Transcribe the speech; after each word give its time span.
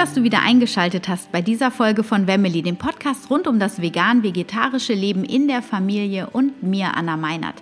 Dass 0.00 0.14
du 0.14 0.22
wieder 0.22 0.40
eingeschaltet 0.40 1.08
hast 1.08 1.30
bei 1.30 1.42
dieser 1.42 1.70
Folge 1.70 2.02
von 2.02 2.26
Wemmeli, 2.26 2.62
dem 2.62 2.78
Podcast 2.78 3.28
rund 3.28 3.46
um 3.46 3.58
das 3.58 3.82
vegan-vegetarische 3.82 4.94
Leben 4.94 5.24
in 5.26 5.46
der 5.46 5.60
Familie 5.60 6.30
und 6.32 6.62
mir, 6.62 6.96
Anna 6.96 7.18
Meinert. 7.18 7.56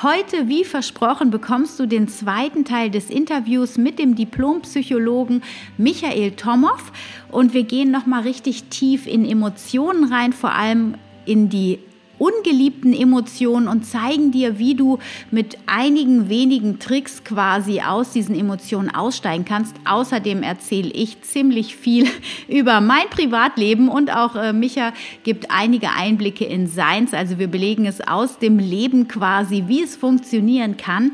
Heute, 0.00 0.46
wie 0.46 0.62
versprochen, 0.62 1.32
bekommst 1.32 1.80
du 1.80 1.86
den 1.86 2.06
zweiten 2.06 2.64
Teil 2.64 2.92
des 2.92 3.10
Interviews 3.10 3.78
mit 3.78 3.98
dem 3.98 4.14
Diplompsychologen 4.14 5.42
Michael 5.76 6.30
Tomow 6.36 6.92
und 7.32 7.52
wir 7.52 7.64
gehen 7.64 7.90
noch 7.90 8.06
mal 8.06 8.22
richtig 8.22 8.62
tief 8.70 9.08
in 9.08 9.28
Emotionen 9.28 10.04
rein, 10.04 10.32
vor 10.32 10.52
allem 10.52 10.94
in 11.24 11.48
die 11.48 11.80
ungeliebten 12.22 12.92
Emotionen 12.94 13.66
und 13.66 13.84
zeigen 13.84 14.30
dir, 14.30 14.60
wie 14.60 14.76
du 14.76 15.00
mit 15.32 15.58
einigen 15.66 16.28
wenigen 16.28 16.78
Tricks 16.78 17.24
quasi 17.24 17.80
aus 17.80 18.12
diesen 18.12 18.38
Emotionen 18.38 18.94
aussteigen 18.94 19.44
kannst. 19.44 19.74
Außerdem 19.84 20.44
erzähle 20.44 20.90
ich 20.90 21.20
ziemlich 21.22 21.74
viel 21.74 22.06
über 22.48 22.80
mein 22.80 23.08
Privatleben 23.10 23.88
und 23.88 24.14
auch 24.14 24.36
äh, 24.36 24.52
Micha 24.52 24.92
gibt 25.24 25.50
einige 25.50 25.90
Einblicke 25.90 26.44
in 26.44 26.68
seins. 26.68 27.12
Also 27.12 27.40
wir 27.40 27.48
belegen 27.48 27.86
es 27.86 28.00
aus 28.00 28.38
dem 28.38 28.60
Leben 28.60 29.08
quasi, 29.08 29.64
wie 29.66 29.82
es 29.82 29.96
funktionieren 29.96 30.76
kann 30.76 31.10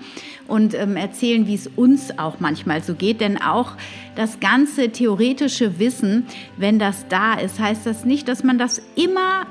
und 0.46 0.74
ähm, 0.74 0.96
erzählen, 0.96 1.46
wie 1.46 1.54
es 1.54 1.68
uns 1.68 2.18
auch 2.18 2.38
manchmal 2.38 2.82
so 2.82 2.92
geht. 2.92 3.22
Denn 3.22 3.40
auch 3.40 3.72
das 4.14 4.40
ganze 4.40 4.90
theoretische 4.90 5.78
Wissen, 5.78 6.26
wenn 6.58 6.78
das 6.78 7.06
da 7.08 7.32
ist, 7.32 7.58
heißt 7.58 7.86
das 7.86 8.04
nicht, 8.04 8.28
dass 8.28 8.44
man 8.44 8.58
das 8.58 8.82
immer 8.94 9.46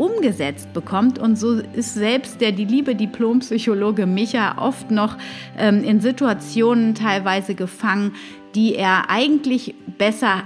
umgesetzt 0.00 0.72
bekommt. 0.72 1.18
Und 1.18 1.36
so 1.36 1.60
ist 1.74 1.94
selbst 1.94 2.40
der 2.40 2.52
die 2.52 2.64
liebe 2.64 2.94
Diplompsychologe 2.94 4.06
Micha 4.06 4.56
oft 4.58 4.90
noch 4.90 5.16
ähm, 5.58 5.84
in 5.84 6.00
Situationen 6.00 6.94
teilweise 6.94 7.54
gefangen, 7.54 8.12
die 8.54 8.74
er 8.74 9.10
eigentlich 9.10 9.74
besser 9.98 10.42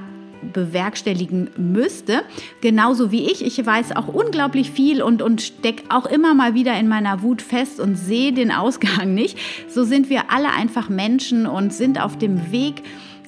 bewerkstelligen 0.53 1.51
müsste. 1.57 2.23
Genauso 2.61 3.11
wie 3.11 3.31
ich. 3.31 3.45
Ich 3.45 3.65
weiß 3.65 3.97
auch 3.97 4.09
unglaublich 4.09 4.71
viel 4.71 5.03
und, 5.03 5.23
und 5.23 5.41
stecke 5.41 5.85
auch 5.89 6.07
immer 6.07 6.35
mal 6.35 6.55
wieder 6.55 6.79
in 6.79 6.89
meiner 6.89 7.23
Wut 7.23 7.41
fest 7.41 7.81
und 7.81 7.97
sehe 7.97 8.33
den 8.33 8.51
Ausgang 8.53 9.15
nicht. 9.15 9.39
So 9.69 9.85
sind 9.85 10.11
wir 10.11 10.31
alle 10.31 10.53
einfach 10.53 10.89
Menschen 10.89 11.47
und 11.47 11.73
sind 11.73 12.03
auf 12.03 12.19
dem 12.19 12.53
Weg, 12.53 12.83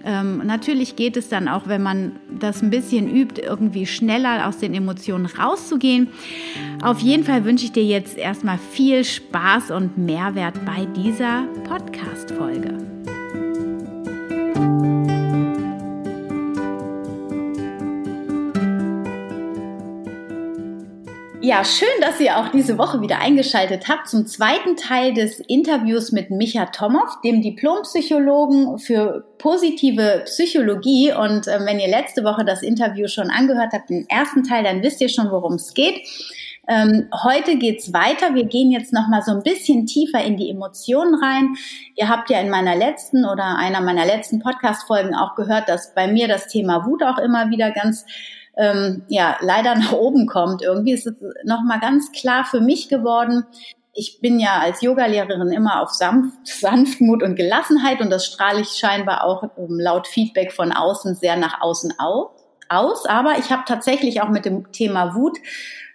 ähm, 0.07 0.39
natürlich 0.45 0.95
geht 0.95 1.17
es 1.17 1.29
dann 1.29 1.49
auch, 1.49 1.67
wenn 1.67 1.83
man 1.83 2.12
das 2.31 2.62
ein 2.62 2.71
bisschen 2.71 3.12
übt, 3.12 3.43
irgendwie 3.43 3.87
schneller 3.87 4.47
aus 4.47 4.59
den 4.59 4.73
Emotionen 4.73 5.27
rauszugehen. 5.27 6.09
Auf 6.81 7.01
jeden 7.01 7.25
Fall 7.25 7.45
wünsche 7.45 7.65
ich 7.65 7.73
dir 7.73 7.85
jetzt 7.85 8.17
erstmal 8.17 8.59
viel 8.59 9.05
Spaß 9.05 9.73
und 9.73 9.99
Mehrwert 9.99 10.65
bei 10.65 10.87
dieser 10.95 11.43
Podcast-Folge. 11.65 13.16
Ja, 21.49 21.65
schön, 21.65 21.87
dass 22.01 22.19
ihr 22.19 22.39
auch 22.39 22.49
diese 22.49 22.77
Woche 22.77 23.01
wieder 23.01 23.21
eingeschaltet 23.21 23.87
habt 23.89 24.09
zum 24.09 24.27
zweiten 24.27 24.75
Teil 24.75 25.15
des 25.15 25.39
Interviews 25.39 26.11
mit 26.11 26.29
Micha 26.29 26.67
Tomow, 26.67 27.21
dem 27.23 27.41
Diplompsychologen 27.41 28.81
für 28.81 29.25
positive 29.39 30.23
Psychologie. 30.25 31.13
Und 31.13 31.47
äh, 31.47 31.65
wenn 31.65 31.79
ihr 31.79 31.87
letzte 31.87 32.25
Woche 32.25 32.45
das 32.45 32.65
Interview 32.65 33.07
schon 33.07 33.31
angehört 33.31 33.73
habt, 33.75 33.91
den 33.91 34.09
ersten 34.09 34.43
Teil, 34.43 34.65
dann 34.65 34.83
wisst 34.83 35.01
ihr 35.01 35.09
schon, 35.09 35.31
worum 35.31 35.53
es 35.53 35.73
geht. 35.73 36.01
Ähm, 36.67 37.09
heute 37.23 37.59
geht's 37.59 37.93
weiter. 37.93 38.35
Wir 38.35 38.47
gehen 38.47 38.73
jetzt 38.73 38.93
noch 38.93 39.06
mal 39.06 39.23
so 39.23 39.31
ein 39.31 39.45
bisschen 39.45 39.87
tiefer 39.87 40.25
in 40.25 40.37
die 40.37 40.51
Emotionen 40.51 41.15
rein. 41.15 41.55
Ihr 41.95 42.09
habt 42.09 42.29
ja 42.29 42.41
in 42.41 42.51
meiner 42.51 42.75
letzten 42.75 43.25
oder 43.25 43.56
einer 43.56 43.83
meiner 43.83 44.05
letzten 44.05 44.41
Podcast-Folgen 44.41 45.15
auch 45.15 45.37
gehört, 45.37 45.69
dass 45.69 45.95
bei 45.95 46.09
mir 46.09 46.27
das 46.27 46.49
Thema 46.49 46.87
Wut 46.87 47.05
auch 47.05 47.19
immer 47.19 47.51
wieder 47.51 47.71
ganz 47.71 48.05
ähm, 48.56 49.05
ja 49.09 49.37
leider 49.41 49.75
nach 49.75 49.93
oben 49.93 50.27
kommt. 50.27 50.62
Irgendwie 50.62 50.93
ist 50.93 51.06
es 51.06 51.15
nochmal 51.44 51.81
ganz 51.81 52.12
klar 52.12 52.44
für 52.44 52.61
mich 52.61 52.89
geworden. 52.89 53.44
Ich 53.93 54.21
bin 54.21 54.39
ja 54.39 54.59
als 54.59 54.83
Yogalehrerin 54.83 55.53
immer 55.53 55.83
auf 55.83 55.91
Sanft, 55.91 56.47
Sanftmut 56.47 57.22
und 57.22 57.37
Gelassenheit 57.37 58.00
und 58.00 58.11
das 58.11 58.27
strahle 58.27 58.61
ich 58.61 58.69
scheinbar 58.69 59.25
auch 59.25 59.56
um, 59.56 59.78
laut 59.78 60.06
Feedback 60.06 60.53
von 60.53 60.72
außen 60.72 61.15
sehr 61.15 61.37
nach 61.37 61.61
außen 61.61 61.94
au 61.99 62.31
aus. 62.69 63.06
Aber 63.06 63.39
ich 63.39 63.50
habe 63.50 63.62
tatsächlich 63.67 64.21
auch 64.21 64.28
mit 64.28 64.44
dem 64.44 64.73
Thema 64.73 65.15
Wut 65.15 65.38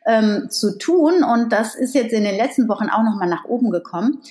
ähm, 0.06 0.50
zu 0.50 0.78
tun 0.78 1.24
und 1.24 1.52
das 1.52 1.76
ist 1.76 1.94
jetzt 1.94 2.14
in 2.14 2.24
den 2.24 2.36
letzten 2.36 2.68
Wochen 2.68 2.90
auch 2.90 3.04
nochmal 3.04 3.30
nach 3.30 3.46
oben 3.46 3.70
gekommen. 3.70 4.22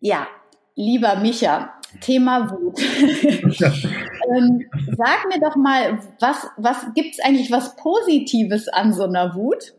Ja, 0.00 0.26
lieber 0.74 1.16
Micha, 1.16 1.74
Thema 2.00 2.50
Wut. 2.50 2.80
ähm, 3.02 4.64
sag 4.96 5.26
mir 5.28 5.40
doch 5.40 5.56
mal, 5.56 5.98
was, 6.20 6.46
was 6.56 6.86
gibt's 6.94 7.18
eigentlich 7.20 7.50
was 7.50 7.76
Positives 7.76 8.68
an 8.68 8.92
so 8.92 9.04
einer 9.04 9.34
Wut? 9.34 9.74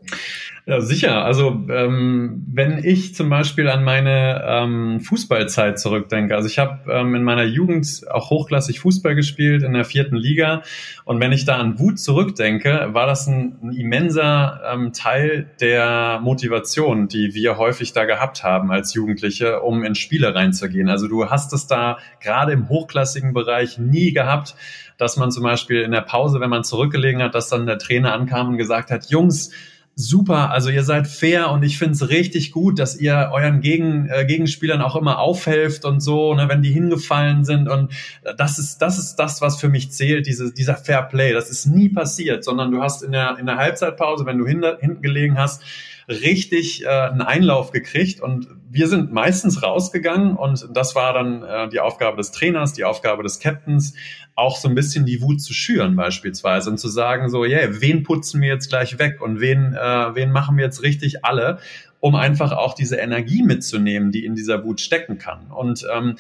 Ja, 0.68 0.80
sicher. 0.80 1.26
Also 1.26 1.66
ähm, 1.70 2.46
wenn 2.48 2.84
ich 2.84 3.16
zum 3.16 3.30
Beispiel 3.30 3.68
an 3.68 3.84
meine 3.84 4.44
ähm, 4.46 5.00
Fußballzeit 5.00 5.80
zurückdenke, 5.80 6.36
also 6.36 6.48
ich 6.48 6.60
habe 6.60 6.92
ähm, 6.92 7.16
in 7.16 7.24
meiner 7.24 7.46
Jugend 7.46 8.02
auch 8.12 8.30
hochklassig 8.30 8.80
Fußball 8.80 9.16
gespielt 9.16 9.64
in 9.64 9.74
der 9.74 9.86
vierten 9.86 10.16
Liga 10.16 10.62
und 11.04 11.20
wenn 11.20 11.32
ich 11.32 11.46
da 11.46 11.58
an 11.58 11.80
Wut 11.80 12.00
zurückdenke, 12.00 12.90
war 12.92 13.08
das 13.08 13.26
ein, 13.26 13.58
ein 13.64 13.72
immenser 13.72 14.62
ähm, 14.72 14.94
Teil 14.94 15.50
der 15.60 16.20
Motivation, 16.22 17.08
die 17.08 17.34
wir 17.34 17.58
häufig 17.58 17.94
da 17.94 18.06
gehabt 18.06 18.44
haben 18.44 18.72
als 18.72 18.94
Jugendliche, 18.94 19.62
um 19.62 19.84
in 19.84 19.96
Spiele 19.96 20.36
reinzugehen. 20.36 20.90
Also 20.90 21.08
du 21.08 21.28
hast 21.32 21.54
es 21.54 21.66
da 21.66 21.98
gerade 22.20 22.52
im 22.52 22.70
hochklassigen 22.70 23.34
Bereich 23.34 23.80
nie 23.80 24.14
gehabt, 24.14 24.54
dass 25.00 25.18
man 25.18 25.32
zum 25.32 25.42
Beispiel 25.42 25.82
in 25.82 25.92
der 25.92 26.02
Pause, 26.02 26.40
wenn 26.40 26.52
man 26.52 26.64
zurückgelegen 26.64 27.24
hat, 27.24 27.34
dass 27.34 27.50
dann 27.50 27.66
der 27.66 27.80
Trainer 27.80 28.14
ankam 28.14 28.50
und 28.50 28.58
gesagt 28.58 28.92
hat, 28.92 29.10
Jungs, 29.10 29.52
super, 29.96 30.52
also 30.52 30.70
ihr 30.70 30.84
seid 30.84 31.08
fair 31.08 31.52
und 31.52 31.64
ich 31.64 31.78
finde 31.78 31.94
es 31.94 32.10
richtig 32.10 32.52
gut, 32.52 32.80
dass 32.80 33.00
ihr 33.00 33.30
euren 33.34 33.62
Gegen, 33.62 34.08
äh, 34.10 34.26
Gegenspielern 34.26 34.82
auch 34.82 34.96
immer 34.96 35.20
aufhelft 35.20 35.86
und 35.86 36.00
so, 36.00 36.34
ne, 36.34 36.50
wenn 36.50 36.62
die 36.62 36.72
hingefallen 36.72 37.44
sind 37.44 37.68
und 37.70 37.92
das 38.38 38.58
ist 38.58 38.80
das 38.80 38.98
ist 38.98 39.16
das, 39.16 39.42
was 39.42 39.60
für 39.60 39.70
mich 39.70 39.92
zählt, 39.92 40.28
diese, 40.28 40.54
dieser 40.54 40.76
Fair 40.76 41.04
Play. 41.04 41.34
Das 41.34 41.50
ist 41.50 41.66
nie 41.66 41.90
passiert, 41.90 42.44
sondern 42.44 42.72
du 42.72 42.82
hast 42.82 43.04
in 43.04 43.12
der 43.12 43.38
in 43.38 43.46
der 43.46 43.58
Halbzeitpause, 43.58 44.26
wenn 44.26 44.38
du 44.38 44.48
hinter, 44.48 44.78
hinten 44.80 45.02
gelegen 45.02 45.38
hast, 45.38 45.62
richtig 46.08 46.84
äh, 46.84 46.88
einen 46.88 47.22
Einlauf 47.22 47.72
gekriegt 47.72 48.22
und 48.22 48.48
wir 48.70 48.88
sind 48.88 49.12
meistens 49.12 49.64
rausgegangen 49.64 50.36
und 50.36 50.68
das 50.74 50.96
war 50.96 51.14
dann 51.14 51.44
äh, 51.44 51.70
die 51.70 51.80
Aufgabe 51.80 52.18
des 52.18 52.32
Trainers, 52.32 52.74
die 52.74 52.86
Aufgabe 52.86 53.24
des 53.24 53.40
Captains, 53.40 53.94
auch 54.36 54.58
so 54.58 54.70
ein 54.70 54.76
bisschen 54.76 55.06
die 55.06 55.22
Wut 55.22 55.42
zu 55.42 55.54
schüren 55.54 55.96
beispielsweise 55.96 56.70
und 56.70 56.78
zu 56.78 56.88
sagen 56.88 57.30
so, 57.30 57.44
yeah, 57.44 57.68
wen 57.82 58.04
putzen 58.04 58.42
wir 58.42 58.50
jetzt 58.50 58.70
gleich 58.70 58.98
weg 58.98 59.22
und 59.22 59.42
wen, 59.42 59.74
äh, 59.74 60.16
wen 60.16 60.32
machen 60.32 60.58
wir 60.58 60.66
jetzt 60.66 60.84
richtig 60.84 61.26
alle, 61.26 61.60
um 62.00 62.16
einfach 62.16 62.52
auch 62.52 62.74
diese 62.74 62.96
Energie 62.96 63.44
mitzunehmen, 63.44 64.12
die 64.12 64.26
in 64.26 64.36
dieser 64.36 64.64
Wut 64.64 64.82
stecken 64.82 65.18
kann. 65.18 65.52
Und 65.52 65.86
ähm, 65.94 66.16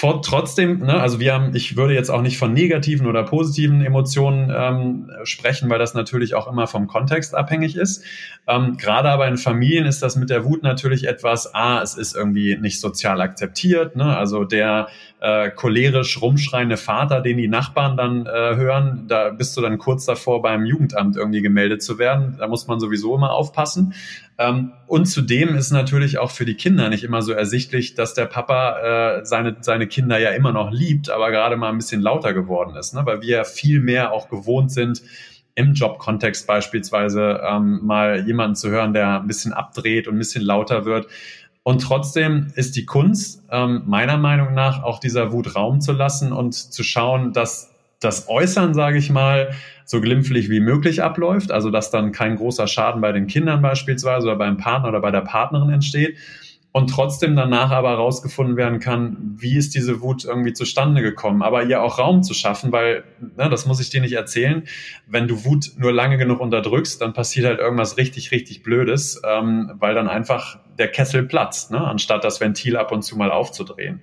trotzdem, 0.00 0.80
ne, 0.80 1.00
also 1.00 1.20
wir 1.20 1.34
haben, 1.34 1.54
ich 1.54 1.76
würde 1.76 1.94
jetzt 1.94 2.10
auch 2.10 2.22
nicht 2.22 2.38
von 2.38 2.52
negativen 2.52 3.06
oder 3.06 3.22
positiven 3.22 3.84
Emotionen 3.84 4.52
ähm, 4.54 5.10
sprechen, 5.24 5.70
weil 5.70 5.78
das 5.78 5.94
natürlich 5.94 6.34
auch 6.34 6.46
immer 6.46 6.66
vom 6.66 6.86
Kontext 6.86 7.34
abhängig 7.34 7.76
ist. 7.76 8.04
Ähm, 8.46 8.76
Gerade 8.76 9.10
aber 9.10 9.26
in 9.28 9.36
Familien 9.36 9.86
ist 9.86 10.02
das 10.02 10.16
mit 10.16 10.30
der 10.30 10.44
Wut 10.44 10.62
natürlich 10.62 11.06
etwas, 11.06 11.54
ah, 11.54 11.80
es 11.82 11.94
ist 11.94 12.14
irgendwie 12.14 12.56
nicht 12.56 12.80
sozial 12.80 13.20
akzeptiert, 13.20 13.96
ne? 13.96 14.16
also 14.16 14.44
der 14.44 14.88
äh, 15.24 15.50
cholerisch 15.50 16.20
rumschreiende 16.20 16.76
Vater, 16.76 17.22
den 17.22 17.38
die 17.38 17.48
Nachbarn 17.48 17.96
dann 17.96 18.26
äh, 18.26 18.56
hören, 18.56 19.06
da 19.08 19.30
bist 19.30 19.56
du 19.56 19.62
dann 19.62 19.78
kurz 19.78 20.04
davor 20.04 20.42
beim 20.42 20.66
Jugendamt 20.66 21.16
irgendwie 21.16 21.40
gemeldet 21.40 21.82
zu 21.82 21.98
werden. 21.98 22.36
Da 22.38 22.46
muss 22.46 22.66
man 22.66 22.78
sowieso 22.78 23.16
immer 23.16 23.32
aufpassen. 23.32 23.94
Ähm, 24.36 24.72
und 24.86 25.06
zudem 25.06 25.56
ist 25.56 25.70
natürlich 25.70 26.18
auch 26.18 26.30
für 26.30 26.44
die 26.44 26.56
Kinder 26.56 26.90
nicht 26.90 27.04
immer 27.04 27.22
so 27.22 27.32
ersichtlich, 27.32 27.94
dass 27.94 28.12
der 28.12 28.26
Papa 28.26 29.20
äh, 29.20 29.24
seine, 29.24 29.56
seine 29.60 29.86
Kinder 29.86 30.18
ja 30.18 30.28
immer 30.30 30.52
noch 30.52 30.70
liebt, 30.70 31.08
aber 31.08 31.30
gerade 31.30 31.56
mal 31.56 31.70
ein 31.70 31.78
bisschen 31.78 32.02
lauter 32.02 32.34
geworden 32.34 32.76
ist, 32.76 32.92
ne? 32.92 33.06
weil 33.06 33.22
wir 33.22 33.36
ja 33.36 33.44
viel 33.44 33.80
mehr 33.80 34.12
auch 34.12 34.28
gewohnt 34.28 34.72
sind, 34.72 35.00
im 35.54 35.72
Jobkontext 35.72 36.46
beispielsweise 36.46 37.40
ähm, 37.48 37.80
mal 37.82 38.26
jemanden 38.26 38.56
zu 38.56 38.68
hören, 38.68 38.92
der 38.92 39.20
ein 39.20 39.26
bisschen 39.26 39.54
abdreht 39.54 40.06
und 40.06 40.16
ein 40.16 40.18
bisschen 40.18 40.44
lauter 40.44 40.84
wird. 40.84 41.06
Und 41.64 41.80
trotzdem 41.80 42.52
ist 42.54 42.76
die 42.76 42.84
Kunst 42.84 43.42
ähm, 43.50 43.82
meiner 43.86 44.18
Meinung 44.18 44.52
nach 44.54 44.82
auch 44.82 45.00
dieser 45.00 45.32
Wut 45.32 45.56
Raum 45.56 45.80
zu 45.80 45.92
lassen 45.92 46.32
und 46.32 46.54
zu 46.54 46.84
schauen, 46.84 47.32
dass 47.32 47.74
das 48.00 48.28
Äußern, 48.28 48.74
sage 48.74 48.98
ich 48.98 49.10
mal, 49.10 49.54
so 49.86 50.02
glimpflich 50.02 50.50
wie 50.50 50.60
möglich 50.60 51.02
abläuft, 51.02 51.50
also 51.50 51.70
dass 51.70 51.90
dann 51.90 52.12
kein 52.12 52.36
großer 52.36 52.66
Schaden 52.66 53.00
bei 53.00 53.12
den 53.12 53.26
Kindern 53.26 53.62
beispielsweise 53.62 54.26
oder 54.26 54.36
beim 54.36 54.58
Partner 54.58 54.90
oder 54.90 55.00
bei 55.00 55.10
der 55.10 55.22
Partnerin 55.22 55.70
entsteht 55.70 56.18
und 56.74 56.88
trotzdem 56.88 57.36
danach 57.36 57.70
aber 57.70 57.90
herausgefunden 57.90 58.56
werden 58.56 58.80
kann, 58.80 59.36
wie 59.36 59.56
ist 59.56 59.76
diese 59.76 60.00
Wut 60.00 60.24
irgendwie 60.24 60.54
zustande 60.54 61.02
gekommen, 61.02 61.40
aber 61.40 61.62
ihr 61.62 61.80
auch 61.80 62.00
Raum 62.00 62.24
zu 62.24 62.34
schaffen, 62.34 62.72
weil, 62.72 63.04
ne, 63.20 63.48
das 63.48 63.64
muss 63.64 63.78
ich 63.78 63.90
dir 63.90 64.00
nicht 64.00 64.14
erzählen, 64.14 64.64
wenn 65.06 65.28
du 65.28 65.44
Wut 65.44 65.70
nur 65.76 65.92
lange 65.92 66.18
genug 66.18 66.40
unterdrückst, 66.40 67.00
dann 67.00 67.12
passiert 67.12 67.46
halt 67.46 67.60
irgendwas 67.60 67.96
richtig, 67.96 68.32
richtig 68.32 68.64
Blödes, 68.64 69.22
ähm, 69.24 69.70
weil 69.78 69.94
dann 69.94 70.08
einfach 70.08 70.58
der 70.76 70.88
Kessel 70.88 71.22
platzt, 71.22 71.70
ne, 71.70 71.78
anstatt 71.78 72.24
das 72.24 72.40
Ventil 72.40 72.76
ab 72.76 72.90
und 72.90 73.02
zu 73.02 73.16
mal 73.16 73.30
aufzudrehen. 73.30 74.02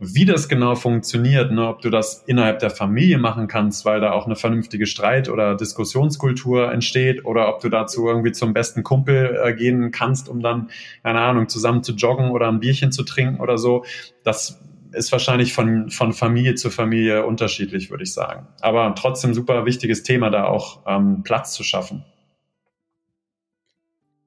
Wie 0.00 0.24
das 0.24 0.48
genau 0.48 0.76
funktioniert, 0.76 1.50
ne, 1.50 1.66
ob 1.66 1.82
du 1.82 1.90
das 1.90 2.22
innerhalb 2.28 2.60
der 2.60 2.70
Familie 2.70 3.18
machen 3.18 3.48
kannst, 3.48 3.84
weil 3.84 4.00
da 4.00 4.12
auch 4.12 4.26
eine 4.26 4.36
vernünftige 4.36 4.86
Streit- 4.86 5.28
oder 5.28 5.56
Diskussionskultur 5.56 6.70
entsteht, 6.70 7.24
oder 7.24 7.48
ob 7.48 7.60
du 7.60 7.68
dazu 7.68 8.06
irgendwie 8.06 8.30
zum 8.30 8.52
besten 8.52 8.84
Kumpel 8.84 9.36
äh, 9.42 9.54
gehen 9.54 9.90
kannst, 9.90 10.28
um 10.28 10.40
dann, 10.40 10.70
keine 11.02 11.20
Ahnung, 11.20 11.48
zusammen 11.48 11.82
zu 11.82 11.94
joggen 11.94 12.30
oder 12.30 12.46
ein 12.46 12.60
Bierchen 12.60 12.92
zu 12.92 13.02
trinken 13.02 13.40
oder 13.40 13.58
so, 13.58 13.84
das 14.22 14.60
ist 14.92 15.10
wahrscheinlich 15.10 15.52
von, 15.52 15.90
von 15.90 16.12
Familie 16.12 16.54
zu 16.54 16.70
Familie 16.70 17.26
unterschiedlich, 17.26 17.90
würde 17.90 18.04
ich 18.04 18.14
sagen. 18.14 18.46
Aber 18.60 18.94
trotzdem 18.94 19.34
super 19.34 19.66
wichtiges 19.66 20.04
Thema, 20.04 20.30
da 20.30 20.44
auch 20.44 20.80
ähm, 20.86 21.24
Platz 21.24 21.54
zu 21.54 21.64
schaffen. 21.64 22.04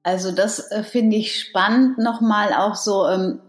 Also 0.02 0.32
das 0.32 0.70
äh, 0.70 0.82
finde 0.82 1.16
ich 1.16 1.40
spannend, 1.40 1.96
nochmal 1.96 2.52
auch 2.52 2.74
so 2.74 3.08
ähm, 3.08 3.40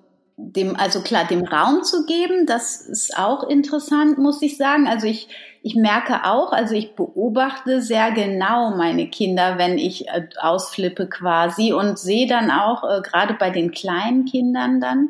dem, 0.51 0.75
also 0.75 1.01
klar, 1.01 1.25
dem 1.25 1.44
Raum 1.44 1.84
zu 1.84 2.06
geben, 2.06 2.45
das 2.45 2.81
ist 2.81 3.18
auch 3.18 3.48
interessant, 3.48 4.18
muss 4.18 4.42
ich 4.42 4.57
sagen. 4.57 4.88
Also 4.88 5.07
ich, 5.07 5.28
ich 5.62 5.75
merke 5.75 6.25
auch, 6.25 6.51
also 6.51 6.75
ich 6.75 6.95
beobachte 6.95 7.81
sehr 7.81 8.12
genau 8.12 8.75
meine 8.75 9.07
Kinder, 9.10 9.57
wenn 9.57 9.78
ich 9.78 10.07
äh, 10.10 10.28
ausflippe 10.40 11.07
quasi 11.07 11.72
und 11.72 11.98
sehe 11.98 12.28
dann 12.28 12.51
auch, 12.51 12.84
äh, 12.84 13.01
gerade 13.01 13.34
bei 13.34 13.50
den 13.50 13.72
kleinen 13.72 14.25
Kindern 14.25 14.81
dann, 14.81 15.10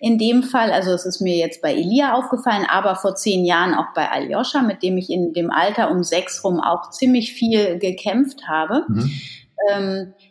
in 0.00 0.18
dem 0.18 0.42
Fall, 0.42 0.70
also 0.70 0.92
es 0.92 1.04
ist 1.04 1.20
mir 1.20 1.36
jetzt 1.36 1.60
bei 1.60 1.74
Elia 1.74 2.14
aufgefallen, 2.14 2.66
aber 2.68 2.94
vor 2.94 3.16
zehn 3.16 3.44
Jahren 3.44 3.74
auch 3.74 3.92
bei 3.94 4.08
Aljoscha, 4.08 4.62
mit 4.62 4.82
dem 4.82 4.96
ich 4.96 5.10
in 5.10 5.32
dem 5.32 5.50
Alter 5.50 5.90
um 5.90 6.04
sechs 6.04 6.44
rum 6.44 6.60
auch 6.60 6.90
ziemlich 6.90 7.32
viel 7.32 7.78
gekämpft 7.78 8.46
habe. 8.46 8.84
Mhm. 8.88 9.10
Ähm, 9.70 10.14
äh, 10.14 10.27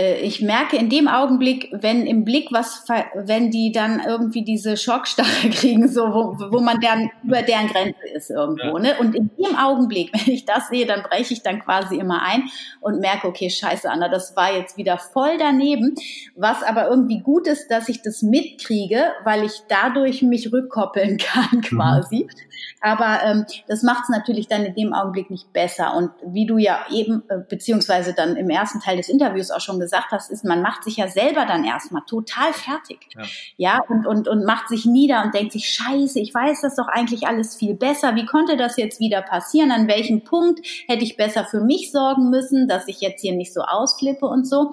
ich 0.00 0.40
merke 0.40 0.76
in 0.76 0.88
dem 0.88 1.08
Augenblick, 1.08 1.68
wenn 1.72 2.06
im 2.06 2.24
Blick 2.24 2.52
was, 2.52 2.84
wenn 3.14 3.50
die 3.50 3.72
dann 3.72 4.00
irgendwie 4.06 4.44
diese 4.44 4.76
Schockstarre 4.76 5.50
kriegen, 5.50 5.88
so 5.88 6.02
wo, 6.14 6.36
wo 6.52 6.60
man 6.60 6.80
dann 6.80 7.10
über 7.24 7.42
deren 7.42 7.66
Grenze 7.68 8.08
ist 8.14 8.30
irgendwo, 8.30 8.78
ja. 8.78 8.82
ne? 8.82 8.98
Und 8.98 9.14
in 9.14 9.30
dem 9.36 9.56
Augenblick, 9.56 10.10
wenn 10.26 10.32
ich 10.32 10.44
das 10.44 10.68
sehe, 10.68 10.86
dann 10.86 11.02
breche 11.02 11.34
ich 11.34 11.42
dann 11.42 11.60
quasi 11.60 11.96
immer 11.96 12.22
ein 12.22 12.44
und 12.80 13.00
merke, 13.00 13.28
okay, 13.28 13.50
scheiße, 13.50 13.90
Anna, 13.90 14.08
das 14.08 14.36
war 14.36 14.56
jetzt 14.56 14.76
wieder 14.76 14.98
voll 14.98 15.38
daneben. 15.38 15.94
Was 16.36 16.62
aber 16.62 16.88
irgendwie 16.88 17.20
gut 17.20 17.46
ist, 17.46 17.68
dass 17.68 17.88
ich 17.88 18.02
das 18.02 18.22
mitkriege, 18.22 19.12
weil 19.24 19.44
ich 19.44 19.62
dadurch 19.68 20.22
mich 20.22 20.52
rückkoppeln 20.52 21.16
kann 21.18 21.58
mhm. 21.58 21.60
quasi. 21.62 22.28
Mhm. 22.28 22.49
Aber 22.80 23.20
ähm, 23.24 23.46
das 23.68 23.82
macht 23.82 24.04
es 24.04 24.08
natürlich 24.08 24.48
dann 24.48 24.64
in 24.64 24.74
dem 24.74 24.92
Augenblick 24.92 25.30
nicht 25.30 25.52
besser. 25.52 25.94
Und 25.96 26.10
wie 26.24 26.46
du 26.46 26.58
ja 26.58 26.80
eben, 26.90 27.22
äh, 27.28 27.38
beziehungsweise 27.48 28.14
dann 28.14 28.36
im 28.36 28.50
ersten 28.50 28.80
Teil 28.80 28.96
des 28.96 29.08
Interviews 29.08 29.50
auch 29.50 29.60
schon 29.60 29.78
gesagt 29.78 30.10
hast, 30.10 30.30
ist, 30.30 30.44
man 30.44 30.62
macht 30.62 30.84
sich 30.84 30.96
ja 30.96 31.08
selber 31.08 31.46
dann 31.46 31.64
erstmal 31.64 32.02
total 32.06 32.52
fertig. 32.52 33.08
Ja, 33.14 33.22
ja 33.56 33.80
und, 33.88 34.06
und, 34.06 34.28
und 34.28 34.44
macht 34.44 34.68
sich 34.68 34.86
nieder 34.86 35.22
und 35.24 35.34
denkt 35.34 35.52
sich, 35.52 35.68
scheiße, 35.68 36.18
ich 36.20 36.34
weiß 36.34 36.62
das 36.62 36.76
doch 36.76 36.88
eigentlich 36.88 37.26
alles 37.26 37.56
viel 37.56 37.74
besser. 37.74 38.14
Wie 38.16 38.26
konnte 38.26 38.56
das 38.56 38.76
jetzt 38.76 39.00
wieder 39.00 39.22
passieren? 39.22 39.70
An 39.70 39.88
welchem 39.88 40.24
Punkt 40.24 40.60
hätte 40.86 41.04
ich 41.04 41.16
besser 41.16 41.44
für 41.44 41.60
mich 41.60 41.92
sorgen 41.92 42.30
müssen, 42.30 42.68
dass 42.68 42.88
ich 42.88 43.00
jetzt 43.00 43.20
hier 43.20 43.34
nicht 43.34 43.52
so 43.52 43.60
ausflippe 43.60 44.26
und 44.26 44.46
so. 44.46 44.72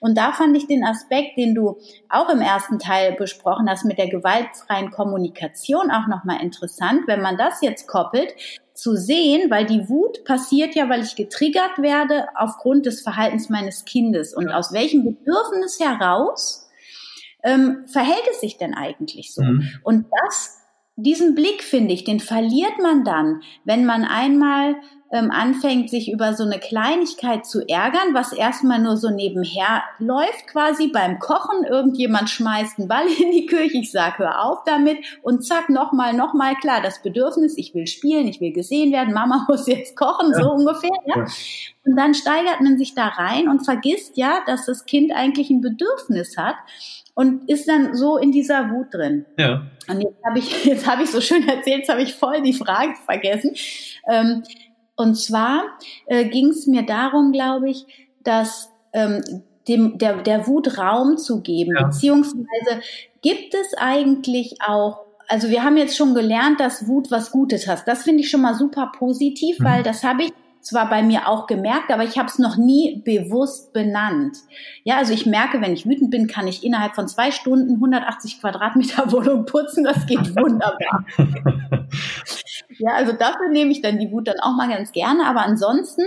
Und 0.00 0.16
da 0.16 0.32
fand 0.32 0.56
ich 0.56 0.66
den 0.66 0.84
Aspekt, 0.84 1.36
den 1.36 1.54
du 1.54 1.78
auch 2.08 2.28
im 2.28 2.40
ersten 2.40 2.78
Teil 2.78 3.14
besprochen 3.14 3.68
hast, 3.68 3.84
mit 3.84 3.98
der 3.98 4.08
gewaltfreien 4.08 4.90
Kommunikation 4.90 5.90
auch 5.90 6.06
nochmal 6.06 6.40
interessant, 6.40 7.02
wenn 7.06 7.20
man 7.20 7.25
das 7.36 7.60
jetzt 7.62 7.88
koppelt, 7.88 8.34
zu 8.76 8.94
sehen, 8.94 9.50
weil 9.50 9.66
die 9.66 9.88
Wut 9.88 10.24
passiert 10.24 10.74
ja, 10.74 10.88
weil 10.88 11.02
ich 11.02 11.16
getriggert 11.16 11.78
werde 11.78 12.26
aufgrund 12.36 12.86
des 12.86 13.02
Verhaltens 13.02 13.48
meines 13.48 13.84
Kindes. 13.84 14.34
Und 14.34 14.50
aus 14.50 14.72
welchem 14.72 15.04
Bedürfnis 15.04 15.80
heraus 15.80 16.68
ähm, 17.42 17.84
verhält 17.86 18.24
es 18.30 18.40
sich 18.40 18.58
denn 18.58 18.74
eigentlich 18.74 19.34
so? 19.34 19.42
Mhm. 19.42 19.68
Und 19.82 20.06
das, 20.24 20.60
diesen 20.96 21.34
Blick 21.34 21.62
finde 21.62 21.94
ich, 21.94 22.04
den 22.04 22.20
verliert 22.20 22.78
man 22.80 23.04
dann, 23.04 23.40
wenn 23.64 23.86
man 23.86 24.04
einmal 24.04 24.76
ähm, 25.12 25.30
anfängt, 25.30 25.88
sich 25.88 26.10
über 26.10 26.34
so 26.34 26.44
eine 26.44 26.58
Kleinigkeit 26.58 27.46
zu 27.46 27.66
ärgern, 27.68 28.12
was 28.12 28.32
erstmal 28.32 28.80
nur 28.80 28.96
so 28.96 29.10
nebenher 29.10 29.84
läuft, 29.98 30.48
quasi 30.48 30.88
beim 30.88 31.18
Kochen. 31.18 31.64
Irgendjemand 31.64 32.28
schmeißt 32.28 32.78
einen 32.78 32.88
Ball 32.88 33.06
in 33.20 33.30
die 33.30 33.46
Küche, 33.46 33.78
ich 33.78 33.92
sag, 33.92 34.18
hör 34.18 34.44
auf 34.44 34.64
damit 34.64 34.98
und 35.22 35.44
zack, 35.44 35.68
nochmal, 35.68 36.12
nochmal, 36.12 36.54
klar, 36.56 36.80
das 36.82 37.02
Bedürfnis, 37.02 37.56
ich 37.56 37.74
will 37.74 37.86
spielen, 37.86 38.26
ich 38.26 38.40
will 38.40 38.52
gesehen 38.52 38.92
werden, 38.92 39.14
Mama 39.14 39.46
muss 39.48 39.66
jetzt 39.66 39.96
kochen, 39.96 40.34
so 40.34 40.50
ungefähr. 40.52 40.90
Ja? 41.06 41.24
Und 41.84 41.96
dann 41.96 42.14
steigert 42.14 42.60
man 42.60 42.78
sich 42.78 42.94
da 42.94 43.06
rein 43.06 43.48
und 43.48 43.64
vergisst 43.64 44.16
ja, 44.16 44.40
dass 44.46 44.66
das 44.66 44.86
Kind 44.86 45.12
eigentlich 45.14 45.50
ein 45.50 45.60
Bedürfnis 45.60 46.36
hat 46.36 46.56
und 47.14 47.48
ist 47.48 47.68
dann 47.68 47.94
so 47.94 48.18
in 48.18 48.30
dieser 48.30 48.70
Wut 48.70 48.92
drin. 48.92 49.24
Ja. 49.38 49.62
Und 49.88 50.00
jetzt 50.00 50.22
habe 50.24 50.38
ich, 50.38 50.64
jetzt 50.66 50.86
habe 50.86 51.04
ich 51.04 51.10
so 51.10 51.20
schön 51.20 51.48
erzählt, 51.48 51.78
jetzt 51.78 51.88
habe 51.88 52.02
ich 52.02 52.14
voll 52.14 52.42
die 52.42 52.52
Frage 52.52 52.94
vergessen. 53.06 53.54
Ähm, 54.10 54.42
und 54.96 55.14
zwar 55.16 55.64
äh, 56.06 56.24
ging 56.24 56.48
es 56.48 56.66
mir 56.66 56.82
darum, 56.82 57.32
glaube 57.32 57.70
ich, 57.70 57.86
dass 58.24 58.70
ähm, 58.92 59.22
dem, 59.68 59.98
der, 59.98 60.22
der 60.22 60.46
Wut 60.46 60.78
Raum 60.78 61.18
zu 61.18 61.40
geben, 61.40 61.74
ja. 61.76 61.86
beziehungsweise 61.86 62.80
gibt 63.22 63.54
es 63.54 63.74
eigentlich 63.76 64.60
auch 64.66 65.06
also 65.28 65.48
wir 65.50 65.64
haben 65.64 65.76
jetzt 65.76 65.96
schon 65.96 66.14
gelernt, 66.14 66.60
dass 66.60 66.86
Wut 66.86 67.10
was 67.10 67.32
Gutes 67.32 67.66
hat. 67.66 67.88
Das 67.88 68.04
finde 68.04 68.22
ich 68.22 68.30
schon 68.30 68.42
mal 68.42 68.54
super 68.54 68.92
positiv, 68.96 69.58
mhm. 69.58 69.64
weil 69.64 69.82
das 69.82 70.04
habe 70.04 70.24
ich 70.24 70.32
zwar 70.66 70.90
bei 70.90 71.02
mir 71.02 71.28
auch 71.28 71.46
gemerkt, 71.46 71.92
aber 71.92 72.02
ich 72.02 72.18
habe 72.18 72.28
es 72.28 72.40
noch 72.40 72.56
nie 72.56 73.00
bewusst 73.04 73.72
benannt. 73.72 74.38
Ja, 74.82 74.96
also 74.96 75.12
ich 75.12 75.24
merke, 75.24 75.60
wenn 75.60 75.72
ich 75.72 75.86
wütend 75.86 76.10
bin, 76.10 76.26
kann 76.26 76.48
ich 76.48 76.64
innerhalb 76.64 76.96
von 76.96 77.06
zwei 77.06 77.30
Stunden 77.30 77.74
180 77.74 78.40
Quadratmeter 78.40 79.12
Wohnung 79.12 79.46
putzen. 79.46 79.84
Das 79.84 80.06
geht 80.06 80.34
wunderbar. 80.36 81.04
ja, 82.78 82.92
also 82.94 83.12
dafür 83.12 83.48
nehme 83.48 83.70
ich 83.70 83.82
dann 83.82 83.98
die 83.98 84.10
Wut 84.10 84.28
dann 84.28 84.40
auch 84.40 84.54
mal 84.56 84.68
ganz 84.68 84.92
gerne. 84.92 85.26
Aber 85.26 85.42
ansonsten 85.42 86.02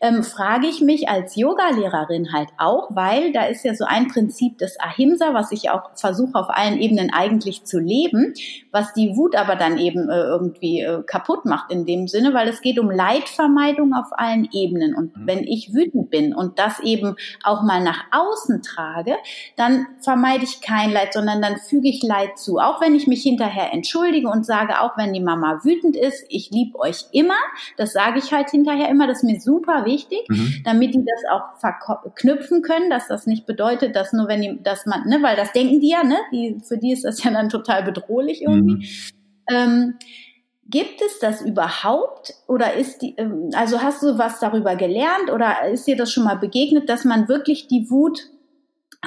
ähm, 0.00 0.22
frage 0.22 0.66
ich 0.66 0.80
mich 0.80 1.08
als 1.08 1.36
Yogalehrerin 1.36 2.32
halt 2.32 2.48
auch, 2.58 2.88
weil 2.90 3.32
da 3.32 3.44
ist 3.44 3.64
ja 3.64 3.74
so 3.74 3.84
ein 3.84 4.08
Prinzip 4.08 4.58
des 4.58 4.78
Ahimsa, 4.80 5.34
was 5.34 5.52
ich 5.52 5.70
auch 5.70 5.90
versuche 5.94 6.34
auf 6.34 6.48
allen 6.48 6.78
Ebenen 6.78 7.12
eigentlich 7.12 7.64
zu 7.64 7.78
leben, 7.78 8.34
was 8.72 8.92
die 8.94 9.16
Wut 9.16 9.36
aber 9.36 9.56
dann 9.56 9.78
eben 9.78 10.08
äh, 10.08 10.20
irgendwie 10.20 10.80
äh, 10.80 11.02
kaputt 11.06 11.44
macht 11.44 11.70
in 11.70 11.86
dem 11.86 12.08
Sinne, 12.08 12.34
weil 12.34 12.48
es 12.48 12.60
geht 12.60 12.78
um 12.78 12.90
Leidvermeidung 12.90 13.92
auf 13.92 14.06
allen 14.12 14.48
Ebenen. 14.52 14.94
Und 14.94 15.16
mhm. 15.16 15.26
wenn 15.26 15.44
ich 15.44 15.74
wütend 15.74 16.10
bin 16.10 16.34
und 16.34 16.58
das 16.58 16.80
eben 16.80 17.16
auch 17.42 17.62
mal 17.62 17.82
nach 17.82 18.04
außen 18.10 18.62
trage, 18.62 19.16
dann 19.56 19.86
vermeide 20.00 20.44
ich 20.44 20.60
kein 20.60 20.92
Leid, 20.92 21.12
sondern 21.12 21.42
dann 21.42 21.56
füge 21.58 21.88
ich 21.88 22.02
Leid 22.02 22.38
zu. 22.38 22.58
Auch 22.58 22.80
wenn 22.80 22.94
ich 22.94 23.06
mich 23.06 23.22
hinterher 23.22 23.72
entschuldige 23.72 24.28
und 24.28 24.46
sage, 24.46 24.80
auch 24.80 24.96
wenn 24.96 25.12
die 25.12 25.20
Mama 25.20 25.60
wütend 25.62 25.96
ist, 25.96 26.05
ich 26.28 26.50
liebe 26.50 26.78
euch 26.78 27.04
immer. 27.12 27.38
Das 27.76 27.92
sage 27.92 28.18
ich 28.18 28.32
halt 28.32 28.50
hinterher 28.50 28.88
immer. 28.88 29.06
Das 29.06 29.18
ist 29.18 29.24
mir 29.24 29.40
super 29.40 29.84
wichtig, 29.84 30.26
mhm. 30.28 30.62
damit 30.64 30.94
die 30.94 31.04
das 31.04 31.30
auch 31.30 31.58
verknüpfen 31.58 32.62
können, 32.62 32.90
dass 32.90 33.08
das 33.08 33.26
nicht 33.26 33.46
bedeutet, 33.46 33.96
dass 33.96 34.12
nur 34.12 34.28
wenn 34.28 34.42
die, 34.42 34.62
dass 34.62 34.86
man, 34.86 35.06
ne, 35.06 35.18
weil 35.22 35.36
das 35.36 35.52
denken 35.52 35.80
die 35.80 35.90
ja, 35.90 36.04
ne, 36.04 36.16
die, 36.32 36.58
für 36.66 36.78
die 36.78 36.92
ist 36.92 37.04
das 37.04 37.22
ja 37.22 37.30
dann 37.30 37.48
total 37.48 37.82
bedrohlich 37.82 38.42
irgendwie. 38.42 38.74
Mhm. 38.74 38.84
Ähm, 39.48 39.94
Gibt 40.68 41.00
es 41.00 41.20
das 41.20 41.42
überhaupt 41.42 42.34
oder 42.48 42.74
ist 42.74 43.00
die, 43.00 43.14
ähm, 43.18 43.50
also 43.54 43.82
hast 43.82 44.02
du 44.02 44.18
was 44.18 44.40
darüber 44.40 44.74
gelernt 44.74 45.30
oder 45.32 45.68
ist 45.68 45.86
dir 45.86 45.96
das 45.96 46.10
schon 46.10 46.24
mal 46.24 46.34
begegnet, 46.34 46.88
dass 46.88 47.04
man 47.04 47.28
wirklich 47.28 47.68
die 47.68 47.88
Wut 47.88 48.30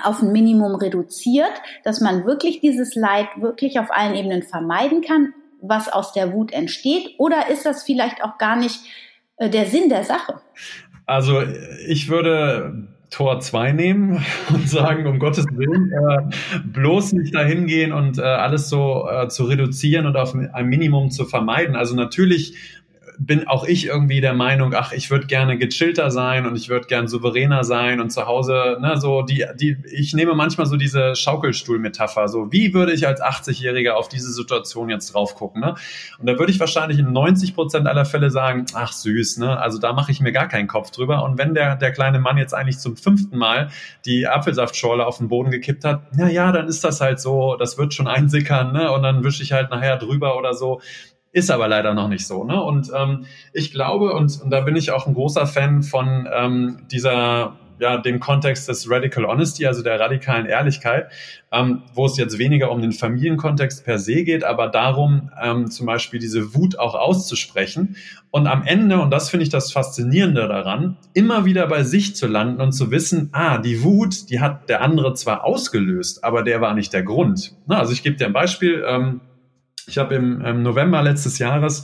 auf 0.03 0.21
ein 0.21 0.31
Minimum 0.31 0.75
reduziert, 0.75 1.51
dass 1.83 1.99
man 1.99 2.25
wirklich 2.25 2.61
dieses 2.61 2.95
Leid 2.95 3.27
wirklich 3.37 3.79
auf 3.79 3.91
allen 3.91 4.15
Ebenen 4.15 4.43
vermeiden 4.43 5.01
kann, 5.01 5.33
was 5.61 5.89
aus 5.89 6.13
der 6.13 6.33
Wut 6.33 6.51
entsteht? 6.51 7.15
Oder 7.17 7.49
ist 7.49 7.65
das 7.65 7.83
vielleicht 7.83 8.23
auch 8.23 8.37
gar 8.37 8.55
nicht 8.55 8.79
äh, 9.37 9.49
der 9.49 9.65
Sinn 9.65 9.89
der 9.89 10.03
Sache? 10.03 10.41
Also 11.05 11.41
ich 11.87 12.09
würde 12.09 12.87
Tor 13.09 13.39
2 13.39 13.71
nehmen 13.71 14.23
und 14.53 14.69
sagen, 14.69 15.07
um 15.07 15.19
Gottes 15.19 15.45
Willen, 15.51 15.91
äh, 15.91 16.59
bloß 16.65 17.13
nicht 17.13 17.33
dahin 17.33 17.65
gehen 17.65 17.91
und 17.91 18.17
äh, 18.17 18.21
alles 18.21 18.69
so 18.69 19.07
äh, 19.09 19.27
zu 19.27 19.45
reduzieren 19.45 20.05
und 20.05 20.15
auf 20.15 20.35
ein 20.35 20.65
Minimum 20.67 21.09
zu 21.09 21.25
vermeiden. 21.25 21.75
Also 21.75 21.95
natürlich 21.95 22.55
bin 23.19 23.47
auch 23.47 23.65
ich 23.65 23.85
irgendwie 23.85 24.21
der 24.21 24.33
Meinung, 24.33 24.73
ach, 24.73 24.93
ich 24.93 25.11
würde 25.11 25.27
gerne 25.27 25.57
gechillter 25.57 26.09
sein 26.09 26.45
und 26.45 26.55
ich 26.55 26.69
würde 26.69 26.87
gern 26.87 27.09
souveräner 27.09 27.65
sein 27.65 27.99
und 27.99 28.11
zu 28.11 28.25
Hause, 28.25 28.77
ne, 28.79 28.95
so 28.97 29.23
die, 29.23 29.45
die, 29.55 29.77
ich 29.91 30.13
nehme 30.13 30.35
manchmal 30.35 30.65
so 30.67 30.77
diese 30.77 31.17
Schaukelstuhl-Metapher, 31.17 32.29
so 32.29 32.51
wie 32.53 32.73
würde 32.73 32.93
ich 32.93 33.05
als 33.05 33.21
80-Jähriger 33.21 33.91
auf 33.91 34.07
diese 34.07 34.31
Situation 34.31 34.89
jetzt 34.89 35.13
drauf 35.13 35.35
gucken, 35.35 35.59
ne? 35.61 35.75
Und 36.17 36.27
da 36.27 36.39
würde 36.39 36.51
ich 36.51 36.61
wahrscheinlich 36.61 36.97
in 36.97 37.11
90 37.11 37.55
Prozent 37.55 37.87
aller 37.87 38.05
Fälle 38.05 38.31
sagen, 38.31 38.65
ach 38.73 38.93
süß, 38.93 39.39
ne, 39.39 39.59
also 39.59 39.79
da 39.79 39.91
mache 39.91 40.13
ich 40.13 40.21
mir 40.21 40.31
gar 40.31 40.47
keinen 40.47 40.69
Kopf 40.69 40.89
drüber. 40.91 41.23
Und 41.23 41.37
wenn 41.37 41.53
der, 41.53 41.75
der 41.75 41.91
kleine 41.91 42.19
Mann 42.19 42.37
jetzt 42.37 42.53
eigentlich 42.53 42.79
zum 42.79 42.95
fünften 42.95 43.37
Mal 43.37 43.69
die 44.05 44.27
Apfelsaftschorle 44.27 45.05
auf 45.05 45.17
den 45.17 45.27
Boden 45.27 45.51
gekippt 45.51 45.83
hat, 45.83 46.03
na 46.15 46.29
ja, 46.29 46.53
dann 46.53 46.69
ist 46.69 46.85
das 46.85 47.01
halt 47.01 47.19
so, 47.19 47.57
das 47.57 47.77
wird 47.77 47.93
schon 47.93 48.07
einsickern, 48.07 48.71
ne, 48.71 48.89
und 48.93 49.03
dann 49.03 49.25
wische 49.25 49.43
ich 49.43 49.51
halt 49.51 49.71
nachher 49.71 49.97
drüber 49.97 50.37
oder 50.37 50.53
so. 50.53 50.79
Ist 51.31 51.51
aber 51.51 51.67
leider 51.67 51.93
noch 51.93 52.07
nicht 52.07 52.25
so. 52.25 52.43
Ne? 52.43 52.61
Und 52.61 52.91
ähm, 52.95 53.25
ich 53.53 53.71
glaube, 53.71 54.13
und, 54.13 54.41
und 54.41 54.49
da 54.49 54.61
bin 54.61 54.75
ich 54.75 54.91
auch 54.91 55.05
ein 55.05 55.13
großer 55.13 55.45
Fan 55.45 55.83
von 55.83 56.27
ähm, 56.33 56.87
dieser 56.91 57.55
ja, 57.79 57.97
dem 57.97 58.19
Kontext 58.19 58.67
des 58.67 58.89
Radical 58.89 59.25
Honesty, 59.25 59.65
also 59.65 59.81
der 59.81 59.99
radikalen 59.99 60.45
Ehrlichkeit, 60.45 61.09
ähm, 61.51 61.83
wo 61.93 62.05
es 62.05 62.17
jetzt 62.17 62.37
weniger 62.37 62.71
um 62.71 62.81
den 62.81 62.91
Familienkontext 62.91 63.85
per 63.85 63.99
se 63.99 64.23
geht, 64.23 64.43
aber 64.43 64.67
darum, 64.67 65.31
ähm, 65.41 65.71
zum 65.71 65.85
Beispiel 65.85 66.19
diese 66.19 66.53
Wut 66.53 66.77
auch 66.77 66.93
auszusprechen 66.93 67.95
und 68.31 68.47
am 68.47 68.63
Ende, 68.63 68.99
und 68.99 69.11
das 69.11 69.29
finde 69.29 69.43
ich 69.43 69.49
das 69.49 69.71
Faszinierende 69.71 70.47
daran, 70.47 70.97
immer 71.13 71.45
wieder 71.45 71.67
bei 71.67 71.83
sich 71.83 72.15
zu 72.15 72.27
landen 72.27 72.61
und 72.61 72.73
zu 72.73 72.91
wissen, 72.91 73.29
ah, 73.31 73.57
die 73.57 73.81
Wut, 73.81 74.29
die 74.29 74.39
hat 74.39 74.69
der 74.69 74.81
andere 74.81 75.13
zwar 75.13 75.45
ausgelöst, 75.45 76.23
aber 76.23 76.43
der 76.43 76.61
war 76.61 76.73
nicht 76.73 76.93
der 76.93 77.03
Grund. 77.03 77.55
Na, 77.65 77.79
also 77.79 77.93
ich 77.93 78.03
gebe 78.03 78.17
dir 78.17 78.27
ein 78.27 78.33
Beispiel. 78.33 78.83
Ähm, 78.85 79.21
ich 79.89 79.97
habe 79.97 80.15
im, 80.15 80.41
im 80.41 80.63
November 80.63 81.01
letztes 81.01 81.39
Jahres 81.39 81.83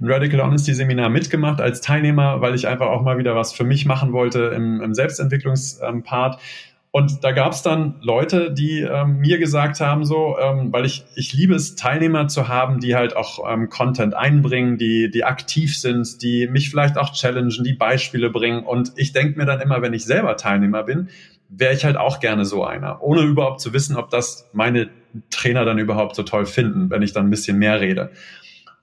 ein 0.00 0.10
Radical 0.10 0.40
Honesty 0.40 0.72
Seminar 0.72 1.10
mitgemacht 1.10 1.60
als 1.60 1.80
Teilnehmer, 1.80 2.40
weil 2.40 2.54
ich 2.54 2.66
einfach 2.66 2.86
auch 2.86 3.02
mal 3.02 3.18
wieder 3.18 3.36
was 3.36 3.52
für 3.52 3.64
mich 3.64 3.84
machen 3.84 4.12
wollte 4.12 4.52
im, 4.56 4.80
im 4.80 4.94
Selbstentwicklungspart. 4.94 6.40
Und 6.92 7.22
da 7.22 7.30
gab 7.30 7.52
es 7.52 7.62
dann 7.62 7.94
Leute, 8.00 8.52
die 8.52 8.80
ähm, 8.80 9.18
mir 9.18 9.38
gesagt 9.38 9.80
haben, 9.80 10.04
so, 10.04 10.36
ähm, 10.40 10.72
weil 10.72 10.84
ich, 10.84 11.04
ich 11.14 11.32
liebe 11.32 11.54
es, 11.54 11.76
Teilnehmer 11.76 12.26
zu 12.26 12.48
haben, 12.48 12.80
die 12.80 12.96
halt 12.96 13.14
auch 13.14 13.48
ähm, 13.48 13.68
Content 13.68 14.14
einbringen, 14.14 14.76
die, 14.76 15.08
die 15.08 15.22
aktiv 15.22 15.78
sind, 15.78 16.20
die 16.20 16.48
mich 16.48 16.68
vielleicht 16.68 16.98
auch 16.98 17.12
challengen, 17.12 17.62
die 17.62 17.74
Beispiele 17.74 18.30
bringen. 18.30 18.64
Und 18.64 18.92
ich 18.96 19.12
denke 19.12 19.38
mir 19.38 19.46
dann 19.46 19.60
immer, 19.60 19.82
wenn 19.82 19.92
ich 19.92 20.04
selber 20.04 20.36
Teilnehmer 20.36 20.82
bin, 20.82 21.10
wäre 21.50 21.74
ich 21.74 21.84
halt 21.84 21.96
auch 21.96 22.20
gerne 22.20 22.44
so 22.44 22.64
einer, 22.64 23.02
ohne 23.02 23.22
überhaupt 23.22 23.60
zu 23.60 23.72
wissen, 23.72 23.96
ob 23.96 24.10
das 24.10 24.48
meine 24.52 24.88
Trainer 25.30 25.64
dann 25.64 25.78
überhaupt 25.78 26.14
so 26.14 26.22
toll 26.22 26.46
finden, 26.46 26.90
wenn 26.90 27.02
ich 27.02 27.12
dann 27.12 27.26
ein 27.26 27.30
bisschen 27.30 27.58
mehr 27.58 27.80
rede. 27.80 28.10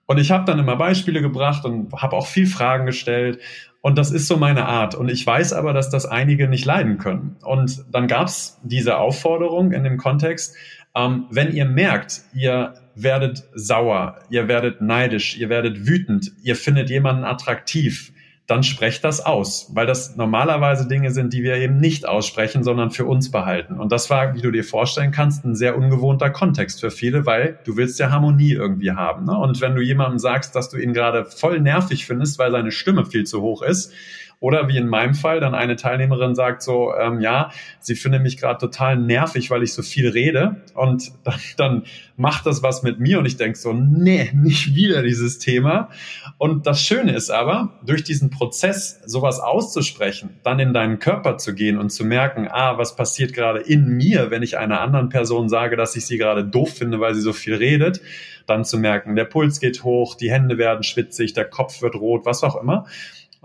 Und 0.05 0.19
ich 0.19 0.31
habe 0.31 0.45
dann 0.45 0.59
immer 0.59 0.75
Beispiele 0.75 1.21
gebracht 1.21 1.65
und 1.65 1.91
habe 1.93 2.15
auch 2.15 2.27
viel 2.27 2.47
Fragen 2.47 2.85
gestellt. 2.85 3.39
Und 3.81 3.97
das 3.97 4.11
ist 4.11 4.27
so 4.27 4.37
meine 4.37 4.65
Art. 4.65 4.95
Und 4.95 5.09
ich 5.09 5.25
weiß 5.25 5.53
aber, 5.53 5.73
dass 5.73 5.89
das 5.89 6.05
einige 6.05 6.47
nicht 6.47 6.65
leiden 6.65 6.97
können. 6.97 7.37
Und 7.43 7.85
dann 7.91 8.07
gab 8.07 8.27
es 8.27 8.59
diese 8.63 8.97
Aufforderung 8.97 9.71
in 9.71 9.83
dem 9.83 9.97
Kontext, 9.97 10.55
ähm, 10.95 11.25
wenn 11.29 11.53
ihr 11.53 11.65
merkt, 11.65 12.21
ihr 12.33 12.73
werdet 12.95 13.43
sauer, 13.53 14.19
ihr 14.29 14.47
werdet 14.47 14.81
neidisch, 14.81 15.37
ihr 15.37 15.49
werdet 15.49 15.85
wütend, 15.85 16.31
ihr 16.41 16.55
findet 16.55 16.89
jemanden 16.89 17.23
attraktiv, 17.23 18.13
dann 18.47 18.63
sprecht 18.63 19.03
das 19.03 19.25
aus, 19.25 19.69
weil 19.73 19.85
das 19.85 20.15
normalerweise 20.15 20.87
Dinge 20.87 21.11
sind, 21.11 21.33
die 21.33 21.43
wir 21.43 21.57
eben 21.57 21.77
nicht 21.79 22.07
aussprechen, 22.07 22.63
sondern 22.63 22.91
für 22.91 23.05
uns 23.05 23.29
behalten. 23.29 23.77
Und 23.77 23.91
das 23.91 24.09
war, 24.09 24.35
wie 24.35 24.41
du 24.41 24.51
dir 24.51 24.63
vorstellen 24.63 25.11
kannst, 25.11 25.43
ein 25.43 25.53
sehr 25.53 25.77
ungewohnter 25.77 26.29
Kontext 26.29 26.79
für 26.79 26.89
viele, 26.89 27.25
weil 27.25 27.59
du 27.65 27.75
willst 27.75 27.99
ja 27.99 28.09
Harmonie 28.09 28.53
irgendwie 28.53 28.91
haben. 28.91 29.25
Ne? 29.25 29.37
Und 29.37 29.59
wenn 29.59 29.75
du 29.75 29.81
jemandem 29.81 30.17
sagst, 30.17 30.55
dass 30.55 30.69
du 30.69 30.77
ihn 30.77 30.93
gerade 30.93 31.25
voll 31.25 31.59
nervig 31.59 32.05
findest, 32.05 32.39
weil 32.39 32.51
seine 32.51 32.71
Stimme 32.71 33.05
viel 33.05 33.25
zu 33.25 33.41
hoch 33.41 33.61
ist, 33.61 33.91
oder 34.39 34.67
wie 34.67 34.77
in 34.77 34.87
meinem 34.87 35.15
Fall, 35.15 35.39
dann 35.39 35.55
eine 35.55 35.75
Teilnehmerin 35.75 36.35
sagt 36.35 36.61
so, 36.61 36.93
ähm, 36.93 37.21
ja, 37.21 37.51
sie 37.79 37.95
finde 37.95 38.19
mich 38.19 38.37
gerade 38.37 38.59
total 38.59 38.95
nervig, 38.95 39.49
weil 39.49 39.63
ich 39.63 39.73
so 39.73 39.81
viel 39.81 40.09
rede. 40.09 40.57
Und 40.75 41.11
dann, 41.23 41.39
dann 41.57 41.83
macht 42.17 42.45
das 42.45 42.61
was 42.61 42.83
mit 42.83 42.99
mir 42.99 43.17
und 43.17 43.25
ich 43.25 43.37
denke 43.37 43.57
so, 43.57 43.73
nee, 43.73 44.29
nicht 44.35 44.75
wieder 44.75 45.01
dieses 45.01 45.39
Thema. 45.39 45.89
Und 46.37 46.67
das 46.67 46.81
Schöne 46.81 47.13
ist 47.13 47.31
aber, 47.31 47.73
durch 47.83 48.03
diesen 48.03 48.29
Prozess, 48.29 49.01
sowas 49.05 49.39
auszusprechen, 49.39 50.29
dann 50.43 50.59
in 50.59 50.73
deinen 50.73 50.99
Körper 50.99 51.37
zu 51.37 51.55
gehen 51.55 51.79
und 51.79 51.89
zu 51.89 52.05
merken, 52.05 52.47
ah, 52.47 52.77
was 52.77 52.95
passiert 52.95 53.33
gerade 53.33 53.59
in 53.59 53.87
mir, 53.87 54.29
wenn 54.29 54.43
ich 54.43 54.57
einer 54.57 54.81
anderen 54.81 55.09
Person 55.09 55.49
sage, 55.49 55.77
dass 55.77 55.95
ich 55.95 56.05
sie 56.05 56.17
gerade 56.17 56.45
doof 56.45 56.75
finde, 56.75 56.99
weil 56.99 57.15
sie 57.15 57.21
so 57.21 57.33
viel 57.33 57.55
redet, 57.55 58.01
dann 58.45 58.63
zu 58.63 58.77
merken, 58.77 59.15
der 59.15 59.25
Puls 59.25 59.59
geht 59.59 59.83
hoch, 59.83 60.15
die 60.15 60.31
Hände 60.31 60.57
werden 60.57 60.83
schwitzig, 60.83 61.33
der 61.33 61.45
Kopf 61.45 61.81
wird 61.81 61.95
rot, 61.95 62.25
was 62.25 62.43
auch 62.43 62.61
immer 62.61 62.85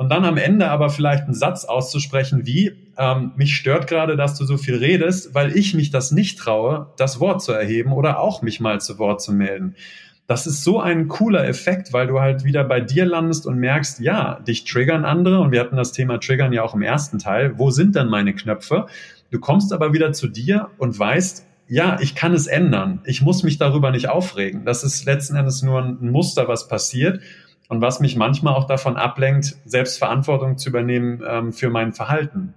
und 0.03 0.09
dann 0.09 0.25
am 0.25 0.37
Ende 0.37 0.69
aber 0.69 0.91
vielleicht 0.91 1.27
einen 1.27 1.35
Satz 1.35 1.65
auszusprechen 1.65 2.45
wie, 2.45 2.73
ähm, 2.99 3.31
mich 3.37 3.55
stört 3.55 3.87
gerade, 3.87 4.17
dass 4.17 4.37
du 4.37 4.45
so 4.45 4.57
viel 4.57 4.75
redest, 4.75 5.33
weil 5.33 5.57
ich 5.57 5.75
mich 5.75 5.93
das 5.93 6.11
nicht 6.11 6.41
traue, 6.41 6.89
das 6.97 7.21
Wort 7.21 7.41
zu 7.41 7.53
erheben 7.53 7.93
oder 7.93 8.19
auch 8.19 8.43
mich 8.43 8.59
mal 8.59 8.81
zu 8.81 8.99
Wort 8.99 9.23
zu 9.23 9.33
melden. 9.33 9.77
Das 10.27 10.49
ist 10.49 10.65
so 10.65 10.81
ein 10.81 11.07
cooler 11.07 11.47
Effekt, 11.47 11.93
weil 11.93 12.09
du 12.09 12.19
halt 12.19 12.43
wieder 12.43 12.65
bei 12.65 12.81
dir 12.81 13.05
landest 13.05 13.47
und 13.47 13.59
merkst, 13.59 14.01
ja, 14.01 14.41
dich 14.41 14.65
triggern 14.65 15.05
andere 15.05 15.39
und 15.39 15.53
wir 15.53 15.61
hatten 15.61 15.77
das 15.77 15.93
Thema 15.93 16.19
Triggern 16.19 16.53
ja 16.53 16.65
auch 16.65 16.75
im 16.75 16.83
ersten 16.83 17.21
Teil. 17.21 17.57
Wo 17.57 17.71
sind 17.71 17.95
denn 17.95 18.09
meine 18.09 18.35
Knöpfe? 18.35 18.87
Du 19.31 19.39
kommst 19.39 19.73
aber 19.73 19.93
wieder 19.93 20.13
zu 20.13 20.27
dir 20.27 20.71
und 20.79 20.99
weißt, 20.99 21.47
ja, 21.69 21.97
ich 22.01 22.17
kann 22.17 22.35
es 22.35 22.49
ändern. 22.49 23.03
Ich 23.05 23.23
muss 23.23 23.45
mich 23.45 23.57
darüber 23.57 23.93
nicht 23.93 24.09
aufregen. 24.09 24.65
Das 24.65 24.83
ist 24.83 25.05
letzten 25.05 25.37
Endes 25.37 25.63
nur 25.63 25.81
ein 25.81 26.11
Muster, 26.11 26.49
was 26.49 26.67
passiert 26.67 27.21
und 27.73 27.81
was 27.81 28.01
mich 28.01 28.17
manchmal 28.17 28.53
auch 28.53 28.67
davon 28.67 28.99
ablenkt, 28.99 29.57
selbst 29.65 29.97
Verantwortung 29.97 30.59
zu 30.59 30.69
übernehmen 30.69 31.23
ähm, 31.27 31.55
für 31.55 31.71
mein 31.71 31.95
Verhalten. 31.95 32.53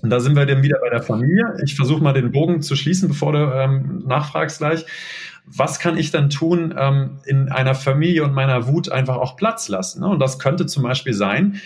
Und 0.00 0.10
da 0.10 0.20
sind 0.20 0.36
wir 0.36 0.46
dann 0.46 0.62
wieder 0.62 0.78
bei 0.80 0.90
der 0.90 1.02
Familie. 1.02 1.56
Ich 1.64 1.74
versuche 1.74 2.00
mal 2.00 2.12
den 2.12 2.30
Bogen 2.30 2.62
zu 2.62 2.76
schließen, 2.76 3.08
bevor 3.08 3.32
du 3.32 3.52
ähm, 3.52 4.04
nachfragst 4.06 4.58
gleich. 4.58 4.86
Was 5.44 5.80
kann 5.80 5.98
ich 5.98 6.12
dann 6.12 6.30
tun, 6.30 6.72
ähm, 6.78 7.18
in 7.26 7.48
einer 7.48 7.74
Familie 7.74 8.22
und 8.22 8.32
meiner 8.32 8.68
Wut 8.68 8.92
einfach 8.92 9.16
auch 9.16 9.36
Platz 9.36 9.68
lassen? 9.68 10.02
Ne? 10.02 10.06
Und 10.06 10.20
das 10.20 10.38
könnte 10.38 10.66
zum 10.66 10.84
Beispiel 10.84 11.14
sein, 11.14 11.60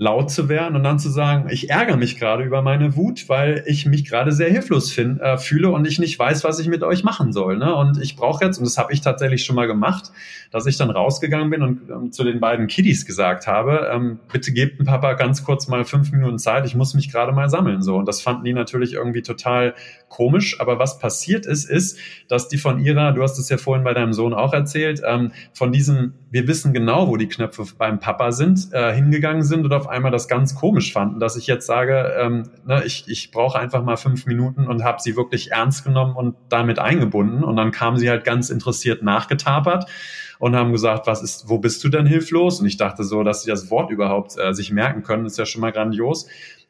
laut 0.00 0.30
zu 0.30 0.48
werden 0.48 0.76
und 0.76 0.84
dann 0.84 1.00
zu 1.00 1.10
sagen, 1.10 1.48
ich 1.50 1.70
ärgere 1.70 1.96
mich 1.96 2.20
gerade 2.20 2.44
über 2.44 2.62
meine 2.62 2.94
Wut, 2.94 3.28
weil 3.28 3.64
ich 3.66 3.84
mich 3.84 4.04
gerade 4.04 4.30
sehr 4.30 4.48
hilflos 4.48 4.92
find, 4.92 5.20
äh, 5.20 5.38
fühle 5.38 5.70
und 5.70 5.84
ich 5.88 5.98
nicht 5.98 6.16
weiß, 6.16 6.44
was 6.44 6.60
ich 6.60 6.68
mit 6.68 6.84
euch 6.84 7.02
machen 7.02 7.32
soll. 7.32 7.58
Ne? 7.58 7.74
Und 7.74 8.00
ich 8.00 8.14
brauche 8.14 8.44
jetzt, 8.44 8.58
und 8.58 8.64
das 8.64 8.78
habe 8.78 8.92
ich 8.92 9.00
tatsächlich 9.00 9.44
schon 9.44 9.56
mal 9.56 9.66
gemacht, 9.66 10.12
dass 10.52 10.66
ich 10.66 10.76
dann 10.76 10.90
rausgegangen 10.90 11.50
bin 11.50 11.62
und 11.62 11.90
ähm, 11.90 12.12
zu 12.12 12.22
den 12.22 12.38
beiden 12.38 12.68
Kiddies 12.68 13.06
gesagt 13.06 13.48
habe, 13.48 13.90
ähm, 13.92 14.20
bitte 14.32 14.52
gebt 14.52 14.78
dem 14.78 14.86
Papa 14.86 15.14
ganz 15.14 15.42
kurz 15.42 15.66
mal 15.66 15.84
fünf 15.84 16.12
Minuten 16.12 16.38
Zeit, 16.38 16.64
ich 16.64 16.76
muss 16.76 16.94
mich 16.94 17.10
gerade 17.10 17.32
mal 17.32 17.50
sammeln. 17.50 17.82
So. 17.82 17.96
Und 17.96 18.06
das 18.06 18.20
fanden 18.20 18.44
die 18.44 18.52
natürlich 18.52 18.92
irgendwie 18.92 19.22
total 19.22 19.74
komisch. 20.08 20.60
Aber 20.60 20.78
was 20.78 20.98
passiert 20.98 21.46
ist, 21.46 21.68
ist, 21.68 21.98
dass 22.28 22.48
die 22.48 22.58
von 22.58 22.80
ihrer, 22.80 23.12
du 23.12 23.22
hast 23.22 23.38
es 23.38 23.48
ja 23.48 23.56
vorhin 23.56 23.84
bei 23.84 23.94
deinem 23.94 24.12
Sohn 24.12 24.34
auch 24.34 24.52
erzählt, 24.52 25.02
ähm, 25.04 25.32
von 25.52 25.72
diesem, 25.72 26.14
wir 26.30 26.46
wissen 26.48 26.72
genau, 26.72 27.08
wo 27.08 27.16
die 27.16 27.28
Knöpfe 27.28 27.64
beim 27.76 28.00
Papa 28.00 28.32
sind, 28.32 28.72
äh, 28.72 28.94
hingegangen 28.94 29.42
sind 29.42 29.64
und 29.64 29.72
auf 29.72 29.88
einmal 29.88 30.10
das 30.10 30.28
ganz 30.28 30.54
komisch 30.54 30.92
fanden, 30.92 31.20
dass 31.20 31.36
ich 31.36 31.46
jetzt 31.46 31.66
sage, 31.66 32.14
ähm, 32.18 32.50
ne, 32.66 32.82
ich, 32.84 33.04
ich 33.08 33.30
brauche 33.30 33.58
einfach 33.58 33.82
mal 33.82 33.96
fünf 33.96 34.26
Minuten 34.26 34.66
und 34.66 34.84
habe 34.84 35.00
sie 35.00 35.16
wirklich 35.16 35.52
ernst 35.52 35.84
genommen 35.84 36.16
und 36.16 36.36
damit 36.48 36.78
eingebunden. 36.78 37.44
Und 37.44 37.56
dann 37.56 37.70
kamen 37.70 37.98
sie 37.98 38.10
halt 38.10 38.24
ganz 38.24 38.50
interessiert 38.50 39.02
nachgetapert 39.02 39.86
und 40.38 40.54
haben 40.54 40.72
gesagt, 40.72 41.06
was 41.06 41.22
ist, 41.22 41.48
wo 41.48 41.58
bist 41.58 41.82
du 41.82 41.88
denn 41.88 42.06
hilflos? 42.06 42.60
Und 42.60 42.66
ich 42.66 42.76
dachte 42.76 43.04
so, 43.04 43.22
dass 43.22 43.42
sie 43.42 43.50
das 43.50 43.70
Wort 43.70 43.90
überhaupt 43.90 44.38
äh, 44.38 44.54
sich 44.54 44.70
merken 44.70 45.02
können, 45.02 45.26
ist 45.26 45.38
ja 45.38 45.46
schon 45.46 45.60
mal 45.60 45.72
grandios. 45.72 46.26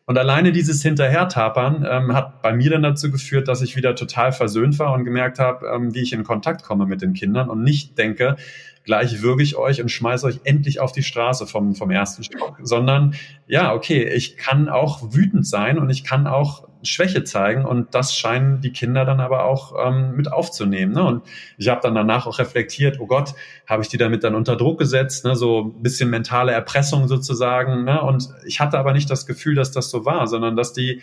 Und 0.09 0.17
alleine 0.17 0.53
dieses 0.53 0.81
Hinterhertapern 0.81 1.87
ähm, 1.87 2.15
hat 2.15 2.41
bei 2.41 2.55
mir 2.55 2.71
dann 2.71 2.83
dazu 2.83 3.11
geführt, 3.11 3.47
dass 3.47 3.61
ich 3.61 3.77
wieder 3.77 3.95
total 3.95 4.33
versöhnt 4.33 4.79
war 4.79 4.95
und 4.95 5.05
gemerkt 5.05 5.39
habe, 5.39 5.67
ähm, 5.67 5.95
wie 5.95 6.01
ich 6.01 6.15
in 6.15 6.25
Kontakt 6.25 6.63
komme 6.63 6.87
mit 6.87 7.03
den 7.03 7.13
Kindern 7.13 7.51
und 7.51 7.63
nicht 7.63 7.99
denke, 7.99 8.37
gleich 8.85 9.21
würge 9.21 9.43
ich 9.43 9.57
euch 9.57 9.83
und 9.83 9.91
schmeiße 9.91 10.27
euch 10.27 10.41
endlich 10.45 10.81
auf 10.81 10.93
die 10.93 11.03
Straße 11.03 11.47
vom, 11.47 11.75
vom 11.75 11.91
ersten 11.91 12.25
Stock, 12.25 12.59
sondern 12.63 13.17
ja, 13.49 13.75
okay, 13.75 14.03
ich 14.03 14.39
kann 14.39 14.71
auch 14.71 15.13
wütend 15.13 15.47
sein 15.47 15.79
und 15.79 15.91
ich 15.91 16.05
kann 16.05 16.27
auch 16.27 16.67
Schwäche 16.83 17.25
zeigen 17.25 17.65
und 17.65 17.95
das 17.95 18.15
scheinen 18.15 18.61
die 18.61 18.73
Kinder 18.73 19.05
dann 19.05 19.21
aber 19.21 19.45
auch 19.45 19.75
ähm, 19.85 20.15
mit 20.17 20.33
aufzunehmen. 20.33 20.93
Ne? 20.93 21.05
Und 21.05 21.23
ich 21.57 21.69
habe 21.69 21.81
dann 21.83 21.95
danach 21.95 22.27
auch 22.27 22.39
reflektiert, 22.39 23.01
oh 23.01 23.07
Gott, 23.07 23.35
habe 23.67 23.83
ich 23.83 23.89
die 23.89 23.99
damit 23.99 24.25
dann 24.25 24.35
unter 24.35 24.57
Druck 24.57 24.79
gesetzt, 24.79 25.25
ne? 25.25 25.37
so 25.37 25.73
ein 25.77 25.83
bisschen 25.83 26.11
mentale 26.11 26.53
Erpressung 26.53 27.09
sozusagen. 27.09 27.85
Ne? 27.85 28.01
Und 28.01 28.29
ich 28.47 28.61
hatte 28.61 28.79
aber 28.79 28.93
nicht 28.93 29.11
das 29.11 29.27
Gefühl, 29.27 29.55
dass 29.55 29.73
das 29.73 29.91
so 29.91 30.05
war, 30.05 30.27
sondern 30.27 30.57
dass 30.57 30.73
die 30.73 31.03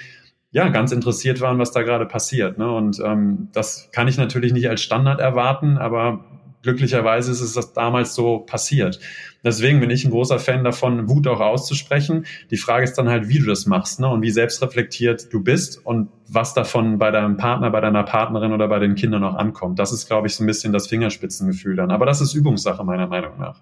ja 0.51 0.69
ganz 0.69 0.91
interessiert 0.91 1.41
waren, 1.41 1.59
was 1.59 1.71
da 1.71 1.81
gerade 1.81 2.05
passiert. 2.05 2.57
Ne? 2.57 2.71
Und 2.71 2.99
ähm, 3.03 3.49
das 3.51 3.89
kann 3.91 4.07
ich 4.07 4.17
natürlich 4.17 4.53
nicht 4.53 4.69
als 4.69 4.81
Standard 4.81 5.19
erwarten, 5.19 5.77
aber 5.77 6.23
glücklicherweise 6.65 7.31
ist 7.31 7.39
es 7.39 7.53
das 7.53 7.71
damals 7.71 8.13
so 8.13 8.39
passiert. 8.39 8.99
Deswegen 9.43 9.79
bin 9.79 9.91
ich 9.91 10.03
ein 10.03 10.11
großer 10.11 10.39
Fan 10.39 10.63
davon, 10.63 11.07
Wut 11.07 11.27
auch 11.27 11.39
auszusprechen. 11.39 12.25
Die 12.51 12.57
Frage 12.57 12.83
ist 12.83 12.95
dann 12.95 13.07
halt, 13.07 13.29
wie 13.29 13.39
du 13.39 13.45
das 13.45 13.67
machst 13.67 13.99
ne? 13.99 14.09
und 14.09 14.21
wie 14.21 14.31
selbstreflektiert 14.31 15.31
du 15.31 15.43
bist 15.43 15.85
und 15.85 16.09
was 16.27 16.53
davon 16.53 16.97
bei 16.97 17.11
deinem 17.11 17.37
Partner, 17.37 17.69
bei 17.69 17.79
deiner 17.79 18.03
Partnerin 18.03 18.51
oder 18.51 18.67
bei 18.67 18.79
den 18.79 18.95
Kindern 18.95 19.23
auch 19.23 19.35
ankommt. 19.35 19.79
Das 19.79 19.93
ist, 19.93 20.07
glaube 20.07 20.27
ich, 20.27 20.35
so 20.35 20.43
ein 20.43 20.47
bisschen 20.47 20.73
das 20.73 20.87
Fingerspitzengefühl 20.87 21.75
dann. 21.75 21.91
Aber 21.91 22.05
das 22.05 22.19
ist 22.19 22.33
Übungssache 22.33 22.83
meiner 22.83 23.07
Meinung 23.07 23.37
nach. 23.39 23.61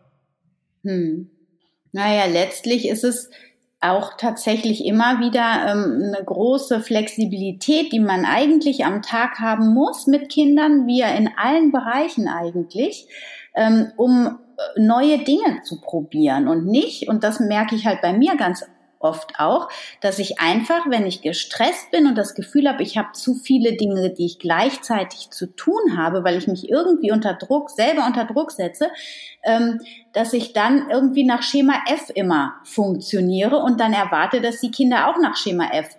Hm. 0.83 1.29
Naja, 1.91 2.25
letztlich 2.25 2.88
ist 2.88 3.03
es 3.03 3.29
auch 3.83 4.13
tatsächlich 4.17 4.85
immer 4.85 5.19
wieder 5.19 5.67
ähm, 5.67 6.13
eine 6.13 6.23
große 6.23 6.79
Flexibilität, 6.79 7.91
die 7.91 7.99
man 7.99 8.25
eigentlich 8.25 8.85
am 8.85 9.01
Tag 9.01 9.39
haben 9.39 9.73
muss 9.73 10.07
mit 10.07 10.29
Kindern, 10.29 10.87
wie 10.87 11.01
in 11.01 11.29
allen 11.37 11.71
Bereichen 11.71 12.27
eigentlich, 12.27 13.07
ähm, 13.55 13.91
um 13.97 14.39
äh, 14.57 14.79
neue 14.79 15.19
Dinge 15.19 15.61
zu 15.63 15.81
probieren 15.81 16.47
und 16.47 16.65
nicht, 16.65 17.09
und 17.09 17.23
das 17.23 17.39
merke 17.39 17.75
ich 17.75 17.85
halt 17.85 18.01
bei 18.01 18.13
mir 18.13 18.35
ganz 18.37 18.65
oft 19.03 19.39
auch, 19.39 19.69
dass 20.01 20.19
ich 20.19 20.39
einfach, 20.39 20.89
wenn 20.89 21.05
ich 21.05 21.22
gestresst 21.22 21.91
bin 21.91 22.07
und 22.07 22.17
das 22.17 22.36
Gefühl 22.36 22.67
habe, 22.67 22.83
ich 22.83 22.98
habe 22.98 23.12
zu 23.13 23.36
viele 23.36 23.75
Dinge, 23.75 24.10
die 24.12 24.25
ich 24.25 24.39
gleichzeitig 24.39 25.29
zu 25.31 25.48
tun 25.48 25.98
habe, 25.98 26.24
weil 26.24 26.38
ich 26.38 26.48
mich 26.48 26.69
irgendwie 26.69 27.12
unter 27.12 27.33
Druck, 27.33 27.69
selber 27.69 28.05
unter 28.05 28.25
Druck 28.25 28.51
setze, 28.51 28.89
ähm, 29.43 29.81
dass 30.13 30.33
ich 30.33 30.53
dann 30.53 30.89
irgendwie 30.89 31.24
nach 31.24 31.43
Schema 31.43 31.75
F 31.88 32.12
immer 32.13 32.55
funktioniere 32.63 33.57
und 33.57 33.79
dann 33.79 33.93
erwarte, 33.93 34.41
dass 34.41 34.60
die 34.60 34.72
Kinder 34.72 35.10
auch 35.10 35.17
nach 35.17 35.36
Schema 35.36 35.69
F 35.72 35.89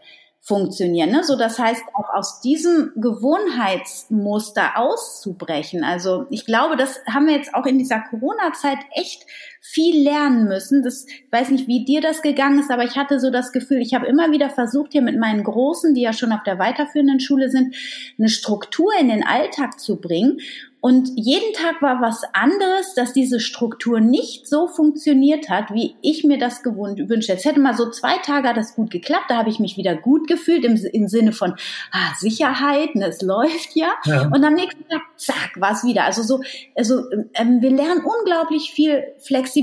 funktionieren. 0.44 1.10
Ne? 1.10 1.24
So, 1.24 1.36
das 1.36 1.58
heißt, 1.58 1.82
auch 1.94 2.12
aus 2.12 2.42
diesem 2.42 2.92
Gewohnheitsmuster 2.96 4.76
auszubrechen. 4.76 5.84
Also 5.84 6.26
ich 6.28 6.44
glaube, 6.44 6.76
das 6.76 7.00
haben 7.10 7.26
wir 7.26 7.34
jetzt 7.34 7.54
auch 7.54 7.64
in 7.64 7.78
dieser 7.78 8.00
Corona-Zeit 8.00 8.78
echt 8.90 9.24
viel 9.66 10.04
lernen 10.04 10.44
müssen. 10.44 10.82
Das 10.82 11.06
ich 11.06 11.32
weiß 11.32 11.48
nicht, 11.48 11.66
wie 11.66 11.86
dir 11.86 12.02
das 12.02 12.20
gegangen 12.20 12.58
ist, 12.58 12.70
aber 12.70 12.84
ich 12.84 12.96
hatte 12.96 13.18
so 13.18 13.30
das 13.30 13.50
Gefühl, 13.50 13.78
ich 13.78 13.94
habe 13.94 14.06
immer 14.06 14.30
wieder 14.30 14.50
versucht, 14.50 14.92
hier 14.92 15.00
mit 15.00 15.18
meinen 15.18 15.42
Großen, 15.42 15.94
die 15.94 16.02
ja 16.02 16.12
schon 16.12 16.32
auf 16.32 16.42
der 16.42 16.58
weiterführenden 16.58 17.18
Schule 17.18 17.48
sind, 17.48 17.74
eine 18.18 18.28
Struktur 18.28 18.92
in 19.00 19.08
den 19.08 19.24
Alltag 19.26 19.80
zu 19.80 19.96
bringen. 19.96 20.38
Und 20.84 21.12
jeden 21.16 21.54
Tag 21.54 21.80
war 21.80 22.02
was 22.02 22.24
anderes, 22.34 22.92
dass 22.94 23.14
diese 23.14 23.40
Struktur 23.40 24.00
nicht 24.00 24.46
so 24.46 24.68
funktioniert 24.68 25.48
hat, 25.48 25.72
wie 25.72 25.96
ich 26.02 26.24
mir 26.24 26.36
das 26.36 26.62
gewünscht 26.62 27.30
hätte. 27.30 27.38
Es 27.38 27.46
hätte 27.46 27.58
mal 27.58 27.72
so 27.72 27.90
zwei 27.90 28.18
Tage 28.18 28.50
hat 28.50 28.58
das 28.58 28.74
gut 28.74 28.90
geklappt, 28.90 29.30
da 29.30 29.38
habe 29.38 29.48
ich 29.48 29.58
mich 29.58 29.78
wieder 29.78 29.96
gut 29.96 30.28
gefühlt 30.28 30.62
im, 30.62 30.76
im 30.92 31.08
Sinne 31.08 31.32
von 31.32 31.54
ah, 31.90 32.12
Sicherheit, 32.18 32.96
ne, 32.96 33.06
es 33.06 33.22
läuft 33.22 33.74
ja. 33.74 33.94
ja. 34.04 34.26
Und 34.26 34.44
am 34.44 34.52
nächsten 34.52 34.86
Tag, 34.86 35.00
zack, 35.16 35.52
war 35.58 35.72
es 35.72 35.84
wieder. 35.84 36.04
Also 36.04 36.22
so, 36.22 36.42
also 36.76 37.04
ähm, 37.32 37.62
wir 37.62 37.70
lernen 37.70 38.04
unglaublich 38.04 38.70
viel 38.70 39.04
Flexibilität 39.20 39.53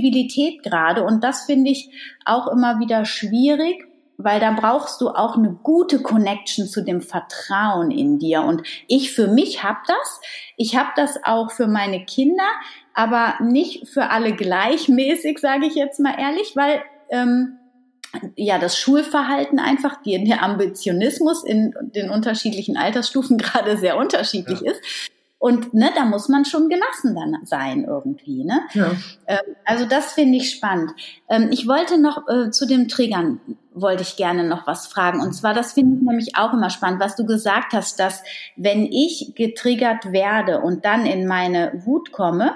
gerade 0.64 1.04
und 1.04 1.24
das 1.24 1.46
finde 1.46 1.72
ich 1.72 1.90
auch 2.26 2.48
immer 2.48 2.80
wieder 2.80 3.06
schwierig 3.06 3.88
weil 4.24 4.40
da 4.40 4.52
brauchst 4.52 5.02
du 5.02 5.10
auch 5.10 5.38
eine 5.38 5.58
gute 5.64 6.02
Connection 6.02 6.68
zu 6.68 6.84
dem 6.84 7.02
Vertrauen 7.02 7.92
in 7.92 8.20
dir. 8.20 8.44
Und 8.44 8.64
ich 8.88 9.14
für 9.14 9.28
mich 9.28 9.64
habe 9.64 9.80
das. 9.88 10.22
Ich 10.58 10.76
habe 10.76 10.90
das 10.96 11.24
auch 11.24 11.52
für 11.52 11.68
meine 11.68 12.06
Kinder, 12.06 12.48
aber 12.94 13.36
nicht 13.42 13.88
für 13.88 14.10
alle 14.10 14.34
gleichmäßig, 14.34 15.40
sage 15.40 15.66
ich 15.66 15.76
jetzt 15.76 16.00
mal 16.00 16.16
ehrlich, 16.20 16.56
weil 16.56 16.82
ähm, 17.10 17.58
ja 18.36 18.60
das 18.60 18.78
Schulverhalten 18.78 19.60
einfach, 19.60 20.02
die, 20.02 20.24
der 20.24 20.44
Ambitionismus 20.44 21.44
in 21.44 21.74
den 21.82 22.10
unterschiedlichen 22.10 22.78
Altersstufen 22.78 23.38
gerade 23.38 23.78
sehr 23.78 23.98
unterschiedlich 23.98 24.62
ja. 24.62 24.72
ist. 24.72 24.82
Und 25.42 25.74
ne, 25.74 25.90
da 25.96 26.06
muss 26.06 26.30
man 26.30 26.46
schon 26.46 26.70
gelassen 26.70 27.16
dann 27.16 27.44
sein 27.48 27.84
irgendwie. 27.84 28.44
Ne? 28.44 28.62
Ja. 28.74 28.92
Ähm, 29.26 29.56
also 29.66 29.86
das 29.86 30.14
finde 30.14 30.38
ich 30.38 30.52
spannend. 30.52 30.92
Ähm, 31.32 31.48
ich 31.50 31.68
wollte 31.68 32.00
noch 32.00 32.28
äh, 32.28 32.52
zu 32.52 32.68
dem 32.68 32.88
Triggern 32.88 33.42
wollte 33.74 34.04
ich 34.04 34.18
gerne 34.18 34.44
noch 34.44 34.68
was 34.68 34.86
fragen. 34.86 35.20
Und 35.20 35.34
zwar, 35.34 35.56
das 35.56 35.74
finde 35.74 35.96
ich 35.96 36.04
nämlich 36.04 36.36
auch 36.36 36.54
immer 36.54 36.70
spannend, 36.70 37.00
was 37.00 37.16
du 37.16 37.26
gesagt 37.26 37.74
hast, 37.74 38.00
dass 38.00 38.22
wenn 38.56 38.86
ich 38.86 39.34
getriggert 39.36 40.12
werde 40.12 40.60
und 40.60 40.86
dann 40.86 41.08
in 41.08 41.26
meine 41.26 41.72
Wut 41.86 42.12
komme, 42.12 42.52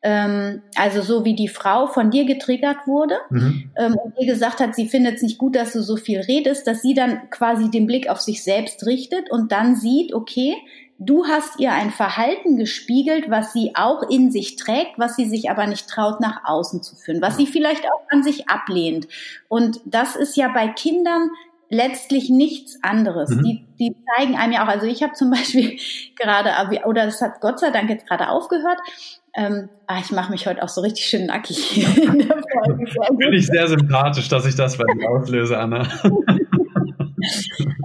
ähm, 0.00 0.62
also 0.74 1.02
so 1.02 1.26
wie 1.26 1.34
die 1.34 1.48
Frau 1.48 1.86
von 1.86 2.10
dir 2.10 2.24
getriggert 2.24 2.86
wurde 2.86 3.16
mhm. 3.28 3.70
ähm, 3.76 3.94
und 3.96 4.16
dir 4.16 4.26
gesagt 4.26 4.60
hat, 4.60 4.74
sie 4.74 4.88
findet 4.88 5.16
es 5.16 5.22
nicht 5.22 5.36
gut, 5.36 5.54
dass 5.54 5.72
du 5.72 5.82
so 5.82 5.96
viel 5.96 6.20
redest, 6.20 6.66
dass 6.66 6.80
sie 6.80 6.94
dann 6.94 7.28
quasi 7.28 7.70
den 7.70 7.86
Blick 7.86 8.08
auf 8.08 8.22
sich 8.22 8.42
selbst 8.42 8.86
richtet 8.86 9.30
und 9.30 9.52
dann 9.52 9.76
sieht, 9.76 10.14
okay, 10.14 10.54
Du 10.98 11.26
hast 11.26 11.60
ihr 11.60 11.72
ein 11.72 11.90
Verhalten 11.90 12.56
gespiegelt, 12.56 13.28
was 13.28 13.52
sie 13.52 13.72
auch 13.74 14.02
in 14.08 14.30
sich 14.30 14.56
trägt, 14.56 14.98
was 14.98 15.16
sie 15.16 15.26
sich 15.26 15.50
aber 15.50 15.66
nicht 15.66 15.88
traut, 15.88 16.20
nach 16.20 16.42
außen 16.44 16.82
zu 16.82 16.96
führen, 16.96 17.20
was 17.20 17.36
sie 17.36 17.46
vielleicht 17.46 17.84
auch 17.84 18.00
an 18.10 18.22
sich 18.22 18.48
ablehnt. 18.48 19.06
Und 19.48 19.80
das 19.84 20.16
ist 20.16 20.36
ja 20.36 20.48
bei 20.48 20.68
Kindern 20.68 21.30
letztlich 21.68 22.30
nichts 22.30 22.78
anderes. 22.82 23.30
Mhm. 23.30 23.42
Die, 23.42 23.66
die 23.78 23.96
zeigen 24.14 24.36
einem 24.36 24.52
ja 24.52 24.64
auch, 24.64 24.68
also 24.68 24.86
ich 24.86 25.02
habe 25.02 25.12
zum 25.12 25.30
Beispiel 25.32 25.78
gerade, 26.18 26.50
oder 26.86 27.04
das 27.06 27.20
hat 27.20 27.40
Gott 27.40 27.60
sei 27.60 27.70
Dank 27.70 27.90
jetzt 27.90 28.06
gerade 28.06 28.28
aufgehört, 28.28 28.78
ähm, 29.38 29.68
ah, 29.86 29.98
ich 30.00 30.10
mache 30.12 30.32
mich 30.32 30.46
heute 30.46 30.62
auch 30.62 30.68
so 30.70 30.80
richtig 30.80 31.04
schön 31.04 31.26
nackig. 31.26 31.58
Finde 31.94 32.26
ich 33.36 33.46
sehr 33.46 33.68
sympathisch, 33.68 34.30
dass 34.30 34.46
ich 34.46 34.54
das 34.54 34.78
bei 34.78 34.84
dir 34.94 35.10
auslöse, 35.10 35.58
Anna. 35.58 35.86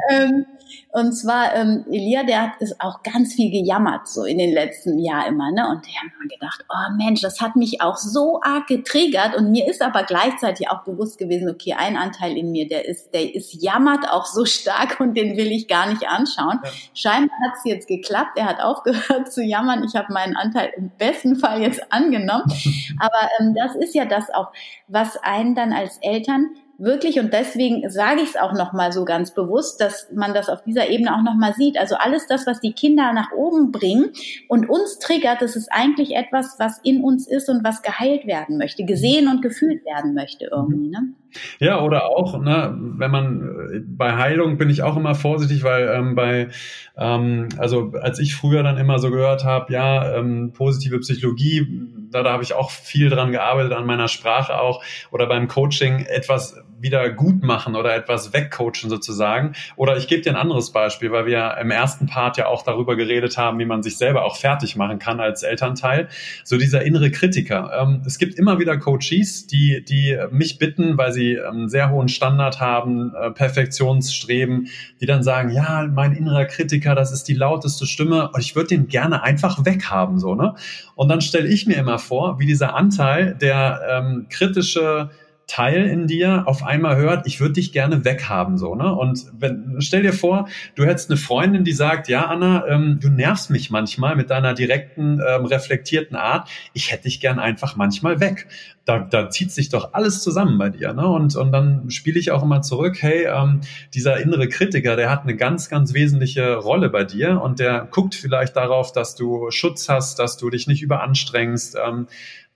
ähm, 0.09 0.45
und 0.89 1.13
zwar, 1.13 1.55
ähm, 1.55 1.85
Elia, 1.89 2.23
der 2.23 2.41
hat 2.41 2.51
ist 2.59 2.79
auch 2.81 3.01
ganz 3.03 3.33
viel 3.33 3.49
gejammert, 3.49 4.07
so 4.07 4.25
in 4.25 4.37
den 4.37 4.53
letzten 4.53 4.99
Jahren 4.99 5.33
immer, 5.33 5.51
ne? 5.51 5.67
Und 5.69 5.85
der 5.85 5.93
hat 5.93 6.11
mir 6.21 6.27
gedacht, 6.27 6.65
oh 6.69 6.95
Mensch, 6.97 7.21
das 7.21 7.39
hat 7.39 7.55
mich 7.55 7.81
auch 7.81 7.97
so 7.97 8.41
arg 8.43 8.67
getriggert. 8.67 9.35
Und 9.35 9.51
mir 9.51 9.67
ist 9.67 9.81
aber 9.81 10.03
gleichzeitig 10.03 10.69
auch 10.69 10.83
bewusst 10.83 11.17
gewesen, 11.17 11.49
okay, 11.49 11.73
ein 11.73 11.97
Anteil 11.97 12.37
in 12.37 12.51
mir, 12.51 12.67
der 12.67 12.87
ist, 12.87 13.13
der 13.13 13.33
ist 13.33 13.61
jammert 13.61 14.09
auch 14.09 14.25
so 14.25 14.45
stark 14.45 14.99
und 14.99 15.15
den 15.15 15.37
will 15.37 15.51
ich 15.51 15.67
gar 15.67 15.87
nicht 15.87 16.07
anschauen. 16.07 16.59
Ja. 16.63 16.69
Scheinbar 16.93 17.37
hat 17.45 17.57
es 17.57 17.63
jetzt 17.65 17.87
geklappt. 17.87 18.37
Er 18.37 18.45
hat 18.45 18.61
aufgehört 18.61 19.31
zu 19.31 19.43
jammern. 19.43 19.83
Ich 19.83 19.95
habe 19.95 20.11
meinen 20.11 20.35
Anteil 20.35 20.71
im 20.75 20.91
besten 20.97 21.35
Fall 21.37 21.61
jetzt 21.61 21.91
angenommen. 21.91 22.45
Aber 22.99 23.29
ähm, 23.39 23.55
das 23.55 23.75
ist 23.75 23.95
ja 23.95 24.05
das 24.05 24.29
auch, 24.33 24.51
was 24.87 25.17
einen 25.23 25.55
dann 25.55 25.73
als 25.73 25.97
Eltern 26.01 26.55
wirklich, 26.81 27.19
und 27.19 27.31
deswegen 27.31 27.89
sage 27.89 28.21
ich 28.21 28.29
es 28.29 28.35
auch 28.35 28.53
nochmal 28.53 28.91
so 28.91 29.05
ganz 29.05 29.33
bewusst, 29.33 29.79
dass 29.79 30.11
man 30.13 30.33
das 30.33 30.49
auf 30.49 30.63
dieser 30.63 30.89
Ebene 30.89 31.15
auch 31.15 31.23
nochmal 31.23 31.53
sieht. 31.53 31.77
Also 31.77 31.95
alles 31.95 32.25
das, 32.27 32.47
was 32.47 32.59
die 32.59 32.73
Kinder 32.73 33.13
nach 33.13 33.31
oben 33.31 33.71
bringen 33.71 34.09
und 34.47 34.67
uns 34.67 34.97
triggert, 34.99 35.41
das 35.41 35.55
ist 35.55 35.69
eigentlich 35.71 36.15
etwas, 36.15 36.55
was 36.57 36.79
in 36.83 37.03
uns 37.03 37.27
ist 37.27 37.49
und 37.49 37.63
was 37.63 37.83
geheilt 37.83 38.25
werden 38.25 38.57
möchte, 38.57 38.83
gesehen 38.83 39.27
und 39.27 39.41
gefühlt 39.41 39.85
werden 39.85 40.13
möchte 40.13 40.49
irgendwie. 40.51 40.89
Ne? 40.89 41.13
Ja, 41.59 41.81
oder 41.81 42.07
auch, 42.07 42.39
ne, 42.39 42.75
wenn 42.97 43.11
man 43.11 43.85
bei 43.87 44.17
Heilung 44.17 44.57
bin 44.57 44.69
ich 44.69 44.83
auch 44.83 44.97
immer 44.97 45.15
vorsichtig, 45.15 45.63
weil 45.63 45.87
ähm, 45.87 46.15
bei, 46.15 46.49
ähm, 46.97 47.49
also 47.57 47.93
als 48.01 48.19
ich 48.19 48.35
früher 48.35 48.63
dann 48.63 48.77
immer 48.77 48.99
so 48.99 49.11
gehört 49.11 49.45
habe, 49.45 49.71
ja, 49.71 50.17
ähm, 50.17 50.51
positive 50.53 50.99
Psychologie, 50.99 51.67
da, 52.11 52.23
da 52.23 52.33
habe 52.33 52.43
ich 52.43 52.53
auch 52.53 52.71
viel 52.71 53.09
dran 53.09 53.31
gearbeitet, 53.31 53.73
an 53.73 53.85
meiner 53.85 54.07
Sprache 54.07 54.59
auch, 54.59 54.83
oder 55.11 55.27
beim 55.27 55.47
Coaching 55.47 56.05
etwas 56.05 56.55
wieder 56.81 57.09
gut 57.09 57.43
machen 57.43 57.75
oder 57.75 57.95
etwas 57.95 58.33
wegcoachen 58.33 58.89
sozusagen. 58.89 59.53
Oder 59.75 59.97
ich 59.97 60.07
gebe 60.07 60.21
dir 60.21 60.31
ein 60.31 60.35
anderes 60.35 60.71
Beispiel, 60.71 61.11
weil 61.11 61.25
wir 61.25 61.57
im 61.59 61.71
ersten 61.71 62.07
Part 62.07 62.37
ja 62.37 62.47
auch 62.47 62.63
darüber 62.63 62.95
geredet 62.95 63.37
haben, 63.37 63.59
wie 63.59 63.65
man 63.65 63.83
sich 63.83 63.97
selber 63.97 64.25
auch 64.25 64.35
fertig 64.35 64.75
machen 64.75 64.99
kann 64.99 65.19
als 65.19 65.43
Elternteil. 65.43 66.07
So 66.43 66.57
dieser 66.57 66.83
innere 66.83 67.11
Kritiker. 67.11 67.71
Ähm, 67.79 68.01
es 68.05 68.17
gibt 68.17 68.35
immer 68.35 68.59
wieder 68.59 68.77
Coaches, 68.77 69.47
die, 69.47 69.83
die 69.83 70.17
mich 70.31 70.57
bitten, 70.57 70.97
weil 70.97 71.11
sie 71.11 71.39
einen 71.39 71.69
sehr 71.69 71.89
hohen 71.89 72.07
Standard 72.07 72.59
haben, 72.59 73.13
äh, 73.15 73.31
Perfektionsstreben, 73.31 74.67
die 74.99 75.05
dann 75.05 75.23
sagen, 75.23 75.49
ja, 75.51 75.87
mein 75.91 76.13
innerer 76.13 76.45
Kritiker, 76.45 76.95
das 76.95 77.11
ist 77.11 77.27
die 77.27 77.33
lauteste 77.33 77.85
Stimme 77.85 78.29
und 78.31 78.39
ich 78.39 78.55
würde 78.55 78.69
den 78.69 78.87
gerne 78.87 79.23
einfach 79.23 79.65
weghaben, 79.65 80.19
so, 80.19 80.35
ne? 80.35 80.55
Und 80.95 81.09
dann 81.09 81.21
stelle 81.21 81.47
ich 81.47 81.65
mir 81.65 81.77
immer 81.77 81.99
vor, 81.99 82.39
wie 82.39 82.45
dieser 82.45 82.75
Anteil, 82.75 83.35
der 83.35 83.81
ähm, 83.89 84.27
kritische 84.29 85.09
Teil 85.51 85.85
in 85.85 86.07
dir 86.07 86.43
auf 86.45 86.63
einmal 86.63 86.95
hört, 86.95 87.27
ich 87.27 87.41
würde 87.41 87.55
dich 87.55 87.73
gerne 87.73 88.05
weghaben, 88.05 88.57
so, 88.57 88.73
ne? 88.73 88.95
Und 88.95 89.25
wenn, 89.37 89.75
stell 89.79 90.01
dir 90.01 90.13
vor, 90.13 90.47
du 90.75 90.85
hättest 90.85 91.09
eine 91.09 91.17
Freundin, 91.17 91.65
die 91.65 91.73
sagt, 91.73 92.07
ja, 92.07 92.27
Anna, 92.27 92.65
ähm, 92.67 92.99
du 93.01 93.09
nervst 93.09 93.49
mich 93.49 93.69
manchmal 93.69 94.15
mit 94.15 94.29
deiner 94.29 94.53
direkten, 94.53 95.19
ähm, 95.19 95.43
reflektierten 95.43 96.15
Art. 96.15 96.47
Ich 96.71 96.93
hätte 96.93 97.03
dich 97.03 97.19
gern 97.19 97.37
einfach 97.37 97.75
manchmal 97.75 98.21
weg. 98.21 98.47
Da, 98.85 98.99
da 98.99 99.29
zieht 99.29 99.51
sich 99.51 99.67
doch 99.67 99.93
alles 99.93 100.23
zusammen 100.23 100.57
bei 100.57 100.69
dir, 100.69 100.93
ne? 100.93 101.05
Und, 101.05 101.35
und 101.35 101.51
dann 101.51 101.89
spiele 101.91 102.17
ich 102.17 102.31
auch 102.31 102.43
immer 102.43 102.61
zurück, 102.61 103.01
hey, 103.01 103.25
ähm, 103.25 103.59
dieser 103.93 104.21
innere 104.21 104.47
Kritiker, 104.47 104.95
der 104.95 105.09
hat 105.09 105.23
eine 105.23 105.35
ganz, 105.35 105.67
ganz 105.67 105.93
wesentliche 105.93 106.55
Rolle 106.55 106.89
bei 106.89 107.03
dir 107.03 107.41
und 107.41 107.59
der 107.59 107.89
guckt 107.91 108.15
vielleicht 108.15 108.55
darauf, 108.55 108.93
dass 108.93 109.15
du 109.15 109.51
Schutz 109.51 109.89
hast, 109.89 110.17
dass 110.17 110.37
du 110.37 110.49
dich 110.49 110.67
nicht 110.67 110.81
überanstrengst, 110.81 111.75
ähm, 111.85 112.07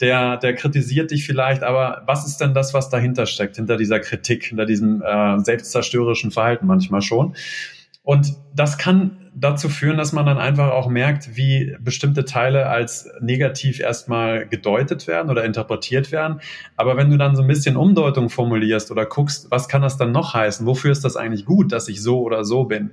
der, 0.01 0.37
der 0.37 0.55
kritisiert 0.55 1.11
dich 1.11 1.25
vielleicht, 1.25 1.63
aber 1.63 2.03
was 2.05 2.25
ist 2.25 2.37
denn 2.41 2.53
das, 2.53 2.73
was 2.73 2.89
dahinter 2.89 3.25
steckt, 3.25 3.55
hinter 3.55 3.77
dieser 3.77 3.99
Kritik, 3.99 4.45
hinter 4.45 4.65
diesem 4.65 5.01
äh, 5.01 5.39
selbstzerstörerischen 5.39 6.31
Verhalten 6.31 6.67
manchmal 6.67 7.01
schon? 7.01 7.35
Und 8.03 8.35
das 8.53 8.77
kann 8.77 9.17
dazu 9.33 9.67
führen, 9.67 9.97
dass 9.97 10.13
man 10.13 10.25
dann 10.25 10.37
einfach 10.37 10.71
auch 10.71 10.87
merkt, 10.87 11.35
wie 11.35 11.75
bestimmte 11.79 12.23
Teile 12.23 12.67
als 12.67 13.09
negativ 13.19 13.79
erstmal 13.79 14.47
gedeutet 14.47 15.07
werden 15.07 15.31
oder 15.31 15.43
interpretiert 15.43 16.11
werden. 16.11 16.39
Aber 16.77 16.97
wenn 16.97 17.09
du 17.09 17.17
dann 17.17 17.35
so 17.35 17.41
ein 17.41 17.47
bisschen 17.47 17.75
Umdeutung 17.75 18.29
formulierst 18.29 18.91
oder 18.91 19.05
guckst, 19.05 19.49
was 19.49 19.67
kann 19.67 19.81
das 19.81 19.97
dann 19.97 20.11
noch 20.11 20.35
heißen? 20.35 20.65
Wofür 20.67 20.91
ist 20.91 21.03
das 21.03 21.17
eigentlich 21.17 21.45
gut, 21.45 21.71
dass 21.71 21.89
ich 21.89 22.01
so 22.01 22.21
oder 22.21 22.45
so 22.45 22.65
bin? 22.65 22.91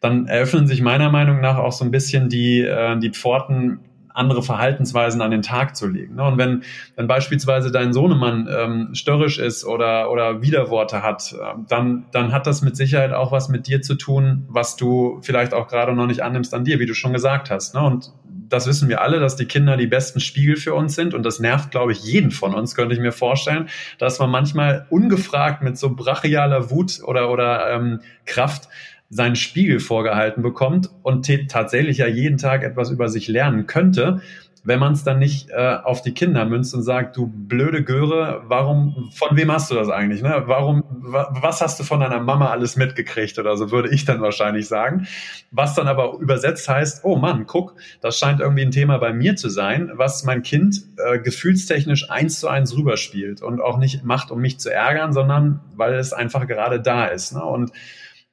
Dann 0.00 0.26
eröffnen 0.26 0.66
sich 0.66 0.82
meiner 0.82 1.10
Meinung 1.10 1.40
nach 1.40 1.56
auch 1.56 1.72
so 1.72 1.84
ein 1.84 1.90
bisschen 1.90 2.28
die, 2.28 2.60
äh, 2.60 2.98
die 2.98 3.10
Pforten 3.10 3.80
andere 4.14 4.42
Verhaltensweisen 4.42 5.20
an 5.22 5.30
den 5.30 5.42
Tag 5.42 5.76
zu 5.76 5.86
legen. 5.86 6.16
Ne? 6.16 6.24
Und 6.24 6.38
wenn, 6.38 6.62
wenn 6.96 7.06
beispielsweise 7.06 7.70
dein 7.70 7.92
Sohnemann 7.92 8.48
ähm, 8.50 8.88
störrisch 8.94 9.38
ist 9.38 9.64
oder, 9.64 10.10
oder 10.10 10.42
Widerworte 10.42 11.02
hat, 11.02 11.32
äh, 11.32 11.54
dann, 11.68 12.06
dann 12.12 12.32
hat 12.32 12.46
das 12.46 12.62
mit 12.62 12.76
Sicherheit 12.76 13.12
auch 13.12 13.32
was 13.32 13.48
mit 13.48 13.66
dir 13.66 13.82
zu 13.82 13.94
tun, 13.94 14.46
was 14.48 14.76
du 14.76 15.20
vielleicht 15.22 15.54
auch 15.54 15.68
gerade 15.68 15.92
noch 15.92 16.06
nicht 16.06 16.22
annimmst 16.22 16.54
an 16.54 16.64
dir, 16.64 16.78
wie 16.80 16.86
du 16.86 16.94
schon 16.94 17.12
gesagt 17.12 17.50
hast. 17.50 17.74
Ne? 17.74 17.82
Und 17.82 18.12
das 18.50 18.66
wissen 18.66 18.88
wir 18.88 19.00
alle, 19.00 19.20
dass 19.20 19.36
die 19.36 19.46
Kinder 19.46 19.76
die 19.76 19.86
besten 19.86 20.20
Spiegel 20.20 20.56
für 20.56 20.74
uns 20.74 20.94
sind. 20.94 21.14
Und 21.14 21.22
das 21.22 21.38
nervt, 21.38 21.70
glaube 21.70 21.92
ich, 21.92 22.02
jeden 22.02 22.32
von 22.32 22.54
uns, 22.54 22.74
könnte 22.74 22.94
ich 22.94 23.00
mir 23.00 23.12
vorstellen, 23.12 23.68
dass 23.98 24.18
man 24.18 24.30
manchmal 24.30 24.86
ungefragt 24.90 25.62
mit 25.62 25.78
so 25.78 25.94
brachialer 25.94 26.70
Wut 26.70 27.00
oder, 27.04 27.30
oder 27.30 27.70
ähm, 27.70 28.00
Kraft 28.26 28.68
seinen 29.10 29.36
Spiegel 29.36 29.80
vorgehalten 29.80 30.42
bekommt 30.42 30.88
und 31.02 31.28
tatsächlich 31.48 31.98
ja 31.98 32.06
jeden 32.06 32.38
Tag 32.38 32.62
etwas 32.62 32.90
über 32.90 33.08
sich 33.08 33.26
lernen 33.26 33.66
könnte, 33.66 34.20
wenn 34.62 34.78
man 34.78 34.92
es 34.92 35.04
dann 35.04 35.18
nicht 35.18 35.50
äh, 35.50 35.78
auf 35.82 36.02
die 36.02 36.12
Kinder 36.12 36.44
münzt 36.44 36.74
und 36.74 36.82
sagt, 36.82 37.16
du 37.16 37.26
blöde 37.26 37.82
Göre, 37.82 38.42
warum, 38.46 39.10
von 39.12 39.36
wem 39.36 39.50
hast 39.50 39.70
du 39.70 39.74
das 39.74 39.88
eigentlich? 39.88 40.22
Ne? 40.22 40.42
Warum, 40.46 40.84
wa, 40.90 41.34
was 41.40 41.60
hast 41.60 41.80
du 41.80 41.84
von 41.84 42.00
deiner 42.00 42.20
Mama 42.20 42.50
alles 42.50 42.76
mitgekriegt 42.76 43.38
oder 43.38 43.56
so, 43.56 43.70
würde 43.70 43.88
ich 43.88 44.04
dann 44.04 44.20
wahrscheinlich 44.20 44.68
sagen. 44.68 45.06
Was 45.50 45.74
dann 45.74 45.88
aber 45.88 46.18
übersetzt 46.18 46.68
heißt, 46.68 47.04
oh 47.04 47.16
Mann, 47.16 47.46
guck, 47.46 47.74
das 48.02 48.18
scheint 48.18 48.40
irgendwie 48.40 48.62
ein 48.62 48.70
Thema 48.70 48.98
bei 48.98 49.12
mir 49.12 49.34
zu 49.36 49.48
sein, 49.48 49.90
was 49.94 50.24
mein 50.24 50.42
Kind 50.42 50.82
äh, 50.98 51.18
gefühlstechnisch 51.18 52.10
eins 52.10 52.38
zu 52.38 52.48
eins 52.48 52.76
rüberspielt 52.76 53.42
und 53.42 53.60
auch 53.60 53.78
nicht 53.78 54.04
macht, 54.04 54.30
um 54.30 54.40
mich 54.40 54.60
zu 54.60 54.70
ärgern, 54.72 55.12
sondern 55.12 55.60
weil 55.74 55.94
es 55.94 56.12
einfach 56.12 56.46
gerade 56.46 56.80
da 56.80 57.06
ist. 57.06 57.32
Ne? 57.32 57.42
Und 57.42 57.72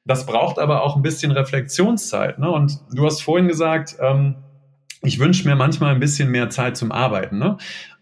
das 0.07 0.25
braucht 0.25 0.57
aber 0.57 0.83
auch 0.83 0.95
ein 0.95 1.01
bisschen 1.01 1.31
Reflexionszeit. 1.31 2.39
Ne? 2.39 2.49
Und 2.49 2.79
du 2.91 3.05
hast 3.05 3.21
vorhin 3.21 3.47
gesagt, 3.47 3.97
ähm, 3.99 4.35
ich 5.01 5.19
wünsche 5.19 5.47
mir 5.47 5.55
manchmal 5.55 5.93
ein 5.93 5.99
bisschen 5.99 6.31
mehr 6.31 6.49
Zeit 6.49 6.77
zum 6.77 6.91
Arbeiten. 6.91 7.37
Ne? 7.37 7.57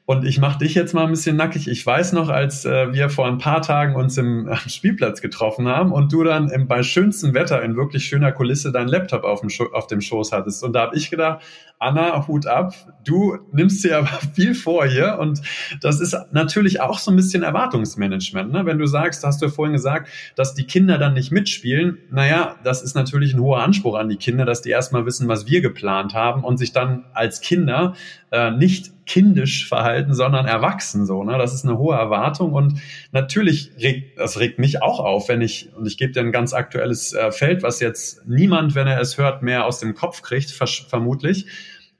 Und 0.08 0.24
ich 0.24 0.38
mache 0.38 0.60
dich 0.60 0.76
jetzt 0.76 0.94
mal 0.94 1.04
ein 1.04 1.10
bisschen 1.10 1.36
nackig. 1.36 1.68
Ich 1.68 1.84
weiß 1.84 2.14
noch, 2.14 2.30
als 2.30 2.64
äh, 2.64 2.94
wir 2.94 3.10
vor 3.10 3.26
ein 3.26 3.40
paar 3.40 3.64
Tagen 3.64 3.96
uns 3.96 4.18
im 4.20 4.48
äh, 4.50 4.56
Spielplatz 4.70 5.20
getroffen 5.20 5.68
haben 5.68 5.92
und 5.92 6.14
du 6.14 6.24
dann 6.24 6.50
im, 6.50 6.68
bei 6.68 6.84
schönstem 6.84 7.34
Wetter 7.34 7.64
in 7.64 7.76
wirklich 7.76 8.06
schöner 8.06 8.32
Kulisse 8.32 8.72
deinen 8.72 8.88
Laptop 8.88 9.24
auf 9.24 9.42
dem, 9.42 9.50
auf 9.74 9.88
dem 9.88 10.02
Schoß 10.02 10.32
hattest. 10.32 10.64
Und 10.64 10.74
da 10.74 10.82
habe 10.82 10.96
ich 10.96 11.10
gedacht, 11.10 11.42
Anna, 11.80 12.28
Hut 12.28 12.46
ab, 12.46 12.74
du 13.04 13.38
nimmst 13.52 13.84
dir 13.84 13.98
aber 13.98 14.08
viel 14.34 14.54
vor 14.54 14.86
hier. 14.86 15.18
Und 15.20 15.42
das 15.82 16.00
ist 16.00 16.16
natürlich 16.32 16.82
auch 16.82 17.00
so 17.00 17.12
ein 17.12 17.18
bisschen 17.18 17.42
Erwartungsmanagement. 17.42 18.52
Ne? 18.52 18.66
Wenn 18.66 18.78
du 18.78 18.86
sagst, 18.86 19.24
hast 19.24 19.42
du 19.42 19.48
ja 19.48 19.52
vorhin 19.52 19.74
gesagt, 19.74 20.10
dass 20.36 20.54
die 20.54 20.66
Kinder 20.66 21.00
dann 21.00 21.16
nicht 21.16 21.32
mitspielen. 21.32 21.98
Naja, 22.12 22.58
das 22.64 22.84
ist 22.84 22.96
natürlich 22.96 23.34
ein 23.34 23.40
hoher 23.40 23.64
Anspruch 23.64 23.96
an 23.96 24.08
die 24.08 24.18
Kinder, 24.18 24.46
dass 24.46 24.62
die 24.62 24.70
erstmal 24.70 25.06
wissen, 25.08 25.28
was 25.28 25.48
wir 25.48 25.62
geplant 25.62 26.14
haben 26.14 26.44
und 26.44 26.58
sich 26.58 26.74
dann 26.74 27.06
als 27.14 27.42
Kinder 27.42 27.96
äh, 28.36 28.52
nicht 28.52 28.92
kindisch 29.06 29.68
verhalten, 29.68 30.14
sondern 30.14 30.46
erwachsen 30.46 31.06
so. 31.06 31.24
Ne? 31.24 31.38
Das 31.38 31.54
ist 31.54 31.64
eine 31.64 31.78
hohe 31.78 31.96
Erwartung 31.96 32.54
und 32.54 32.82
natürlich 33.12 33.72
regt, 33.80 34.20
das 34.20 34.40
regt 34.40 34.60
mich 34.60 34.82
auch 34.82 35.00
auf, 35.00 35.30
wenn 35.30 35.42
ich, 35.42 35.70
und 35.76 35.86
ich 35.86 35.98
gebe 35.98 36.12
dir 36.12 36.22
ein 36.22 36.32
ganz 36.32 36.54
aktuelles 36.54 37.14
äh, 37.14 37.32
Feld, 37.32 37.64
was 37.64 37.80
jetzt 37.80 38.28
niemand, 38.28 38.76
wenn 38.76 38.88
er 38.88 39.00
es 39.00 39.18
hört, 39.18 39.42
mehr 39.42 39.66
aus 39.66 39.80
dem 39.80 39.94
Kopf 39.94 40.22
kriegt, 40.22 40.52
vermutlich. 40.52 41.46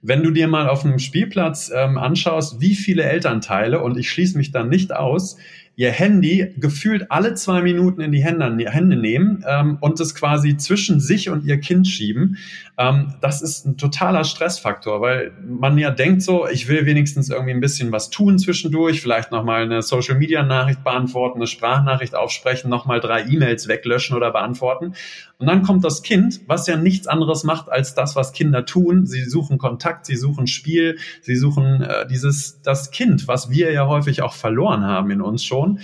Wenn 0.02 0.24
du 0.24 0.32
dir 0.32 0.48
mal 0.48 0.68
auf 0.68 0.84
einem 0.84 1.00
Spielplatz 1.00 1.72
ähm, 1.74 1.98
anschaust, 1.98 2.60
wie 2.60 2.76
viele 2.76 3.04
Elternteile, 3.04 3.82
und 3.82 3.98
ich 3.98 4.10
schließe 4.10 4.38
mich 4.38 4.52
dann 4.52 4.70
nicht 4.70 4.94
aus, 4.94 5.38
ihr 5.76 5.92
Handy 5.92 6.54
gefühlt 6.58 7.12
alle 7.12 7.34
zwei 7.34 7.62
Minuten 7.62 8.02
in 8.02 8.12
die 8.12 8.24
Hände, 8.24 8.72
Hände 8.72 8.96
nehmen 8.96 9.44
ähm, 9.48 9.78
und 9.82 10.00
es 10.00 10.16
quasi 10.16 10.58
zwischen 10.58 11.00
sich 11.00 11.30
und 11.30 11.46
ihr 11.46 11.60
Kind 11.60 11.88
schieben. 11.88 12.38
Ähm, 12.78 13.14
das 13.22 13.42
ist 13.42 13.66
ein 13.66 13.78
totaler 13.78 14.26
Stressfaktor, 14.26 15.00
weil 15.00 15.32
man 15.48 15.78
ja 15.78 15.92
denkt 15.92 16.22
so, 16.22 16.46
ich 16.48 16.68
will 16.68 16.86
wenigstens 16.86 17.30
irgendwie 17.30 17.54
ein 17.54 17.62
bisschen 17.62 17.92
was 17.94 18.10
tun 18.10 18.38
zwischendurch, 18.38 19.02
vielleicht 19.02 19.32
nochmal 19.32 19.64
eine 19.64 19.82
Social-Media-Nachricht 19.82 20.84
beantworten, 20.84 21.40
eine 21.40 21.48
Sprachnachricht 21.48 22.16
aufsprechen, 22.16 22.70
nochmal 22.70 23.00
drei 23.00 23.24
E-Mails 23.24 23.70
weglöschen 23.70 24.18
oder 24.18 24.32
beantworten. 24.32 24.94
Und 25.38 25.48
dann 25.48 25.64
kommt 25.64 25.86
das 25.86 26.04
Kind, 26.04 26.42
was 26.48 26.68
ja 26.68 26.76
nichts 26.76 27.08
anderes 27.08 27.46
macht 27.46 27.72
als 27.72 27.96
das, 27.96 28.18
was 28.18 28.34
Kinder 28.34 28.66
tun. 28.66 29.06
Sie 29.06 29.24
suchen 29.24 29.58
Kontakt, 29.58 30.06
sie 30.06 30.18
suchen 30.18 30.48
Spiel, 30.48 30.98
sie 31.22 31.38
suchen 31.38 31.82
äh, 31.82 32.06
dieses, 32.08 32.62
das 32.62 32.92
Kind, 32.92 33.30
was 33.30 33.50
wir 33.50 33.72
ja 33.72 33.88
häufig 33.88 34.22
auch 34.22 34.34
verloren 34.34 34.84
haben 34.84 35.12
in 35.12 35.22
uns 35.22 35.46
schon. 35.46 35.80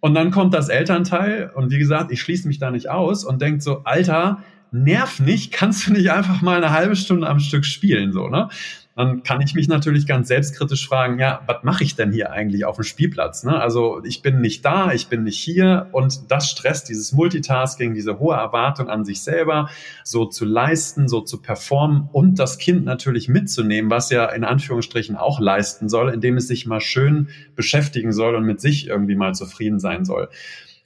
Und 0.00 0.12
dann 0.12 0.30
kommt 0.30 0.52
das 0.52 0.68
Elternteil 0.68 1.50
und 1.54 1.70
wie 1.70 1.78
gesagt, 1.78 2.12
ich 2.12 2.20
schließe 2.20 2.46
mich 2.46 2.58
da 2.58 2.70
nicht 2.70 2.90
aus 2.90 3.24
und 3.24 3.40
denkt 3.40 3.62
so, 3.62 3.84
Alter, 3.84 4.42
nerv 4.74 5.20
nicht, 5.20 5.52
kannst 5.52 5.86
du 5.86 5.92
nicht 5.92 6.10
einfach 6.10 6.42
mal 6.42 6.56
eine 6.56 6.72
halbe 6.72 6.96
Stunde 6.96 7.28
am 7.28 7.38
Stück 7.38 7.64
spielen, 7.64 8.12
so, 8.12 8.28
ne? 8.28 8.48
dann 8.96 9.24
kann 9.24 9.40
ich 9.40 9.54
mich 9.54 9.66
natürlich 9.66 10.06
ganz 10.06 10.28
selbstkritisch 10.28 10.86
fragen, 10.86 11.18
ja, 11.18 11.42
was 11.46 11.64
mache 11.64 11.82
ich 11.82 11.96
denn 11.96 12.12
hier 12.12 12.30
eigentlich 12.30 12.64
auf 12.64 12.76
dem 12.76 12.84
Spielplatz? 12.84 13.42
Ne? 13.42 13.58
Also 13.58 14.02
ich 14.04 14.22
bin 14.22 14.40
nicht 14.40 14.64
da, 14.64 14.92
ich 14.92 15.08
bin 15.08 15.24
nicht 15.24 15.38
hier 15.38 15.88
und 15.92 16.30
das 16.30 16.48
stresst 16.48 16.88
dieses 16.88 17.12
Multitasking, 17.12 17.94
diese 17.94 18.20
hohe 18.20 18.36
Erwartung 18.36 18.88
an 18.88 19.04
sich 19.04 19.22
selber, 19.22 19.68
so 20.04 20.26
zu 20.26 20.44
leisten, 20.44 21.08
so 21.08 21.20
zu 21.20 21.42
performen 21.42 22.08
und 22.12 22.38
das 22.38 22.58
Kind 22.58 22.84
natürlich 22.84 23.28
mitzunehmen, 23.28 23.90
was 23.90 24.10
ja 24.10 24.26
in 24.26 24.44
Anführungsstrichen 24.44 25.16
auch 25.16 25.40
leisten 25.40 25.88
soll, 25.88 26.10
indem 26.10 26.36
es 26.36 26.46
sich 26.46 26.66
mal 26.66 26.80
schön 26.80 27.28
beschäftigen 27.56 28.12
soll 28.12 28.36
und 28.36 28.44
mit 28.44 28.60
sich 28.60 28.86
irgendwie 28.86 29.16
mal 29.16 29.34
zufrieden 29.34 29.80
sein 29.80 30.04
soll. 30.04 30.28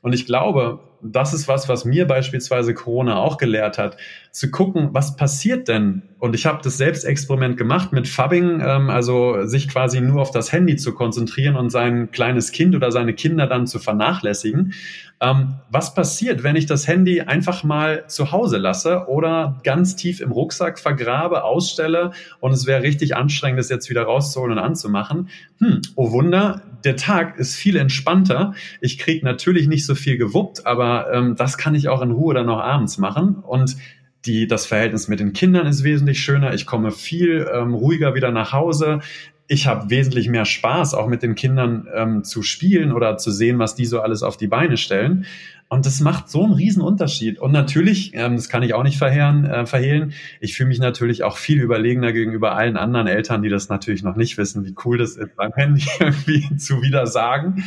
Und 0.01 0.13
ich 0.13 0.27
glaube, 0.27 0.81
das 1.03 1.33
ist 1.33 1.49
was, 1.49 1.69
was 1.69 1.85
mir 1.85 2.07
beispielsweise 2.07 2.75
Corona 2.75 3.17
auch 3.17 3.37
gelehrt 3.37 3.79
hat, 3.79 3.97
zu 4.33 4.51
gucken, 4.51 4.91
was 4.93 5.17
passiert 5.17 5.69
denn? 5.69 6.03
Und 6.19 6.35
ich 6.35 6.47
habe 6.47 6.61
das 6.63 6.77
Selbstexperiment 6.77 7.57
gemacht 7.57 7.93
mit 7.93 8.09
Fubbing, 8.09 8.61
ähm, 8.61 8.91
also 8.91 9.45
sich 9.47 9.69
quasi 9.69 10.01
nur 10.01 10.21
auf 10.23 10.31
das 10.31 10.53
Handy 10.53 10.77
zu 10.77 10.95
konzentrieren 10.95 11.57
und 11.57 11.71
sein 11.71 12.11
kleines 12.11 12.53
Kind 12.53 12.75
oder 12.75 12.91
seine 12.91 13.15
Kinder 13.15 13.47
dann 13.47 13.67
zu 13.67 13.79
vernachlässigen. 13.79 14.75
Ähm, 15.21 15.57
was 15.71 15.95
passiert, 15.95 16.45
wenn 16.45 16.55
ich 16.55 16.67
das 16.67 16.87
Handy 16.87 17.21
einfach 17.23 17.65
mal 17.65 18.07
zu 18.07 18.31
Hause 18.31 18.57
lasse 18.57 19.07
oder 19.09 19.59
ganz 19.65 19.97
tief 19.97 20.21
im 20.21 20.31
Rucksack 20.31 20.79
vergrabe, 20.79 21.43
ausstelle 21.43 22.13
und 22.41 22.53
es 22.53 22.67
wäre 22.67 22.83
richtig 22.83 23.17
anstrengend, 23.17 23.59
das 23.59 23.69
jetzt 23.69 23.91
wieder 23.91 24.05
rauszuholen 24.05 24.53
und 24.53 24.59
anzumachen? 24.59 25.29
Hm, 25.59 25.83
oh 25.97 26.13
Wunder, 26.13 26.63
der 26.85 26.97
Tag 26.97 27.37
ist 27.39 27.57
viel 27.57 27.77
entspannter. 27.77 28.55
Ich 28.81 28.99
kriege 28.99 29.25
natürlich 29.25 29.67
nicht 29.67 29.87
so 29.87 29.97
viel 29.97 30.19
gewuppt, 30.19 30.67
aber 30.67 31.13
ähm, 31.13 31.35
das 31.37 31.59
kann 31.59 31.75
ich 31.75 31.89
auch 31.89 32.03
in 32.03 32.13
Ruhe 32.13 32.35
dann 32.35 32.47
noch 32.47 32.61
abends 32.61 32.99
machen. 32.99 33.37
Und 33.37 33.77
die, 34.25 34.47
das 34.47 34.67
Verhältnis 34.67 35.09
mit 35.09 35.21
den 35.21 35.33
Kindern 35.33 35.67
ist 35.67 35.83
wesentlich 35.83 36.21
schöner. 36.21 36.55
Ich 36.55 36.67
komme 36.67 36.93
viel 36.93 37.49
ähm, 37.53 37.75
ruhiger 37.75 38.15
wieder 38.15 38.31
nach 38.31 38.53
Hause 38.53 39.01
ich 39.49 39.67
habe 39.67 39.89
wesentlich 39.91 40.29
mehr 40.29 40.45
Spaß, 40.45 40.95
auch 40.95 41.09
mit 41.09 41.23
den 41.23 41.35
Kindern 41.35 41.89
ähm, 41.95 42.23
zu 42.23 42.43
spielen 42.43 42.93
oder 42.93 43.17
zu 43.17 43.31
sehen, 43.31 43.59
was 43.59 43.75
die 43.75 43.87
so 43.87 44.01
alles 44.01 44.23
auf 44.23 44.37
die 44.37 44.47
Beine 44.47 44.77
stellen. 44.77 45.25
Und 45.71 45.85
das 45.85 46.01
macht 46.01 46.31
so 46.31 46.45
einen 46.45 46.53
riesen 46.53 46.83
Unterschied. 46.83 47.39
Und 47.39 47.53
natürlich, 47.53 48.13
ähm, 48.15 48.37
das 48.37 48.49
kann 48.49 48.63
ich 48.63 48.75
auch 48.75 48.83
nicht 48.83 48.99
verheeren, 48.99 49.45
äh, 49.45 49.67
verhehlen, 49.67 50.13
ich 50.41 50.55
fühle 50.55 50.69
mich 50.69 50.81
natürlich 50.81 51.25
auch 51.25 51.39
viel 51.39 51.61
überlegener 51.61 52.13
gegenüber 52.13 52.55
allen 52.55 52.77
anderen 52.77 53.07
Eltern, 53.07 53.43
die 53.43 53.49
das 53.49 53.69
natürlich 53.69 54.03
noch 54.03 54.17
nicht 54.17 54.39
wissen, 54.39 54.65
wie 54.65 54.75
cool 54.85 54.99
das 54.99 55.17
ist, 55.17 55.35
beim 55.37 55.53
Handy 55.55 55.85
irgendwie 56.01 56.57
zu 56.57 56.83
wieder 56.83 57.07
sagen. 57.07 57.65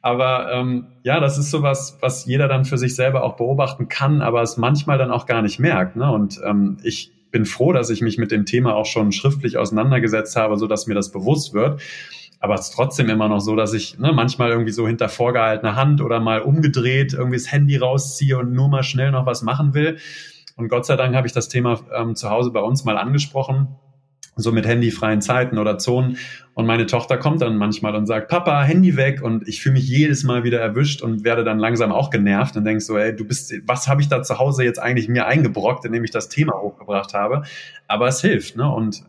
Aber 0.00 0.52
ähm, 0.52 0.86
ja, 1.02 1.20
das 1.20 1.38
ist 1.38 1.50
sowas, 1.50 1.98
was 2.00 2.24
jeder 2.24 2.48
dann 2.48 2.64
für 2.64 2.78
sich 2.78 2.94
selber 2.94 3.22
auch 3.22 3.36
beobachten 3.36 3.88
kann, 3.88 4.22
aber 4.22 4.42
es 4.42 4.56
manchmal 4.56 4.96
dann 4.96 5.10
auch 5.10 5.26
gar 5.26 5.42
nicht 5.42 5.58
merkt. 5.58 5.96
Ne? 5.96 6.10
Und 6.10 6.40
ähm, 6.44 6.78
ich 6.82 7.12
bin 7.30 7.44
froh, 7.44 7.72
dass 7.72 7.90
ich 7.90 8.00
mich 8.00 8.18
mit 8.18 8.30
dem 8.30 8.46
Thema 8.46 8.74
auch 8.74 8.86
schon 8.86 9.12
schriftlich 9.12 9.56
auseinandergesetzt 9.58 10.36
habe, 10.36 10.56
so 10.56 10.66
dass 10.66 10.86
mir 10.86 10.94
das 10.94 11.10
bewusst 11.10 11.54
wird. 11.54 11.80
Aber 12.40 12.54
es 12.54 12.68
ist 12.68 12.74
trotzdem 12.74 13.08
immer 13.08 13.28
noch 13.28 13.40
so, 13.40 13.56
dass 13.56 13.74
ich 13.74 13.98
ne, 13.98 14.12
manchmal 14.12 14.50
irgendwie 14.50 14.72
so 14.72 14.86
hinter 14.86 15.08
vorgehaltener 15.08 15.74
Hand 15.74 16.00
oder 16.00 16.20
mal 16.20 16.40
umgedreht 16.40 17.12
irgendwie 17.12 17.36
das 17.36 17.50
Handy 17.50 17.76
rausziehe 17.76 18.38
und 18.38 18.52
nur 18.52 18.68
mal 18.68 18.84
schnell 18.84 19.10
noch 19.10 19.26
was 19.26 19.42
machen 19.42 19.74
will. 19.74 19.98
Und 20.56 20.68
Gott 20.68 20.86
sei 20.86 20.96
Dank 20.96 21.14
habe 21.14 21.26
ich 21.26 21.32
das 21.32 21.48
Thema 21.48 21.80
ähm, 21.94 22.14
zu 22.14 22.30
Hause 22.30 22.50
bei 22.50 22.60
uns 22.60 22.84
mal 22.84 22.96
angesprochen 22.96 23.76
so 24.38 24.52
mit 24.52 24.66
handyfreien 24.66 25.20
Zeiten 25.20 25.58
oder 25.58 25.78
Zonen. 25.78 26.16
Und 26.54 26.66
meine 26.66 26.86
Tochter 26.86 27.18
kommt 27.18 27.42
dann 27.42 27.56
manchmal 27.56 27.94
und 27.94 28.06
sagt, 28.06 28.28
Papa, 28.28 28.62
Handy 28.62 28.96
weg. 28.96 29.22
Und 29.22 29.46
ich 29.46 29.60
fühle 29.60 29.74
mich 29.74 29.88
jedes 29.88 30.24
Mal 30.24 30.44
wieder 30.44 30.60
erwischt 30.60 31.02
und 31.02 31.24
werde 31.24 31.44
dann 31.44 31.58
langsam 31.58 31.92
auch 31.92 32.10
genervt 32.10 32.56
und 32.56 32.64
denk 32.64 32.82
so, 32.82 32.96
ey, 32.96 33.14
du 33.14 33.24
bist, 33.24 33.52
was 33.66 33.88
habe 33.88 34.00
ich 34.00 34.08
da 34.08 34.22
zu 34.22 34.38
Hause 34.38 34.64
jetzt 34.64 34.78
eigentlich 34.78 35.08
mir 35.08 35.26
eingebrockt, 35.26 35.84
indem 35.84 36.04
ich 36.04 36.10
das 36.10 36.28
Thema 36.28 36.54
hochgebracht 36.60 37.14
habe? 37.14 37.42
Aber 37.86 38.08
es 38.08 38.20
hilft, 38.20 38.56
ne? 38.56 38.68
Und 38.68 39.04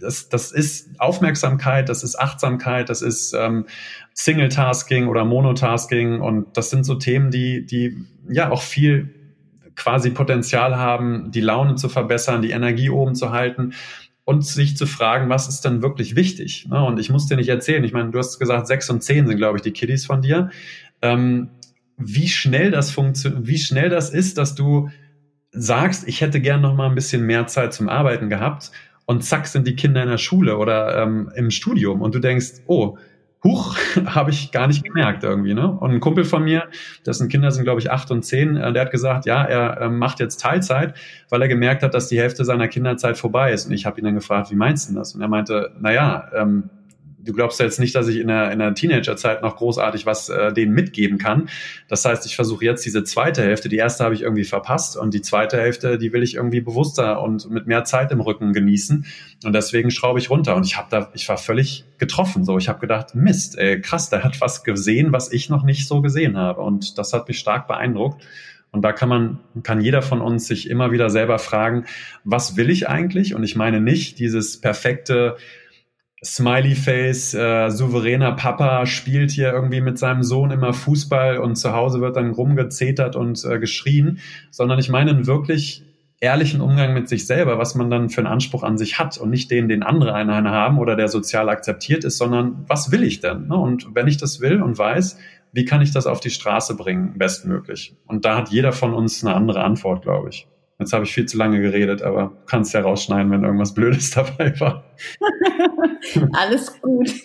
das, 0.00 0.28
das 0.28 0.52
ist 0.52 1.00
Aufmerksamkeit, 1.00 1.88
das 1.88 2.02
ist 2.02 2.18
Achtsamkeit, 2.18 2.88
das 2.88 3.00
ist 3.02 3.32
ähm, 3.32 3.66
Single-Tasking 4.12 5.08
oder 5.08 5.24
Monotasking. 5.24 6.20
Und 6.20 6.56
das 6.56 6.70
sind 6.70 6.84
so 6.84 6.96
Themen, 6.96 7.30
die, 7.30 7.64
die 7.64 7.96
ja 8.28 8.50
auch 8.50 8.62
viel 8.62 9.14
quasi 9.76 10.10
Potenzial 10.10 10.76
haben, 10.76 11.30
die 11.32 11.40
Laune 11.40 11.74
zu 11.74 11.88
verbessern, 11.88 12.42
die 12.42 12.50
Energie 12.50 12.90
oben 12.90 13.14
zu 13.14 13.32
halten 13.32 13.72
und 14.24 14.46
sich 14.46 14.76
zu 14.76 14.86
fragen, 14.86 15.28
was 15.28 15.48
ist 15.48 15.62
denn 15.64 15.82
wirklich 15.82 16.16
wichtig? 16.16 16.66
Ne? 16.68 16.82
Und 16.82 16.98
ich 16.98 17.10
muss 17.10 17.26
dir 17.26 17.36
nicht 17.36 17.48
erzählen, 17.48 17.84
ich 17.84 17.92
meine, 17.92 18.10
du 18.10 18.18
hast 18.18 18.38
gesagt, 18.38 18.66
sechs 18.66 18.88
und 18.90 19.02
zehn 19.02 19.26
sind, 19.26 19.36
glaube 19.36 19.58
ich, 19.58 19.62
die 19.62 19.72
Kiddies 19.72 20.06
von 20.06 20.22
dir. 20.22 20.50
Ähm, 21.02 21.50
wie 21.96 22.28
schnell 22.28 22.70
das 22.70 22.90
funktioniert, 22.90 23.46
wie 23.46 23.58
schnell 23.58 23.88
das 23.88 24.10
ist, 24.10 24.38
dass 24.38 24.54
du 24.54 24.88
sagst, 25.52 26.08
ich 26.08 26.20
hätte 26.20 26.40
gern 26.40 26.60
noch 26.60 26.74
mal 26.74 26.88
ein 26.88 26.94
bisschen 26.94 27.24
mehr 27.24 27.46
Zeit 27.46 27.72
zum 27.72 27.88
Arbeiten 27.88 28.28
gehabt 28.28 28.72
und 29.06 29.22
zack 29.22 29.46
sind 29.46 29.66
die 29.66 29.76
Kinder 29.76 30.02
in 30.02 30.08
der 30.08 30.18
Schule 30.18 30.56
oder 30.56 31.02
ähm, 31.02 31.30
im 31.36 31.50
Studium 31.50 32.02
und 32.02 32.14
du 32.14 32.18
denkst, 32.18 32.62
oh, 32.66 32.96
huch, 33.44 33.76
habe 34.06 34.30
ich 34.30 34.50
gar 34.50 34.66
nicht 34.66 34.82
gemerkt 34.82 35.22
irgendwie. 35.22 35.54
Ne? 35.54 35.70
Und 35.70 35.92
ein 35.92 36.00
Kumpel 36.00 36.24
von 36.24 36.42
mir, 36.42 36.68
dessen 37.06 37.28
Kinder 37.28 37.50
sind, 37.50 37.64
glaube 37.64 37.80
ich, 37.80 37.90
acht 37.90 38.10
und 38.10 38.24
zehn, 38.24 38.56
äh, 38.56 38.72
der 38.72 38.82
hat 38.82 38.90
gesagt, 38.90 39.26
ja, 39.26 39.44
er 39.44 39.82
äh, 39.82 39.88
macht 39.88 40.18
jetzt 40.18 40.40
Teilzeit, 40.40 40.94
weil 41.28 41.42
er 41.42 41.48
gemerkt 41.48 41.82
hat, 41.82 41.94
dass 41.94 42.08
die 42.08 42.18
Hälfte 42.18 42.44
seiner 42.44 42.68
Kinderzeit 42.68 43.18
vorbei 43.18 43.52
ist. 43.52 43.66
Und 43.66 43.72
ich 43.72 43.86
habe 43.86 44.00
ihn 44.00 44.04
dann 44.04 44.14
gefragt, 44.14 44.50
wie 44.50 44.56
meinst 44.56 44.90
du 44.90 44.94
das? 44.94 45.14
Und 45.14 45.20
er 45.20 45.28
meinte, 45.28 45.72
naja, 45.78 46.28
ähm, 46.34 46.70
du 47.24 47.32
glaubst 47.32 47.58
jetzt 47.60 47.80
nicht, 47.80 47.94
dass 47.94 48.08
ich 48.08 48.18
in 48.18 48.28
der, 48.28 48.52
in 48.52 48.58
der 48.58 48.74
Teenagerzeit 48.74 49.42
noch 49.42 49.56
großartig 49.56 50.06
was 50.06 50.28
äh, 50.28 50.52
denen 50.52 50.72
mitgeben 50.72 51.18
kann. 51.18 51.48
Das 51.88 52.04
heißt, 52.04 52.26
ich 52.26 52.36
versuche 52.36 52.64
jetzt 52.64 52.84
diese 52.84 53.04
zweite 53.04 53.42
Hälfte, 53.42 53.68
die 53.68 53.76
erste 53.76 54.04
habe 54.04 54.14
ich 54.14 54.22
irgendwie 54.22 54.44
verpasst 54.44 54.96
und 54.96 55.14
die 55.14 55.22
zweite 55.22 55.56
Hälfte, 55.56 55.98
die 55.98 56.12
will 56.12 56.22
ich 56.22 56.34
irgendwie 56.34 56.60
bewusster 56.60 57.22
und 57.22 57.50
mit 57.50 57.66
mehr 57.66 57.84
Zeit 57.84 58.12
im 58.12 58.20
Rücken 58.20 58.52
genießen. 58.52 59.06
Und 59.44 59.52
deswegen 59.52 59.90
schraube 59.90 60.18
ich 60.18 60.30
runter. 60.30 60.54
Und 60.54 60.66
ich 60.66 60.76
habe 60.76 60.88
da, 60.90 61.10
ich 61.14 61.28
war 61.28 61.38
völlig 61.38 61.84
getroffen. 61.98 62.44
So, 62.44 62.58
ich 62.58 62.68
habe 62.68 62.80
gedacht, 62.80 63.14
Mist, 63.14 63.58
ey, 63.58 63.80
krass, 63.80 64.10
der 64.10 64.24
hat 64.24 64.40
was 64.40 64.64
gesehen, 64.64 65.12
was 65.12 65.32
ich 65.32 65.48
noch 65.48 65.64
nicht 65.64 65.88
so 65.88 66.02
gesehen 66.02 66.36
habe. 66.36 66.60
Und 66.60 66.98
das 66.98 67.12
hat 67.12 67.28
mich 67.28 67.38
stark 67.38 67.66
beeindruckt. 67.66 68.22
Und 68.74 68.82
da 68.82 68.92
kann 68.92 69.08
man, 69.08 69.38
kann 69.62 69.80
jeder 69.80 70.02
von 70.02 70.20
uns 70.20 70.48
sich 70.48 70.68
immer 70.68 70.90
wieder 70.90 71.08
selber 71.08 71.38
fragen, 71.38 71.84
was 72.24 72.56
will 72.56 72.70
ich 72.70 72.88
eigentlich? 72.88 73.36
Und 73.36 73.44
ich 73.44 73.54
meine 73.54 73.80
nicht 73.80 74.18
dieses 74.18 74.60
perfekte 74.60 75.36
Smiley 76.24 76.74
Face, 76.74 77.34
äh, 77.34 77.68
souveräner 77.68 78.32
Papa 78.32 78.86
spielt 78.86 79.30
hier 79.30 79.52
irgendwie 79.52 79.80
mit 79.80 79.98
seinem 79.98 80.22
Sohn 80.22 80.50
immer 80.50 80.72
Fußball 80.72 81.38
und 81.38 81.56
zu 81.56 81.72
Hause 81.74 82.00
wird 82.00 82.16
dann 82.16 82.30
rumgezetert 82.30 83.14
und 83.14 83.44
äh, 83.44 83.58
geschrien, 83.58 84.18
sondern 84.50 84.78
ich 84.78 84.88
meine 84.88 85.10
einen 85.10 85.26
wirklich 85.26 85.84
ehrlichen 86.20 86.62
Umgang 86.62 86.94
mit 86.94 87.08
sich 87.08 87.26
selber, 87.26 87.58
was 87.58 87.74
man 87.74 87.90
dann 87.90 88.08
für 88.08 88.22
einen 88.22 88.32
Anspruch 88.32 88.62
an 88.62 88.78
sich 88.78 88.98
hat 88.98 89.18
und 89.18 89.28
nicht 89.28 89.50
den, 89.50 89.68
den 89.68 89.82
andere 89.82 90.14
einen 90.14 90.48
haben 90.48 90.78
oder 90.78 90.96
der 90.96 91.08
sozial 91.08 91.50
akzeptiert 91.50 92.04
ist, 92.04 92.16
sondern 92.16 92.64
was 92.66 92.90
will 92.90 93.02
ich 93.02 93.20
denn? 93.20 93.48
Ne? 93.48 93.56
Und 93.56 93.94
wenn 93.94 94.08
ich 94.08 94.16
das 94.16 94.40
will 94.40 94.62
und 94.62 94.78
weiß, 94.78 95.18
wie 95.52 95.66
kann 95.66 95.82
ich 95.82 95.92
das 95.92 96.06
auf 96.06 96.20
die 96.20 96.30
Straße 96.30 96.76
bringen, 96.76 97.18
bestmöglich? 97.18 97.96
Und 98.06 98.24
da 98.24 98.38
hat 98.38 98.48
jeder 98.48 98.72
von 98.72 98.94
uns 98.94 99.24
eine 99.24 99.36
andere 99.36 99.62
Antwort, 99.62 100.02
glaube 100.02 100.30
ich. 100.30 100.48
Jetzt 100.78 100.92
habe 100.92 101.04
ich 101.04 101.12
viel 101.12 101.26
zu 101.26 101.36
lange 101.36 101.60
geredet, 101.60 102.02
aber 102.02 102.32
kannst 102.46 102.74
ja 102.74 102.80
rausschneiden, 102.80 103.30
wenn 103.30 103.44
irgendwas 103.44 103.74
Blödes 103.74 104.10
dabei 104.12 104.58
war. 104.58 104.84
Alles 106.32 106.80
gut. 106.80 107.10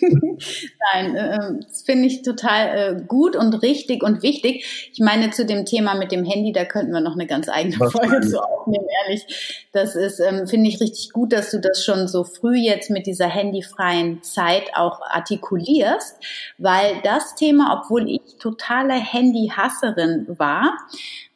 Nein, 0.92 1.16
äh, 1.16 1.38
das 1.60 1.82
finde 1.82 2.06
ich 2.06 2.22
total 2.22 2.66
äh, 2.66 3.02
gut 3.06 3.36
und 3.36 3.54
richtig 3.62 4.02
und 4.02 4.22
wichtig. 4.22 4.90
Ich 4.92 5.00
meine, 5.00 5.30
zu 5.30 5.46
dem 5.46 5.64
Thema 5.64 5.94
mit 5.94 6.12
dem 6.12 6.24
Handy, 6.24 6.52
da 6.52 6.64
könnten 6.64 6.92
wir 6.92 7.00
noch 7.00 7.14
eine 7.14 7.26
ganz 7.26 7.48
eigene 7.48 7.78
Was 7.78 7.92
Folge 7.92 8.20
zu 8.20 8.42
aufnehmen, 8.42 8.86
ehrlich. 9.04 9.66
Das 9.72 9.94
ist, 9.94 10.20
ähm, 10.20 10.46
finde 10.46 10.68
ich 10.68 10.80
richtig 10.80 11.12
gut, 11.12 11.32
dass 11.32 11.50
du 11.50 11.60
das 11.60 11.84
schon 11.84 12.08
so 12.08 12.24
früh 12.24 12.56
jetzt 12.56 12.90
mit 12.90 13.06
dieser 13.06 13.28
handyfreien 13.28 14.22
Zeit 14.22 14.70
auch 14.74 15.00
artikulierst, 15.02 16.16
weil 16.58 17.00
das 17.04 17.34
Thema, 17.34 17.80
obwohl 17.80 18.08
ich 18.08 18.20
totale 18.38 18.94
Handyhasserin 18.94 20.26
war, 20.38 20.76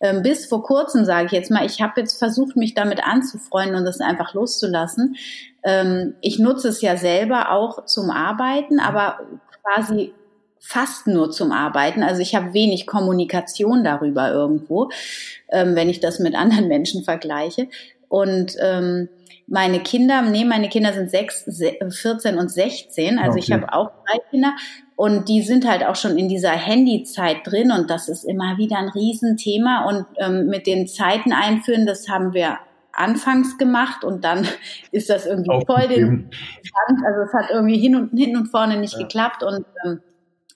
ähm, 0.01 0.23
bis 0.23 0.47
vor 0.47 0.63
kurzem, 0.63 1.05
sage 1.05 1.27
ich 1.27 1.33
jetzt 1.33 1.51
mal, 1.51 1.65
ich 1.65 1.81
habe 1.81 2.01
jetzt 2.01 2.19
versucht, 2.19 2.57
mich 2.57 2.75
damit 2.75 3.03
anzufreunden 3.05 3.77
und 3.77 3.85
das 3.85 4.01
einfach 4.01 4.35
loszulassen. 4.35 5.17
Ähm, 5.65 6.15
ich 6.21 6.39
nutze 6.39 6.69
es 6.69 6.81
ja 6.81 6.97
selber 6.97 7.51
auch 7.51 7.87
zum 7.87 8.11
Arbeiten, 8.11 8.81
aber 8.81 9.21
quasi 9.63 10.13
fast 10.61 11.07
nur 11.07 11.31
zum 11.31 11.53
Arbeiten. 11.53 12.03
Also 12.03 12.23
ich 12.23 12.35
habe 12.35 12.55
wenig 12.55 12.87
Kommunikation 12.87 13.85
darüber 13.85 14.31
irgendwo, 14.31 14.91
ähm, 15.51 15.75
wenn 15.75 15.91
ich 15.91 16.01
das 16.01 16.19
mit 16.19 16.35
anderen 16.37 16.69
Menschen 16.69 17.05
vergleiche. 17.05 17.69
Und 18.09 18.57
ähm, 18.61 19.09
meine 19.47 19.81
Kinder, 19.81 20.23
nee, 20.23 20.45
meine 20.45 20.69
Kinder 20.69 20.95
sind 20.95 21.11
sechs, 21.11 21.45
14 21.45 22.39
und 22.39 22.51
16. 22.51 23.19
Also 23.19 23.33
okay. 23.33 23.41
ich 23.41 23.53
habe 23.53 23.73
auch 23.73 23.91
drei 24.07 24.19
Kinder 24.31 24.55
und 24.97 25.29
die 25.29 25.43
sind 25.43 25.69
halt 25.69 25.85
auch 25.85 25.97
schon 25.97 26.17
in 26.17 26.29
dieser 26.29 26.53
Handyzeit 26.53 27.39
drin 27.45 27.71
und 27.71 27.91
das 27.91 28.09
ist 28.09 28.25
immer 28.25 28.57
wieder 28.57 28.79
ein 28.79 28.89
Riesenthema. 28.89 29.87
Und 29.87 30.07
ähm, 30.19 30.47
mit 30.47 30.67
den 30.67 30.87
Zeiten 30.87 31.33
einführen, 31.33 31.85
das 31.85 32.09
haben 32.09 32.33
wir 32.33 32.59
anfangs 32.97 33.59
gemacht 33.59 34.05
und 34.05 34.25
dann 34.25 34.47
ist 34.91 35.11
das 35.11 35.27
irgendwie 35.27 35.65
voll 35.67 35.89
den 35.89 36.31
Also 37.07 37.21
es 37.23 37.33
hat 37.33 37.51
irgendwie 37.51 37.79
hin 37.79 37.97
und 37.97 38.17
hin 38.17 38.37
und 38.37 38.47
vorne 38.47 38.79
nicht 38.79 38.95
ja. 38.95 39.01
geklappt 39.01 39.43
und 39.43 39.65
ähm, 39.85 40.01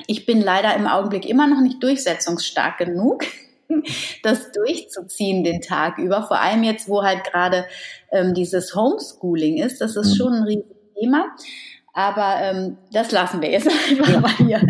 ich 0.07 0.27
bin 0.27 0.41
leider 0.41 0.75
im 0.77 0.87
Augenblick 0.87 1.29
immer 1.29 1.47
noch 1.47 1.61
nicht 1.61 1.83
durchsetzungsstark 1.83 2.79
genug, 2.79 3.25
das 4.23 4.53
durchzuziehen 4.53 5.45
den 5.45 5.61
Tag 5.61 5.99
über. 5.99 6.23
Vor 6.23 6.41
allem 6.41 6.63
jetzt, 6.63 6.89
wo 6.89 7.03
halt 7.03 7.25
gerade 7.25 7.65
ähm, 8.13 8.35
dieses 8.35 8.75
Homeschooling 8.75 9.59
ist, 9.59 9.81
das 9.81 9.97
ist 9.97 10.13
mhm. 10.13 10.17
schon 10.17 10.33
ein 10.35 10.43
Riesenthema. 10.45 11.27
Aber 11.93 12.37
ähm, 12.41 12.79
das 12.93 13.11
lassen 13.11 13.43
wir 13.43 13.51
jetzt 13.51 13.69
einfach 13.91 14.21
mal 14.21 14.37
hier. 14.37 14.61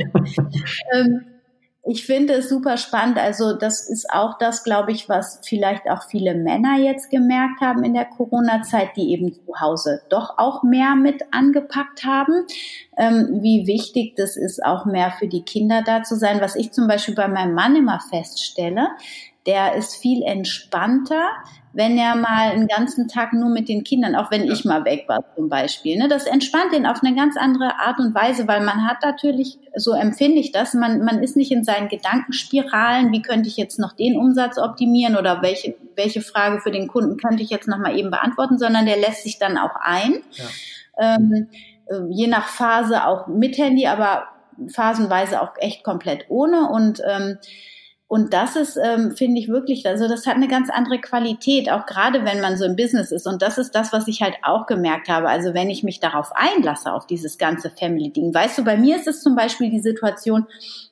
ähm, 0.95 1.38
ich 1.85 2.05
finde 2.05 2.35
es 2.35 2.49
super 2.49 2.77
spannend. 2.77 3.19
Also 3.19 3.55
das 3.55 3.89
ist 3.89 4.11
auch 4.11 4.39
das, 4.39 4.63
glaube 4.63 4.93
ich, 4.93 5.09
was 5.09 5.41
vielleicht 5.43 5.89
auch 5.89 6.03
viele 6.03 6.35
Männer 6.35 6.77
jetzt 6.79 7.11
gemerkt 7.11 7.61
haben 7.61 7.83
in 7.83 7.95
der 7.95 8.05
Corona-Zeit, 8.05 8.97
die 8.97 9.13
eben 9.13 9.33
zu 9.33 9.61
Hause 9.61 10.03
doch 10.11 10.39
auch 10.39 10.63
mehr 10.63 10.97
mit 10.97 11.23
angepackt 11.31 12.05
haben. 12.05 12.45
Ähm, 12.97 13.39
wie 13.41 13.67
wichtig 13.67 14.17
das 14.17 14.37
ist, 14.37 14.63
auch 14.65 14.85
mehr 14.85 15.13
für 15.19 15.29
die 15.29 15.43
Kinder 15.43 15.83
da 15.83 16.03
zu 16.03 16.17
sein. 16.17 16.41
Was 16.41 16.57
ich 16.57 16.73
zum 16.73 16.89
Beispiel 16.89 17.15
bei 17.15 17.29
meinem 17.29 17.55
Mann 17.55 17.77
immer 17.77 18.01
feststelle, 18.01 18.89
der 19.47 19.75
ist 19.75 19.97
viel 19.97 20.23
entspannter, 20.23 21.31
wenn 21.73 21.99
er 21.99 22.17
mal 22.17 22.51
einen 22.51 22.67
ganzen 22.67 23.09
Tag 23.09 23.33
nur 23.33 23.51
mit 23.51 23.69
den 23.69 23.85
Kindern, 23.85 24.15
auch 24.17 24.31
wenn 24.31 24.51
ich 24.51 24.65
mal 24.65 24.85
weg 24.85 25.05
war 25.07 25.25
zum 25.37 25.49
Beispiel. 25.49 25.99
Ne? 25.99 26.09
Das 26.09 26.27
entspannt 26.27 26.73
ihn 26.73 26.87
auf 26.87 27.03
eine 27.03 27.15
ganz 27.15 27.37
andere 27.37 27.79
Art 27.79 27.99
und 27.99 28.15
Weise, 28.15 28.49
weil 28.49 28.65
man 28.65 28.87
hat 28.87 28.99
natürlich, 29.03 29.59
so 29.77 29.93
empfinde 29.93 30.39
ich 30.39 30.53
das, 30.53 30.75
man, 30.75 31.05
man 31.05 31.23
ist 31.23 31.37
nicht 31.37 31.53
in 31.53 31.65
seinen 31.65 31.89
Gedankenspiralen, 31.89 33.13
wie 33.13 33.23
könnte 33.23 33.49
ich 33.49 33.57
jetzt 33.57 33.79
noch 33.79 33.93
den 33.93 34.17
Umsatz 34.17 34.59
optimieren 34.59 35.17
oder 35.17 35.43
welche, 35.43 35.75
welche 35.95 36.23
Frage 36.23 36.61
für 36.61 36.71
den 36.71 36.89
Kunden 36.89 37.17
könnte 37.17 37.43
ich 37.43 37.51
jetzt 37.51 37.69
noch 37.69 37.79
mal 37.79 37.97
eben 37.97 38.11
beantworten, 38.11 38.59
sondern 38.59 38.87
der 38.87 38.97
lässt 38.97 39.23
sich 39.23 39.39
dann 39.39 39.59
auch 39.59 39.77
ein. 39.81 40.23
Ja. 40.33 41.17
Ähm, 41.17 41.49
äh, 41.87 42.01
je 42.11 42.27
nach 42.27 42.49
Phase 42.49 43.07
auch 43.07 43.27
mit 43.27 43.59
Handy, 43.59 43.87
aber 43.87 44.29
phasenweise 44.69 45.41
auch 45.41 45.53
echt 45.59 45.85
komplett 45.85 46.27
ohne 46.29 46.69
und 46.71 47.01
ähm, 47.07 47.39
und 48.11 48.33
das 48.33 48.57
ist, 48.57 48.79
ähm, 48.83 49.15
finde 49.15 49.39
ich 49.39 49.49
wirklich, 49.49 49.87
also 49.87 50.09
das 50.09 50.27
hat 50.27 50.37
eine 50.37 50.49
ganz 50.49 50.71
andere 50.71 50.99
Qualität, 50.99 51.71
auch 51.71 51.85
gerade 51.85 52.25
wenn 52.25 52.41
man 52.41 52.57
so 52.57 52.65
im 52.65 52.75
Business 52.75 53.13
ist. 53.13 53.27
Und 53.27 53.43
das 53.43 53.59
ist 53.59 53.75
das, 53.75 53.93
was 53.93 54.09
ich 54.09 54.23
halt 54.23 54.35
auch 54.43 54.65
gemerkt 54.65 55.11
habe. 55.11 55.29
Also 55.29 55.53
wenn 55.53 55.69
ich 55.69 55.83
mich 55.83 56.01
darauf 56.01 56.33
einlasse, 56.35 56.91
auf 56.91 57.07
dieses 57.07 57.37
ganze 57.37 57.69
Family-Ding. 57.69 58.33
Weißt 58.33 58.57
du, 58.57 58.65
bei 58.65 58.79
mir 58.79 58.97
ist 58.97 59.07
es 59.07 59.21
zum 59.23 59.37
Beispiel 59.37 59.69
die 59.69 59.81
Situation, 59.81 60.47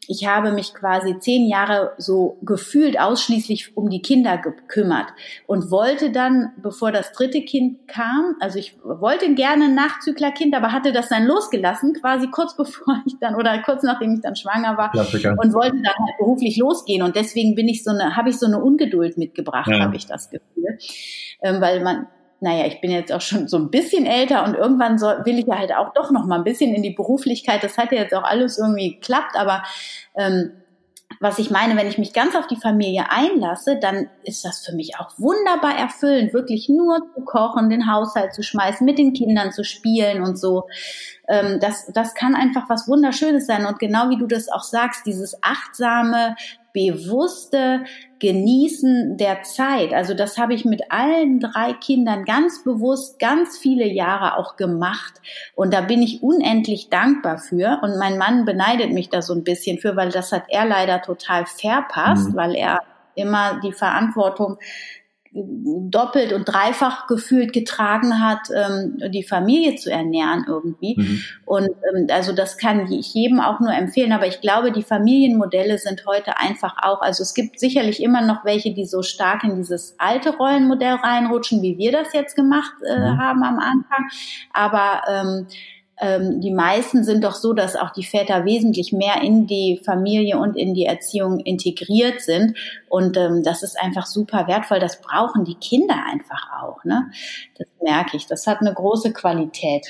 ich 0.09 0.27
habe 0.27 0.53
mich 0.53 0.75
quasi 0.75 1.19
zehn 1.19 1.47
Jahre 1.47 1.93
so 1.99 2.39
gefühlt 2.43 2.99
ausschließlich 3.01 3.77
um 3.77 3.91
die 3.91 4.03
Kinder 4.03 4.39
gekümmert 4.39 5.07
und 5.47 5.71
wollte 5.71 6.11
dann, 6.11 6.53
bevor 6.63 6.93
das 6.93 7.13
dritte 7.13 7.43
Kind 7.43 7.89
kam, 7.89 8.37
also 8.41 8.59
ich 8.59 8.77
wollte 8.83 9.35
gerne 9.35 9.67
ein 9.67 9.75
Nachzüglerkind, 9.75 10.55
aber 10.55 10.73
hatte 10.73 10.93
das 10.93 11.09
dann 11.09 11.27
losgelassen, 11.27 11.95
quasi 11.95 12.29
kurz 12.29 12.57
bevor 12.57 13.03
ich 13.07 13.19
dann 13.21 13.35
oder 13.35 13.59
kurz 13.63 13.83
nachdem 13.83 14.15
ich 14.15 14.21
dann 14.21 14.37
schwanger 14.37 14.77
war 14.77 14.91
Klassiker. 14.91 15.37
und 15.39 15.53
wollte 15.53 15.77
dann 15.77 15.87
halt 15.87 16.19
beruflich 16.19 16.57
losgehen 16.57 17.03
und 17.03 17.17
deswegen 17.17 17.55
bin 17.55 17.69
ich 17.69 17.85
so 17.85 17.91
eine, 17.91 18.17
habe 18.17 18.31
ich 18.31 18.39
so 18.39 18.47
eine 18.47 18.63
Ungeduld 18.63 19.19
mitgebracht, 19.19 19.69
ja. 19.71 19.81
habe 19.81 19.97
ich 19.97 20.07
das 20.07 20.31
Gefühl, 20.31 20.79
ähm, 21.43 21.61
weil 21.61 21.83
man 21.83 22.07
naja, 22.41 22.67
ich 22.67 22.81
bin 22.81 22.91
jetzt 22.91 23.13
auch 23.13 23.21
schon 23.21 23.49
so 23.49 23.57
ein 23.57 23.71
bisschen 23.71 24.07
älter 24.07 24.45
und 24.45 24.55
irgendwann 24.55 24.99
soll, 24.99 25.25
will 25.25 25.39
ich 25.39 25.47
ja 25.47 25.59
halt 25.59 25.75
auch 25.75 25.93
doch 25.95 26.11
noch 26.11 26.27
mal 26.27 26.37
ein 26.37 26.45
bisschen 26.45 26.75
in 26.75 26.83
die 26.83 26.91
Beruflichkeit. 26.91 27.65
Das 27.65 27.79
hat 27.79 27.93
ja 27.93 27.99
jetzt 28.03 28.15
auch 28.15 28.25
alles 28.25 28.59
irgendwie 28.59 28.95
geklappt, 28.95 29.37
aber 29.37 29.63
ähm, 30.17 30.53
was 31.21 31.39
ich 31.39 31.51
meine, 31.51 31.77
wenn 31.77 31.87
ich 31.87 31.99
mich 31.99 32.13
ganz 32.13 32.35
auf 32.35 32.47
die 32.47 32.57
Familie 32.57 33.07
einlasse, 33.11 33.79
dann 33.81 34.11
ist 34.25 34.45
das 34.45 34.65
für 34.65 34.75
mich 34.75 34.99
auch 34.99 35.13
wunderbar 35.19 35.75
erfüllend, 35.79 36.35
wirklich 36.35 36.69
nur 36.69 36.99
zu 37.15 37.23
kochen, 37.23 37.71
den 37.71 37.91
Haushalt 37.91 38.35
zu 38.35 38.43
schmeißen, 38.43 38.85
mit 38.85 38.99
den 38.99 39.15
Kindern 39.15 39.53
zu 39.53 39.65
spielen 39.65 40.23
und 40.23 40.39
so. 40.39 40.65
Ähm, 41.29 41.59
das, 41.61 41.91
das 41.95 42.15
kann 42.15 42.35
einfach 42.35 42.69
was 42.69 42.87
Wunderschönes 42.87 43.47
sein. 43.47 43.65
Und 43.65 43.79
genau 43.79 44.11
wie 44.11 44.19
du 44.19 44.27
das 44.27 44.49
auch 44.49 44.63
sagst, 44.63 45.07
dieses 45.07 45.43
achtsame, 45.43 46.37
bewusste 46.75 47.85
Genießen 48.19 49.17
der 49.17 49.43
Zeit. 49.43 49.93
Also 49.93 50.15
das 50.15 50.39
habe 50.39 50.55
ich 50.55 50.65
mit 50.65 50.91
allen 50.91 51.41
drei 51.41 51.75
Kindern 51.75 52.25
ganz 52.25 52.65
bewusst 52.65 53.19
ganz 53.19 53.59
viele 53.59 53.87
Jahre 53.87 54.39
auch 54.39 54.57
gemacht. 54.57 55.21
Und 55.55 55.75
da 55.75 55.83
bin 55.83 56.03
ich 56.03 56.23
unendlich 56.23 56.89
dankbar 56.89 57.39
für. 57.39 57.81
Und 57.83 57.99
mein 57.99 58.19
Mann 58.19 58.45
beneidet 58.45 58.93
mich 58.93 59.11
da 59.11 59.23
so 59.23 59.35
ein 59.35 59.45
bisschen 59.45 59.79
für, 59.79 59.97
weil 59.97 60.11
das 60.11 60.33
hat 60.33 60.45
er 60.49 60.65
leider 60.65 61.03
total 61.03 61.45
verpasst, 61.47 62.31
mhm. 62.31 62.37
weil 62.37 62.55
er 62.55 62.81
immer 63.15 63.61
die 63.61 63.73
Verantwortung 63.73 64.59
doppelt 65.91 66.33
und 66.33 66.45
dreifach 66.45 67.07
gefühlt 67.07 67.53
getragen 67.53 68.21
hat, 68.23 68.49
ähm, 68.55 68.99
die 69.11 69.23
Familie 69.23 69.77
zu 69.77 69.91
ernähren 69.91 70.45
irgendwie. 70.49 70.95
Mhm. 70.97 71.23
Und 71.45 71.69
ähm, 71.69 72.07
also 72.11 72.33
das 72.33 72.57
kann 72.57 72.91
ich 72.91 73.13
jedem 73.13 73.41
auch 73.41 73.61
nur 73.61 73.73
empfehlen. 73.73 74.13
Aber 74.13 74.27
ich 74.27 74.41
glaube, 74.41 74.73
die 74.73 74.83
Familienmodelle 74.83 75.79
sind 75.79 76.07
heute 76.07 76.39
einfach 76.39 76.77
auch, 76.83 77.03
also 77.03 77.23
es 77.23 77.35
gibt 77.35 77.61
sicherlich 77.61 78.03
immer 78.03 78.23
noch 78.23 78.45
welche, 78.45 78.73
die 78.73 78.87
so 78.87 79.03
stark 79.03 79.45
in 79.45 79.57
dieses 79.57 79.95
alte 79.99 80.37
Rollenmodell 80.37 80.95
reinrutschen, 80.95 81.61
wie 81.63 81.77
wir 81.77 81.93
das 81.93 82.13
jetzt 82.13 82.35
gemacht 82.35 82.73
äh, 82.87 82.99
mhm. 82.99 83.19
haben 83.19 83.43
am 83.43 83.59
Anfang. 83.59 84.09
Aber 84.53 85.03
ähm, 85.09 85.47
ähm, 85.99 86.41
die 86.41 86.51
meisten 86.51 87.05
sind 87.05 87.25
doch 87.25 87.35
so, 87.35 87.53
dass 87.55 87.75
auch 87.75 87.91
die 87.91 88.05
Väter 88.05 88.45
wesentlich 88.45 88.93
mehr 88.93 89.23
in 89.23 89.47
die 89.47 89.81
Familie 89.85 90.39
und 90.39 90.57
in 90.57 90.75
die 90.75 90.85
Erziehung 90.85 91.41
integriert 91.41 92.21
sind. 92.21 92.57
Und 92.89 93.17
ähm, 93.17 93.43
das 93.43 93.63
ist 93.63 93.77
einfach 93.81 94.07
super 94.07 94.47
wertvoll. 94.47 94.79
Das 94.79 95.01
brauchen 95.01 95.45
die 95.45 95.57
Kinder 95.57 95.97
einfach 96.11 96.49
auch. 96.63 96.85
Ne? 96.85 97.11
Das 97.59 97.67
merke 97.83 98.17
ich. 98.17 98.27
Das 98.27 98.47
hat 98.47 98.61
eine 98.61 98.73
große 98.73 99.13
Qualität. 99.13 99.87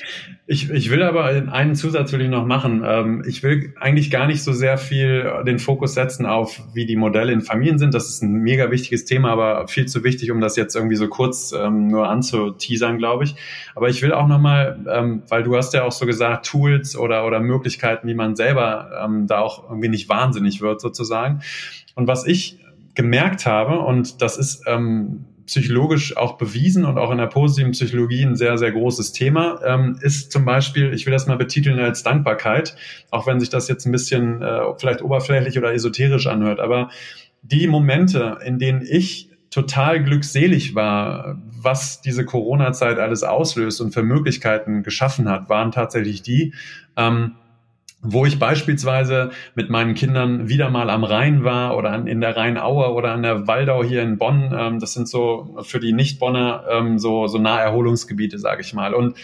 Ich, 0.47 0.69
ich 0.69 0.89
will 0.89 1.03
aber 1.03 1.25
einen 1.25 1.75
Zusatz 1.75 2.11
will 2.11 2.21
ich 2.21 2.29
noch 2.29 2.45
machen. 2.45 2.83
Ähm, 2.85 3.23
ich 3.27 3.43
will 3.43 3.73
eigentlich 3.79 4.09
gar 4.09 4.27
nicht 4.27 4.43
so 4.43 4.51
sehr 4.51 4.77
viel 4.77 5.31
den 5.45 5.59
Fokus 5.59 5.93
setzen 5.93 6.25
auf, 6.25 6.61
wie 6.73 6.85
die 6.85 6.95
Modelle 6.95 7.31
in 7.33 7.41
Familien 7.41 7.77
sind. 7.77 7.93
Das 7.93 8.09
ist 8.09 8.23
ein 8.23 8.33
mega 8.33 8.71
wichtiges 8.71 9.05
Thema, 9.05 9.31
aber 9.31 9.67
viel 9.67 9.85
zu 9.85 10.03
wichtig, 10.03 10.31
um 10.31 10.41
das 10.41 10.55
jetzt 10.55 10.75
irgendwie 10.75 10.95
so 10.95 11.07
kurz 11.07 11.51
ähm, 11.51 11.87
nur 11.87 12.09
anzuteasern, 12.09 12.97
glaube 12.97 13.25
ich. 13.25 13.35
Aber 13.75 13.89
ich 13.89 14.01
will 14.01 14.13
auch 14.13 14.27
nochmal, 14.27 14.79
ähm, 14.91 15.23
weil 15.29 15.43
du 15.43 15.55
hast 15.55 15.73
ja 15.73 15.83
auch 15.83 15.91
so 15.91 16.05
gesagt, 16.05 16.47
Tools 16.47 16.97
oder, 16.97 17.25
oder 17.25 17.39
Möglichkeiten, 17.39 18.07
wie 18.07 18.15
man 18.15 18.35
selber 18.35 19.03
ähm, 19.03 19.27
da 19.27 19.39
auch 19.39 19.69
irgendwie 19.69 19.89
nicht 19.89 20.09
wahnsinnig 20.09 20.61
wird 20.61 20.81
sozusagen. 20.81 21.41
Und 21.95 22.07
was 22.07 22.25
ich 22.27 22.59
gemerkt 22.97 23.45
habe, 23.45 23.79
und 23.79 24.23
das 24.23 24.37
ist 24.37 24.63
ähm, 24.65 25.25
psychologisch 25.45 26.17
auch 26.17 26.37
bewiesen 26.37 26.83
und 26.83 26.97
auch 26.97 27.11
in 27.11 27.19
der 27.19 27.27
positiven 27.27 27.71
Psychologie 27.71 28.23
ein 28.23 28.35
sehr, 28.35 28.57
sehr 28.57 28.71
großes 28.71 29.13
Thema, 29.13 29.59
ähm, 29.63 29.99
ist 30.01 30.31
zum 30.31 30.45
Beispiel, 30.45 30.93
ich 30.93 31.05
will 31.05 31.13
das 31.13 31.27
mal 31.27 31.37
betiteln 31.37 31.79
als 31.79 32.01
Dankbarkeit, 32.01 32.75
auch 33.11 33.27
wenn 33.27 33.39
sich 33.39 33.49
das 33.49 33.67
jetzt 33.67 33.85
ein 33.85 33.91
bisschen 33.91 34.41
äh, 34.41 34.61
vielleicht 34.79 35.03
oberflächlich 35.03 35.59
oder 35.59 35.73
esoterisch 35.73 36.25
anhört, 36.25 36.59
aber 36.59 36.89
die 37.43 37.67
Momente, 37.67 38.39
in 38.43 38.57
denen 38.57 38.81
ich 38.81 39.29
total 39.51 40.03
glückselig 40.03 40.73
war, 40.73 41.39
was 41.61 42.01
diese 42.01 42.25
Corona-Zeit 42.25 42.97
alles 42.97 43.21
auslöst 43.21 43.79
und 43.79 43.93
für 43.93 44.03
Möglichkeiten 44.03 44.81
geschaffen 44.81 45.29
hat, 45.29 45.49
waren 45.49 45.71
tatsächlich 45.71 46.23
die, 46.23 46.55
ähm, 46.97 47.35
wo 48.09 48.25
ich 48.25 48.39
beispielsweise 48.39 49.31
mit 49.55 49.69
meinen 49.69 49.93
Kindern 49.93 50.47
wieder 50.47 50.69
mal 50.69 50.89
am 50.89 51.03
Rhein 51.03 51.43
war 51.43 51.75
oder 51.77 51.91
an, 51.91 52.07
in 52.07 52.21
der 52.21 52.37
Rheinaue 52.37 52.93
oder 52.93 53.11
an 53.11 53.21
der 53.21 53.47
Waldau 53.47 53.83
hier 53.83 54.01
in 54.01 54.17
Bonn. 54.17 54.55
Ähm, 54.57 54.79
das 54.79 54.93
sind 54.93 55.07
so 55.07 55.57
für 55.63 55.79
die 55.79 55.93
Nicht-Bonner 55.93 56.63
ähm, 56.69 56.99
so, 56.99 57.27
so 57.27 57.37
Naherholungsgebiete, 57.37 58.39
sage 58.39 58.61
ich 58.61 58.73
mal. 58.73 58.93
Und 58.93 59.15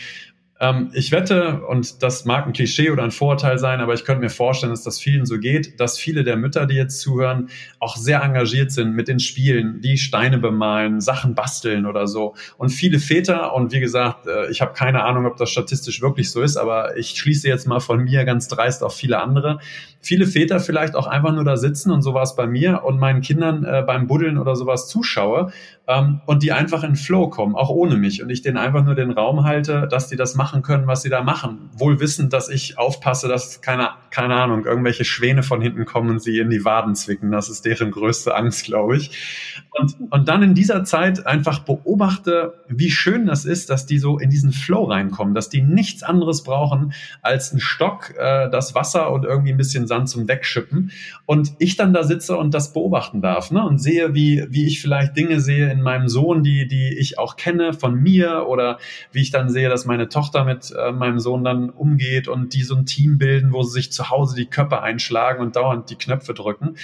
ähm, 0.64 0.92
ich 0.94 1.12
wette, 1.12 1.62
und 1.68 2.02
das 2.04 2.24
mag 2.24 2.48
ein 2.48 2.54
Klischee 2.54 2.90
oder 2.90 3.04
ein 3.04 3.12
Vorurteil 3.12 3.60
sein, 3.60 3.82
aber 3.82 3.94
ich 3.94 4.06
könnte 4.06 4.22
mir 4.22 4.30
vorstellen, 4.30 4.72
dass 4.72 4.84
das 4.84 4.98
vielen 4.98 5.26
so 5.26 5.38
geht, 5.38 5.78
dass 5.82 5.98
viele 5.98 6.24
der 6.24 6.38
Mütter, 6.38 6.66
die 6.66 6.76
jetzt 6.76 7.02
zuhören, 7.02 7.50
auch 7.80 7.98
sehr 7.98 8.22
engagiert 8.24 8.72
sind 8.72 8.94
mit 8.94 9.10
den 9.10 9.20
Spielen, 9.20 9.82
die 9.82 9.98
Steine 9.98 10.38
bemalen, 10.38 11.02
Sachen 11.02 11.36
basteln 11.36 11.86
oder 11.86 12.08
so. 12.08 12.36
Und 12.58 12.70
viele 12.70 13.00
Väter, 13.00 13.54
und 13.54 13.74
wie 13.74 13.82
gesagt, 13.82 14.26
äh, 14.26 14.50
ich 14.52 14.62
habe 14.62 14.72
keine 14.72 15.04
Ahnung, 15.04 15.26
ob 15.26 15.36
das 15.36 15.50
statistisch 15.50 16.02
wirklich 16.02 16.32
so 16.32 16.42
ist, 16.42 16.56
aber 16.56 16.96
ich 16.96 17.10
schließe 17.10 17.46
jetzt 17.46 17.68
mal 17.68 17.82
von 17.82 18.02
mir 18.02 18.24
ganz 18.24 18.48
dreist 18.48 18.84
auf 18.84 18.96
viele 18.96 19.22
andere, 19.22 19.60
viele 20.00 20.26
Väter 20.28 20.62
vielleicht 20.62 20.96
auch 20.96 21.08
einfach 21.08 21.34
nur 21.34 21.44
da 21.44 21.58
sitzen 21.58 21.92
und 21.92 22.04
sowas 22.04 22.38
bei 22.38 22.48
mir 22.48 22.84
und 22.86 23.00
meinen 23.00 23.20
Kindern 23.20 23.66
äh, 23.66 23.84
beim 23.86 24.08
Buddeln 24.08 24.38
oder 24.38 24.56
sowas 24.56 24.88
zuschaue 24.88 25.52
ähm, 25.88 26.22
und 26.26 26.44
die 26.44 26.54
einfach 26.54 26.84
in 26.84 26.96
Flow 26.96 27.30
kommen, 27.30 27.56
auch 27.56 27.70
ohne 27.70 27.98
mich 27.98 28.24
und 28.24 28.30
ich 28.30 28.42
denen 28.42 28.58
einfach 28.58 28.86
nur 28.86 28.96
den 28.96 29.12
Raum 29.12 29.44
halte, 29.44 29.88
dass 29.90 30.08
die 30.08 30.16
das 30.16 30.36
machen 30.36 30.62
können, 30.62 30.88
was 30.88 31.02
sie 31.02 31.10
da 31.10 31.22
machen. 31.24 31.70
Wohl 31.74 32.00
wissend, 32.00 32.32
dass 32.32 32.48
ich 32.48 32.78
aufpasse, 32.78 33.28
dass 33.28 33.62
keine, 33.62 33.90
keine 34.10 34.36
Ahnung, 34.36 34.66
irgendwelche 34.66 35.04
Schwäne 35.04 35.44
von 35.44 35.62
hinten 35.62 35.84
kommen 35.86 36.10
und 36.10 36.22
sie 36.22 36.40
in 36.40 36.50
die 36.50 36.64
Waden 36.64 36.96
zwicken. 36.96 37.32
Das 37.32 37.50
ist 37.50 37.66
deren 37.66 37.92
größte 37.92 38.34
Angst, 38.34 38.64
glaube 38.64 38.96
ich. 38.96 39.62
Und, 39.72 39.96
und 40.10 40.30
dann 40.30 40.42
in 40.42 40.54
dieser 40.54 40.86
Zeit 40.86 41.26
einfach 41.28 41.60
beobachte, 41.60 42.54
wie 42.70 42.92
schön 42.92 43.26
das 43.26 43.44
ist, 43.44 43.70
dass 43.70 43.86
die 43.86 43.98
so 43.98 44.20
in 44.20 44.30
diesen 44.30 44.54
Flow 44.54 44.86
reinkommen, 44.86 45.34
dass 45.34 45.50
die 45.50 45.62
nichts 45.62 46.04
anderes 46.04 46.44
brauchen 46.44 46.94
als 47.22 47.52
einen 47.52 47.60
Stock, 47.60 48.14
äh, 48.18 48.50
das 48.50 48.74
Wasser 48.74 49.12
und 49.12 49.26
irgendwie 49.26 49.52
ein 49.52 49.58
bisschen 49.58 49.88
Sand 49.88 50.08
zum 50.08 50.30
Wegschippen. 50.30 50.92
Und 51.26 51.54
ich 51.60 51.76
dann 51.76 51.92
da 51.92 52.04
sitze 52.04 52.38
und 52.38 52.54
das 52.54 52.72
beobachten 52.72 53.22
darf 53.22 53.52
ne? 53.52 53.66
und 53.66 53.80
sehe, 53.80 54.14
wie, 54.14 54.46
wie 54.50 54.66
ich 54.66 54.82
vielleicht 54.82 55.18
Dinge 55.18 55.42
sehe 55.42 55.73
in 55.74 55.82
meinem 55.82 56.08
Sohn, 56.08 56.44
die, 56.44 56.68
die 56.68 56.98
ich 56.98 57.20
auch 57.20 57.36
kenne 57.36 57.74
von 57.74 57.96
mir 57.96 58.46
oder 58.48 58.78
wie 59.12 59.22
ich 59.22 59.32
dann 59.32 59.50
sehe, 59.50 59.68
dass 59.68 59.86
meine 59.86 60.08
Tochter 60.08 60.46
mit 60.46 60.72
äh, 60.72 60.92
meinem 60.92 61.20
Sohn 61.20 61.44
dann 61.44 61.70
umgeht 61.70 62.28
und 62.28 62.54
die 62.54 62.64
so 62.64 62.76
ein 62.76 62.86
Team 62.86 63.18
bilden, 63.18 63.52
wo 63.52 63.64
sie 63.64 63.74
sich 63.74 63.92
zu 63.92 64.10
Hause 64.10 64.36
die 64.36 64.46
Köpfe 64.46 64.82
einschlagen 64.82 65.42
und 65.42 65.56
dauernd 65.56 65.90
die 65.90 65.98
Knöpfe 65.98 66.34
drücken. 66.34 66.76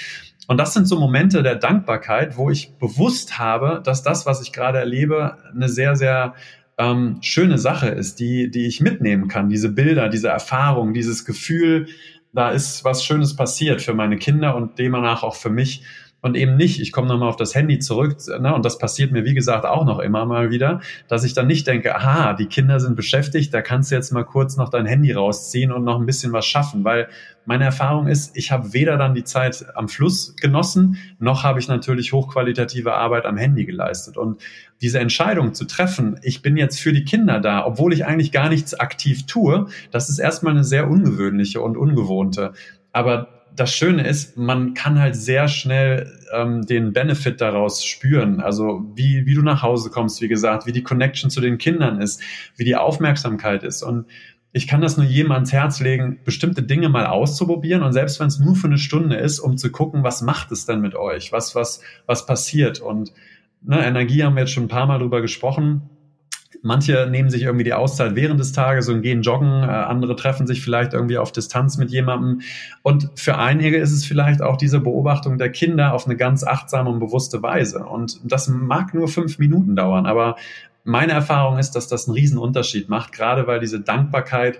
Und 0.47 0.57
das 0.57 0.73
sind 0.73 0.87
so 0.87 0.99
Momente 0.99 1.43
der 1.43 1.55
Dankbarkeit, 1.55 2.35
wo 2.35 2.49
ich 2.49 2.73
bewusst 2.77 3.37
habe, 3.37 3.81
dass 3.83 4.01
das, 4.01 4.25
was 4.25 4.41
ich 4.41 4.51
gerade 4.51 4.79
erlebe, 4.79 5.37
eine 5.53 5.69
sehr, 5.69 5.95
sehr 5.95 6.33
ähm, 6.79 7.19
schöne 7.21 7.59
Sache 7.59 7.89
ist, 7.89 8.19
die, 8.19 8.49
die 8.49 8.65
ich 8.65 8.81
mitnehmen 8.81 9.27
kann. 9.27 9.49
Diese 9.49 9.69
Bilder, 9.69 10.09
diese 10.09 10.29
Erfahrung, 10.29 10.93
dieses 10.93 11.23
Gefühl, 11.23 11.87
da 12.33 12.49
ist 12.49 12.83
was 12.83 13.03
Schönes 13.03 13.35
passiert 13.35 13.81
für 13.81 13.93
meine 13.93 14.17
Kinder 14.17 14.55
und 14.55 14.79
demnach 14.79 15.23
auch 15.23 15.35
für 15.35 15.49
mich 15.49 15.83
und 16.21 16.35
eben 16.35 16.55
nicht, 16.55 16.81
ich 16.81 16.91
komme 16.91 17.07
nochmal 17.07 17.29
auf 17.29 17.35
das 17.35 17.55
Handy 17.55 17.79
zurück, 17.79 18.17
ne, 18.39 18.53
und 18.53 18.65
das 18.65 18.77
passiert 18.77 19.11
mir, 19.11 19.25
wie 19.25 19.33
gesagt, 19.33 19.65
auch 19.65 19.85
noch 19.85 19.99
immer 19.99 20.25
mal 20.25 20.51
wieder, 20.51 20.81
dass 21.07 21.23
ich 21.23 21.33
dann 21.33 21.47
nicht 21.47 21.65
denke, 21.67 21.95
aha, 21.95 22.33
die 22.33 22.47
Kinder 22.47 22.79
sind 22.79 22.95
beschäftigt, 22.95 23.53
da 23.53 23.61
kannst 23.61 23.91
du 23.91 23.95
jetzt 23.95 24.11
mal 24.11 24.23
kurz 24.23 24.57
noch 24.57 24.69
dein 24.69 24.85
Handy 24.85 25.11
rausziehen 25.11 25.71
und 25.71 25.83
noch 25.83 25.99
ein 25.99 26.05
bisschen 26.05 26.33
was 26.33 26.45
schaffen, 26.45 26.83
weil 26.83 27.07
meine 27.45 27.63
Erfahrung 27.63 28.07
ist, 28.07 28.37
ich 28.37 28.51
habe 28.51 28.73
weder 28.73 28.97
dann 28.97 29.15
die 29.15 29.23
Zeit 29.23 29.65
am 29.75 29.87
Fluss 29.87 30.35
genossen, 30.35 30.97
noch 31.17 31.43
habe 31.43 31.59
ich 31.59 31.67
natürlich 31.67 32.13
hochqualitative 32.13 32.93
Arbeit 32.93 33.25
am 33.25 33.37
Handy 33.37 33.65
geleistet. 33.65 34.17
Und 34.17 34.39
diese 34.81 34.99
Entscheidung 34.99 35.55
zu 35.55 35.65
treffen, 35.65 36.19
ich 36.21 36.43
bin 36.43 36.57
jetzt 36.57 36.79
für 36.79 36.93
die 36.93 37.05
Kinder 37.05 37.39
da, 37.39 37.65
obwohl 37.65 37.91
ich 37.93 38.05
eigentlich 38.05 38.31
gar 38.31 38.49
nichts 38.49 38.75
aktiv 38.75 39.25
tue, 39.25 39.67
das 39.89 40.09
ist 40.09 40.19
erstmal 40.19 40.53
eine 40.53 40.63
sehr 40.63 40.87
ungewöhnliche 40.89 41.61
und 41.61 41.75
ungewohnte. 41.75 42.53
Aber 42.91 43.38
das 43.59 43.73
Schöne 43.73 44.07
ist, 44.07 44.37
man 44.37 44.73
kann 44.73 44.99
halt 44.99 45.15
sehr 45.15 45.47
schnell 45.47 46.19
ähm, 46.33 46.65
den 46.65 46.93
Benefit 46.93 47.41
daraus 47.41 47.83
spüren. 47.83 48.39
Also 48.39 48.89
wie, 48.95 49.25
wie 49.25 49.33
du 49.33 49.41
nach 49.41 49.61
Hause 49.61 49.89
kommst, 49.89 50.21
wie 50.21 50.27
gesagt, 50.27 50.65
wie 50.65 50.71
die 50.71 50.83
Connection 50.83 51.29
zu 51.29 51.41
den 51.41 51.57
Kindern 51.57 52.01
ist, 52.01 52.21
wie 52.55 52.63
die 52.63 52.75
Aufmerksamkeit 52.75 53.63
ist. 53.63 53.83
Und 53.83 54.05
ich 54.51 54.67
kann 54.67 54.81
das 54.81 54.97
nur 54.97 55.05
jedem 55.05 55.31
ans 55.31 55.51
Herz 55.51 55.79
legen, 55.79 56.19
bestimmte 56.23 56.63
Dinge 56.63 56.89
mal 56.89 57.05
auszuprobieren 57.05 57.83
und 57.83 57.93
selbst 57.93 58.19
wenn 58.19 58.27
es 58.27 58.39
nur 58.39 58.55
für 58.55 58.67
eine 58.67 58.79
Stunde 58.79 59.17
ist, 59.17 59.39
um 59.39 59.57
zu 59.57 59.71
gucken, 59.71 60.03
was 60.03 60.21
macht 60.21 60.51
es 60.51 60.65
denn 60.65 60.81
mit 60.81 60.95
euch, 60.95 61.31
was, 61.31 61.53
was, 61.53 61.81
was 62.07 62.25
passiert. 62.25 62.79
Und 62.79 63.13
ne, 63.61 63.85
Energie 63.85 64.23
haben 64.23 64.35
wir 64.35 64.41
jetzt 64.41 64.53
schon 64.53 64.63
ein 64.63 64.69
paar 64.69 64.87
Mal 64.87 64.99
drüber 64.99 65.21
gesprochen 65.21 65.89
Manche 66.61 67.07
nehmen 67.09 67.29
sich 67.29 67.43
irgendwie 67.43 67.63
die 67.63 67.73
Auszeit 67.73 68.15
während 68.15 68.39
des 68.39 68.51
Tages 68.51 68.89
und 68.89 69.01
gehen 69.01 69.21
joggen, 69.21 69.63
äh, 69.63 69.67
andere 69.67 70.15
treffen 70.15 70.45
sich 70.45 70.61
vielleicht 70.61 70.93
irgendwie 70.93 71.17
auf 71.17 71.31
Distanz 71.31 71.77
mit 71.77 71.89
jemandem. 71.89 72.41
Und 72.81 73.09
für 73.15 73.37
einige 73.37 73.77
ist 73.77 73.91
es 73.91 74.05
vielleicht 74.05 74.41
auch 74.41 74.57
diese 74.57 74.79
Beobachtung 74.79 75.37
der 75.37 75.51
Kinder 75.51 75.93
auf 75.93 76.05
eine 76.05 76.17
ganz 76.17 76.43
achtsame 76.43 76.89
und 76.89 76.99
bewusste 76.99 77.41
Weise. 77.41 77.85
Und 77.85 78.19
das 78.23 78.49
mag 78.49 78.93
nur 78.93 79.07
fünf 79.07 79.39
Minuten 79.39 79.75
dauern, 79.75 80.05
aber 80.05 80.35
meine 80.83 81.13
Erfahrung 81.13 81.59
ist, 81.59 81.71
dass 81.71 81.87
das 81.87 82.07
einen 82.07 82.15
riesen 82.15 82.37
Unterschied 82.37 82.89
macht, 82.89 83.11
gerade 83.11 83.47
weil 83.47 83.59
diese 83.59 83.79
Dankbarkeit 83.79 84.59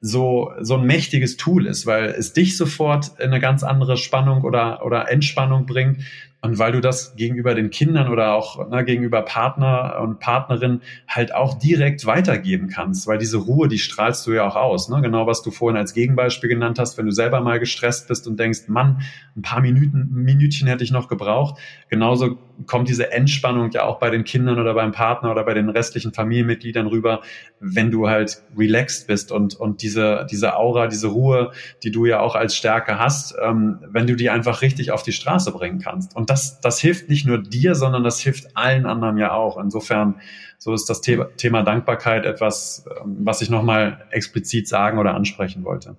so, 0.00 0.52
so 0.60 0.76
ein 0.76 0.86
mächtiges 0.86 1.36
Tool 1.36 1.66
ist, 1.66 1.86
weil 1.86 2.06
es 2.06 2.32
dich 2.32 2.56
sofort 2.56 3.18
in 3.18 3.26
eine 3.26 3.40
ganz 3.40 3.62
andere 3.62 3.96
Spannung 3.96 4.42
oder, 4.42 4.84
oder 4.84 5.10
Entspannung 5.10 5.66
bringt 5.66 5.98
und 6.46 6.60
weil 6.60 6.70
du 6.70 6.80
das 6.80 7.16
gegenüber 7.16 7.56
den 7.56 7.70
Kindern 7.70 8.08
oder 8.08 8.32
auch 8.34 8.70
ne, 8.70 8.84
gegenüber 8.84 9.22
Partner 9.22 9.98
und 10.00 10.20
Partnerin 10.20 10.80
halt 11.08 11.34
auch 11.34 11.58
direkt 11.58 12.06
weitergeben 12.06 12.68
kannst, 12.68 13.08
weil 13.08 13.18
diese 13.18 13.38
Ruhe, 13.38 13.66
die 13.66 13.78
strahlst 13.78 14.24
du 14.28 14.32
ja 14.32 14.46
auch 14.46 14.54
aus. 14.54 14.88
Ne? 14.88 15.02
Genau, 15.02 15.26
was 15.26 15.42
du 15.42 15.50
vorhin 15.50 15.76
als 15.76 15.92
Gegenbeispiel 15.92 16.48
genannt 16.48 16.78
hast, 16.78 16.98
wenn 16.98 17.06
du 17.06 17.10
selber 17.10 17.40
mal 17.40 17.58
gestresst 17.58 18.06
bist 18.06 18.28
und 18.28 18.38
denkst, 18.38 18.68
Mann, 18.68 19.00
ein 19.36 19.42
paar 19.42 19.60
Minuten, 19.60 20.08
Minütchen 20.12 20.68
hätte 20.68 20.84
ich 20.84 20.92
noch 20.92 21.08
gebraucht. 21.08 21.58
Genauso 21.88 22.38
kommt 22.66 22.88
diese 22.88 23.12
Entspannung 23.12 23.70
ja 23.72 23.84
auch 23.84 23.98
bei 23.98 24.10
den 24.10 24.24
Kindern 24.24 24.58
oder 24.58 24.72
beim 24.74 24.92
Partner 24.92 25.30
oder 25.30 25.44
bei 25.44 25.52
den 25.52 25.68
restlichen 25.68 26.12
Familienmitgliedern 26.12 26.86
rüber, 26.86 27.20
wenn 27.60 27.90
du 27.90 28.08
halt 28.08 28.42
relaxed 28.56 29.06
bist 29.08 29.32
und, 29.32 29.54
und 29.54 29.82
diese, 29.82 30.26
diese 30.30 30.56
Aura, 30.56 30.86
diese 30.86 31.08
Ruhe, 31.08 31.50
die 31.82 31.90
du 31.90 32.06
ja 32.06 32.20
auch 32.20 32.34
als 32.34 32.56
Stärke 32.56 32.98
hast, 32.98 33.34
ähm, 33.42 33.80
wenn 33.90 34.06
du 34.06 34.16
die 34.16 34.30
einfach 34.30 34.62
richtig 34.62 34.90
auf 34.92 35.02
die 35.02 35.12
Straße 35.12 35.52
bringen 35.52 35.80
kannst. 35.80 36.16
Und 36.16 36.30
das, 36.30 36.35
das 36.60 36.80
hilft 36.80 37.08
nicht 37.08 37.26
nur 37.26 37.38
dir, 37.38 37.74
sondern 37.74 38.04
das 38.04 38.20
hilft 38.20 38.56
allen 38.56 38.86
anderen 38.86 39.18
ja 39.18 39.32
auch. 39.32 39.58
Insofern, 39.58 40.20
so 40.58 40.72
ist 40.74 40.86
das 40.86 41.00
Thema, 41.00 41.26
Thema 41.36 41.62
Dankbarkeit 41.62 42.24
etwas, 42.24 42.86
ähm, 43.02 43.18
was 43.20 43.42
ich 43.42 43.50
nochmal 43.50 44.06
explizit 44.10 44.68
sagen 44.68 44.98
oder 44.98 45.14
ansprechen 45.14 45.64
wollte. 45.64 45.96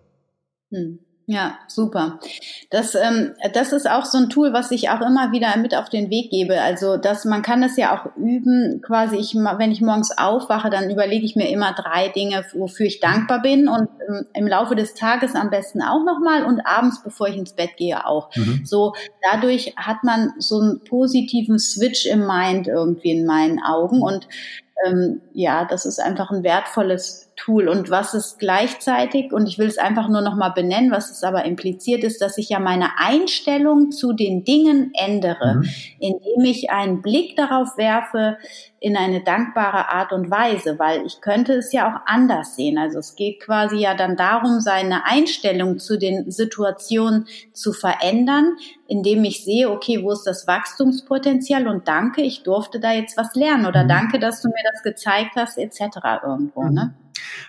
Hm. 0.71 0.99
Ja, 1.29 1.57
super. 1.67 2.21
Das, 2.69 2.95
ähm, 2.95 3.33
das 3.53 3.73
ist 3.73 3.89
auch 3.89 4.05
so 4.05 4.17
ein 4.17 4.29
Tool, 4.29 4.53
was 4.53 4.71
ich 4.71 4.89
auch 4.89 5.01
immer 5.01 5.33
wieder 5.33 5.57
mit 5.57 5.75
auf 5.75 5.89
den 5.89 6.09
Weg 6.09 6.31
gebe. 6.31 6.61
Also, 6.61 6.95
dass 6.95 7.25
man 7.25 7.41
kann 7.41 7.59
das 7.59 7.75
ja 7.75 7.93
auch 7.93 8.15
üben. 8.15 8.81
Quasi, 8.81 9.17
ich, 9.17 9.35
wenn 9.35 9.73
ich 9.73 9.81
morgens 9.81 10.17
aufwache, 10.17 10.69
dann 10.69 10.89
überlege 10.89 11.25
ich 11.25 11.35
mir 11.35 11.49
immer 11.49 11.73
drei 11.73 12.07
Dinge, 12.07 12.45
wofür 12.53 12.85
ich 12.85 13.01
dankbar 13.01 13.41
bin 13.41 13.67
und 13.67 13.89
ähm, 14.07 14.25
im 14.35 14.47
Laufe 14.47 14.73
des 14.77 14.93
Tages 14.93 15.35
am 15.35 15.49
besten 15.49 15.81
auch 15.81 16.05
nochmal 16.05 16.45
und 16.45 16.61
abends, 16.61 17.03
bevor 17.03 17.27
ich 17.27 17.35
ins 17.35 17.51
Bett 17.51 17.75
gehe, 17.75 18.07
auch. 18.07 18.33
Mhm. 18.37 18.61
So, 18.63 18.93
dadurch 19.21 19.73
hat 19.75 20.05
man 20.05 20.31
so 20.39 20.61
einen 20.61 20.81
positiven 20.85 21.59
Switch 21.59 22.05
im 22.05 22.25
Mind 22.25 22.69
irgendwie 22.69 23.11
in 23.11 23.25
meinen 23.25 23.61
Augen 23.61 24.01
und 24.01 24.29
ähm, 24.85 25.19
ja, 25.33 25.65
das 25.65 25.85
ist 25.85 25.99
einfach 25.99 26.31
ein 26.31 26.43
wertvolles 26.43 27.26
Tool 27.37 27.69
und 27.69 27.89
was 27.91 28.15
es 28.15 28.37
gleichzeitig, 28.39 29.31
und 29.31 29.47
ich 29.47 29.59
will 29.59 29.67
es 29.67 29.77
einfach 29.77 30.09
nur 30.09 30.21
nochmal 30.21 30.51
benennen, 30.53 30.91
was 30.91 31.11
es 31.11 31.23
aber 31.23 31.45
impliziert 31.45 32.03
ist, 32.03 32.19
dass 32.19 32.37
ich 32.37 32.49
ja 32.49 32.59
meine 32.59 32.97
Einstellung 32.97 33.91
zu 33.91 34.11
den 34.11 34.43
Dingen 34.43 34.91
ändere, 34.93 35.57
mhm. 35.57 35.69
indem 35.99 36.45
ich 36.45 36.71
einen 36.71 37.01
Blick 37.03 37.37
darauf 37.37 37.77
werfe, 37.77 38.37
in 38.79 38.97
eine 38.97 39.23
dankbare 39.23 39.89
Art 39.89 40.11
und 40.13 40.29
Weise, 40.29 40.77
weil 40.77 41.05
ich 41.05 41.21
könnte 41.21 41.53
es 41.53 41.71
ja 41.71 41.87
auch 41.87 42.01
anders 42.05 42.55
sehen. 42.55 42.77
Also 42.77 42.99
es 42.99 43.15
geht 43.15 43.39
quasi 43.39 43.77
ja 43.77 43.95
dann 43.95 44.17
darum, 44.17 44.59
seine 44.59 45.05
Einstellung 45.05 45.79
zu 45.79 45.97
den 45.97 46.29
Situationen 46.29 47.27
zu 47.53 47.71
verändern, 47.71 48.55
indem 48.87 49.23
ich 49.23 49.43
sehe, 49.43 49.69
okay, 49.71 50.03
wo 50.03 50.11
ist 50.11 50.23
das 50.23 50.47
Wachstumspotenzial 50.47 51.67
und 51.67 51.87
danke, 51.87 52.21
ich 52.21 52.43
durfte 52.43 52.79
da 52.79 52.91
jetzt 52.91 53.17
was 53.17 53.35
lernen 53.35 53.65
oder 53.67 53.83
mhm. 53.83 53.89
danke, 53.89 54.19
dass 54.19 54.41
du 54.41 54.47
mir 54.47 54.71
das 54.71 54.83
gezeigt 54.83 55.35
hast, 55.35 55.57
etc. 55.57 55.81
irgendwo. 56.23 56.63
Mhm. 56.63 56.73
Ne? 56.73 56.93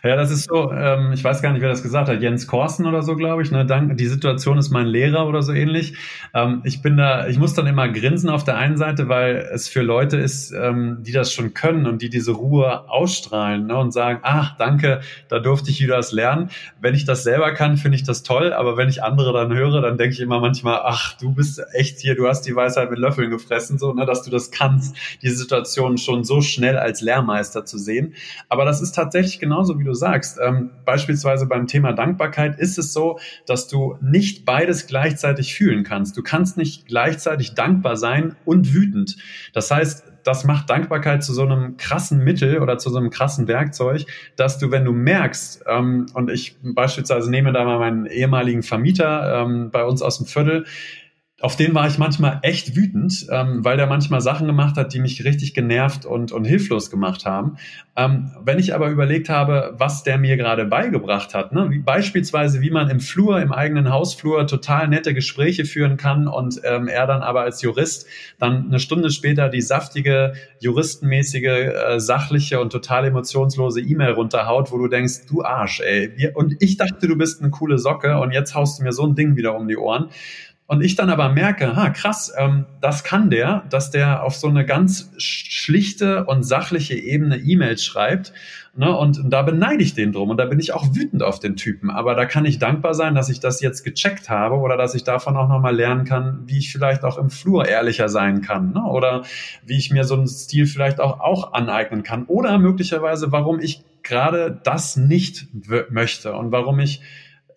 Ja, 0.03 0.17
das 0.17 0.31
ist 0.31 0.49
so, 0.49 0.73
ähm, 0.73 1.13
ich 1.13 1.25
weiß 1.25 1.43
gar 1.43 1.53
nicht, 1.53 1.63
wer 1.63 1.69
das 1.69 1.83
gesagt 1.83 2.09
hat, 2.09 2.23
Jens 2.23 2.47
Korsen 2.47 2.87
oder 2.87 3.03
so, 3.03 3.17
glaube 3.17 3.43
ich. 3.43 3.51
Ne? 3.51 3.67
Dank, 3.67 3.97
die 3.97 4.07
Situation 4.07 4.59
ist 4.59 4.71
mein 4.71 4.87
Lehrer 4.87 5.27
oder 5.27 5.43
so 5.43 5.53
ähnlich. 5.53 5.95
Ähm, 6.35 6.63
ich 6.65 6.83
bin 6.83 6.97
da, 6.97 7.27
ich 7.27 7.39
muss 7.39 7.55
dann 7.55 7.67
immer 7.67 7.89
grinsen 7.89 8.31
auf 8.31 8.45
der 8.45 8.57
einen 8.57 8.77
Seite, 8.77 9.09
weil 9.09 9.49
es 9.53 9.69
für 9.69 9.83
Leute 9.83 10.17
ist, 10.17 10.53
ähm, 10.53 10.99
die 11.01 11.13
das 11.13 11.33
schon 11.33 11.55
können 11.55 11.87
und 11.87 12.03
die 12.03 12.11
diese 12.11 12.33
Ruhe 12.33 12.89
ausstrahlen 12.89 13.67
ne? 13.67 13.77
und 13.77 13.93
sagen, 13.93 14.21
ach, 14.23 14.57
danke, 14.57 15.01
da 15.29 15.39
durfte 15.39 15.71
ich 15.71 15.81
wieder 15.81 15.99
was 15.99 16.13
lernen. 16.13 16.51
Wenn 16.81 16.95
ich 16.95 17.05
das 17.05 17.25
selber 17.25 17.53
kann, 17.53 17.77
finde 17.77 17.97
ich 17.97 18.05
das 18.05 18.23
toll, 18.23 18.53
aber 18.53 18.77
wenn 18.77 18.89
ich 18.89 19.03
andere 19.03 19.33
dann 19.33 19.53
höre, 19.55 19.81
dann 19.81 19.99
denke 19.99 20.15
ich 20.15 20.21
immer 20.21 20.41
manchmal, 20.41 20.81
ach, 20.85 21.15
du 21.19 21.33
bist 21.33 21.61
echt 21.73 21.99
hier, 21.99 22.15
du 22.15 22.29
hast 22.29 22.43
die 22.43 22.55
Weisheit 22.55 22.91
mit 22.91 22.99
Löffeln 22.99 23.31
gefressen, 23.31 23.79
so, 23.79 23.93
ne, 23.93 24.07
dass 24.07 24.23
du 24.23 24.31
das 24.31 24.51
kannst, 24.51 24.97
diese 25.23 25.37
Situation 25.37 25.99
schon 25.99 26.25
so 26.25 26.41
schnell 26.41 26.79
als 26.79 27.01
Lehrmeister 27.01 27.65
zu 27.65 27.79
sehen. 27.79 28.15
Aber 28.49 28.65
das 28.65 28.81
ist 28.81 28.93
tatsächlich 28.93 29.41
genauso, 29.59 29.79
wie 29.79 29.85
du 29.85 29.95
sagst. 29.95 30.39
Ähm, 30.41 30.71
beispielsweise 30.85 31.47
beim 31.47 31.67
Thema 31.67 31.93
Dankbarkeit 31.93 32.59
ist 32.59 32.79
es 32.79 32.93
so, 32.93 33.19
dass 33.45 33.67
du 33.67 33.97
nicht 34.01 34.45
beides 34.45 34.87
gleichzeitig 34.87 35.55
fühlen 35.55 35.83
kannst. 35.83 36.17
Du 36.17 36.23
kannst 36.23 36.57
nicht 36.57 36.87
gleichzeitig 36.87 37.55
dankbar 37.55 37.97
sein 37.97 38.37
und 38.45 38.73
wütend. 38.73 39.17
Das 39.53 39.71
heißt, 39.71 40.05
das 40.23 40.45
macht 40.45 40.71
Dankbarkeit 40.71 41.25
zu 41.25 41.33
so 41.33 41.43
einem 41.43 41.77
krassen 41.77 42.23
Mittel 42.23 42.61
oder 42.61 42.79
zu 42.79 42.91
so 42.91 42.99
einem 42.99 43.11
krassen 43.11 43.49
Werkzeug, 43.49 44.05
dass 44.37 44.59
du, 44.59 44.71
wenn 44.71 44.85
du 44.85 44.93
merkst, 44.93 45.65
ähm, 45.67 46.07
und 46.15 46.31
ich 46.31 46.57
beispielsweise 46.63 47.29
nehme 47.31 47.53
da 47.53 47.65
mal 47.65 47.79
meinen 47.79 48.07
ehemaligen 48.07 48.63
Vermieter 48.63 49.43
ähm, 49.43 49.71
bei 49.71 49.85
uns 49.85 50.03
aus 50.03 50.19
dem 50.19 50.27
Viertel, 50.27 50.67
auf 51.41 51.55
den 51.55 51.73
war 51.73 51.87
ich 51.87 51.99
manchmal 51.99 52.41
echt 52.43 52.75
wütend, 52.75 53.27
ähm, 53.31 53.65
weil 53.65 53.77
der 53.77 53.87
manchmal 53.87 54.21
Sachen 54.21 54.49
gemacht 54.49 54.77
hat, 54.77 54.93
die 54.93 54.99
mich 54.99 55.25
richtig 55.25 55.55
genervt 55.55 56.05
und, 56.05 56.33
und 56.33 56.45
hilflos 56.45 56.91
gemacht 56.91 57.27
haben. 57.27 57.59
Ähm, 57.97 58.33
wenn 58.43 58.59
ich 58.59 58.75
aber 58.75 58.89
überlegt 58.89 59.29
habe, 59.29 59.73
was 59.79 60.03
der 60.03 60.19
mir 60.19 60.37
gerade 60.37 60.65
beigebracht 60.65 61.35
hat, 61.35 61.53
ne, 61.53 61.71
wie 61.71 61.79
beispielsweise, 61.79 62.61
wie 62.61 62.71
man 62.71 62.91
im 62.91 62.99
Flur, 62.99 63.41
im 63.41 63.53
eigenen 63.53 63.89
Hausflur 63.89 64.49
total 64.49 64.89
nette 64.89 65.15
Gespräche 65.15 65.65
führen 65.65 65.97
kann 65.97 66.27
und 66.27 66.61
ähm, 66.65 66.89
er 66.89 67.07
dann 67.07 67.23
aber 67.23 67.43
als 67.43 67.63
Jurist 67.63 68.09
dann 68.41 68.67
eine 68.67 68.81
Stunde 68.81 69.11
später 69.11 69.49
die 69.49 69.61
saftige, 69.61 70.33
juristenmäßige, 70.59 71.45
äh, 71.45 72.01
sachliche 72.01 72.61
und 72.61 72.73
total 72.73 73.05
emotionslose 73.05 73.81
E-Mail 73.81 74.15
runterhaut, 74.15 74.73
wo 74.73 74.79
du 74.79 74.89
denkst, 74.89 75.27
du 75.29 75.45
Arsch, 75.45 75.81
ey. 75.81 76.33
Und 76.35 76.57
ich 76.59 76.79
dachte, 76.79 77.07
du 77.07 77.17
bist 77.17 77.41
eine 77.41 77.51
coole 77.51 77.79
Socke 77.79 78.19
und 78.19 78.33
jetzt 78.33 78.57
haust 78.57 78.81
du 78.81 78.83
mir 78.83 78.93
so 78.93 79.07
ein 79.07 79.15
Ding 79.15 79.37
wieder 79.37 79.57
um 79.57 79.69
die 79.69 79.77
Ohren. 79.77 80.09
Und 80.71 80.83
ich 80.83 80.97
dann 80.97 81.09
aber 81.09 81.31
merke, 81.31 81.77
ha, 81.77 81.89
krass, 81.89 82.31
ähm, 82.37 82.67
das 82.83 83.03
kann 83.03 83.31
der, 83.31 83.65
dass 83.71 83.91
der 83.91 84.23
auf 84.23 84.37
so 84.37 84.49
eine 84.49 84.67
ganz 84.67 85.11
schlichte 85.17 86.27
und 86.27 86.43
sachliche 86.43 86.95
Ebene 86.95 87.39
E-Mails 87.39 87.83
schreibt. 87.83 88.35
Ne, 88.77 88.95
und, 88.95 89.19
da 89.25 89.41
beneide 89.41 89.83
ich 89.83 89.95
den 89.95 90.13
drum 90.13 90.29
und 90.29 90.37
da 90.37 90.45
bin 90.45 90.61
ich 90.61 90.75
auch 90.75 90.95
wütend 90.95 91.23
auf 91.23 91.41
den 91.41 91.57
Typen. 91.57 91.89
Aber 91.89 92.15
da 92.15 92.27
kann 92.27 92.45
ich 92.45 92.59
dankbar 92.59 92.93
sein, 92.93 93.15
dass 93.15 93.31
ich 93.31 93.41
das 93.41 93.63
jetzt 93.63 93.83
gecheckt 93.83 94.29
habe 94.29 94.57
oder 94.57 94.77
dass 94.77 94.95
ich 94.95 95.05
davon 95.05 95.39
auch 95.39 95.49
nochmal 95.49 95.75
lernen 95.75 96.05
kann, 96.05 96.43
wie 96.45 96.59
ich 96.59 96.71
vielleicht 96.71 97.03
auch 97.03 97.17
im 97.17 97.31
Flur 97.31 97.67
ehrlicher 97.67 98.11
sein 98.11 98.43
kann. 98.43 98.75
Ne? 98.75 98.83
Oder 98.83 99.23
wie 99.65 99.79
ich 99.79 99.91
mir 99.91 100.05
so 100.05 100.17
einen 100.17 100.29
Stil 100.29 100.67
vielleicht 100.67 101.01
auch, 101.01 101.19
auch 101.21 101.55
aneignen 101.55 102.03
kann. 102.03 102.27
Oder 102.27 102.59
möglicherweise, 102.59 103.33
warum 103.33 103.59
ich 103.59 103.85
gerade 104.03 104.61
das 104.63 104.99
nicht 104.99 105.47
möchte 105.89 106.35
und 106.35 106.53
warum 106.53 106.79
ich 106.79 107.01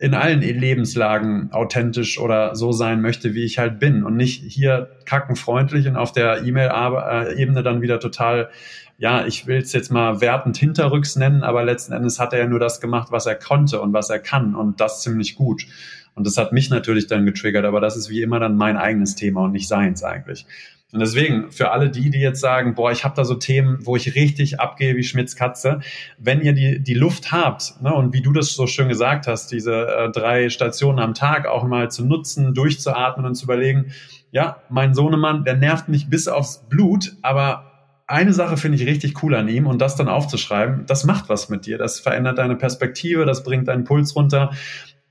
in 0.01 0.15
allen 0.15 0.41
Lebenslagen 0.41 1.51
authentisch 1.51 2.19
oder 2.19 2.55
so 2.55 2.71
sein 2.71 3.01
möchte, 3.01 3.35
wie 3.35 3.43
ich 3.43 3.59
halt 3.59 3.77
bin 3.77 4.03
und 4.03 4.17
nicht 4.17 4.41
hier 4.41 4.89
kackenfreundlich 5.05 5.87
und 5.87 5.95
auf 5.95 6.11
der 6.11 6.43
E-Mail-Ebene 6.43 7.61
dann 7.61 7.81
wieder 7.83 7.99
total, 7.99 8.49
ja, 8.97 9.27
ich 9.27 9.45
will 9.45 9.59
es 9.59 9.73
jetzt 9.73 9.91
mal 9.91 10.19
wertend 10.19 10.57
hinterrücks 10.57 11.17
nennen, 11.17 11.43
aber 11.43 11.63
letzten 11.63 11.93
Endes 11.93 12.19
hat 12.19 12.33
er 12.33 12.39
ja 12.39 12.47
nur 12.47 12.59
das 12.59 12.81
gemacht, 12.81 13.09
was 13.11 13.27
er 13.27 13.35
konnte 13.35 13.79
und 13.79 13.93
was 13.93 14.09
er 14.09 14.17
kann 14.17 14.55
und 14.55 14.81
das 14.81 15.03
ziemlich 15.03 15.35
gut. 15.35 15.67
Und 16.15 16.27
das 16.27 16.37
hat 16.37 16.51
mich 16.51 16.69
natürlich 16.69 17.07
dann 17.07 17.25
getriggert, 17.25 17.65
aber 17.65 17.79
das 17.79 17.95
ist 17.95 18.09
wie 18.09 18.21
immer 18.21 18.39
dann 18.39 18.57
mein 18.57 18.77
eigenes 18.77 19.15
Thema 19.15 19.43
und 19.43 19.51
nicht 19.51 19.67
seins 19.67 20.03
eigentlich. 20.03 20.45
Und 20.93 20.99
deswegen, 20.99 21.51
für 21.51 21.71
alle 21.71 21.89
die, 21.89 22.09
die 22.09 22.19
jetzt 22.19 22.41
sagen, 22.41 22.75
boah, 22.75 22.91
ich 22.91 23.05
habe 23.05 23.15
da 23.15 23.23
so 23.23 23.35
Themen, 23.35 23.79
wo 23.85 23.95
ich 23.95 24.13
richtig 24.15 24.59
abgehe 24.59 24.97
wie 24.97 25.03
Schmitz 25.03 25.37
Katze, 25.37 25.79
wenn 26.17 26.41
ihr 26.41 26.51
die, 26.53 26.83
die 26.83 26.93
Luft 26.93 27.31
habt, 27.31 27.81
ne, 27.81 27.93
und 27.93 28.13
wie 28.13 28.21
du 28.21 28.33
das 28.33 28.53
so 28.53 28.67
schön 28.67 28.89
gesagt 28.89 29.25
hast, 29.27 29.51
diese 29.51 29.87
äh, 29.87 30.11
drei 30.11 30.49
Stationen 30.49 30.99
am 30.99 31.13
Tag 31.13 31.47
auch 31.47 31.63
mal 31.63 31.89
zu 31.89 32.05
nutzen, 32.05 32.53
durchzuatmen 32.53 33.25
und 33.25 33.35
zu 33.35 33.45
überlegen, 33.45 33.93
ja, 34.31 34.61
mein 34.69 34.93
Sohnemann, 34.93 35.45
der 35.45 35.55
nervt 35.55 35.87
mich 35.87 36.09
bis 36.09 36.27
aufs 36.27 36.67
Blut, 36.67 37.13
aber 37.21 37.71
eine 38.07 38.33
Sache 38.33 38.57
finde 38.57 38.77
ich 38.77 38.85
richtig 38.85 39.23
cool 39.23 39.35
an 39.35 39.47
ihm 39.47 39.67
und 39.67 39.79
das 39.81 39.95
dann 39.95 40.09
aufzuschreiben, 40.09 40.85
das 40.85 41.05
macht 41.05 41.29
was 41.29 41.47
mit 41.47 41.65
dir, 41.65 41.77
das 41.77 42.01
verändert 42.01 42.37
deine 42.37 42.57
Perspektive, 42.57 43.25
das 43.25 43.43
bringt 43.43 43.69
deinen 43.69 43.85
Puls 43.85 44.13
runter 44.17 44.51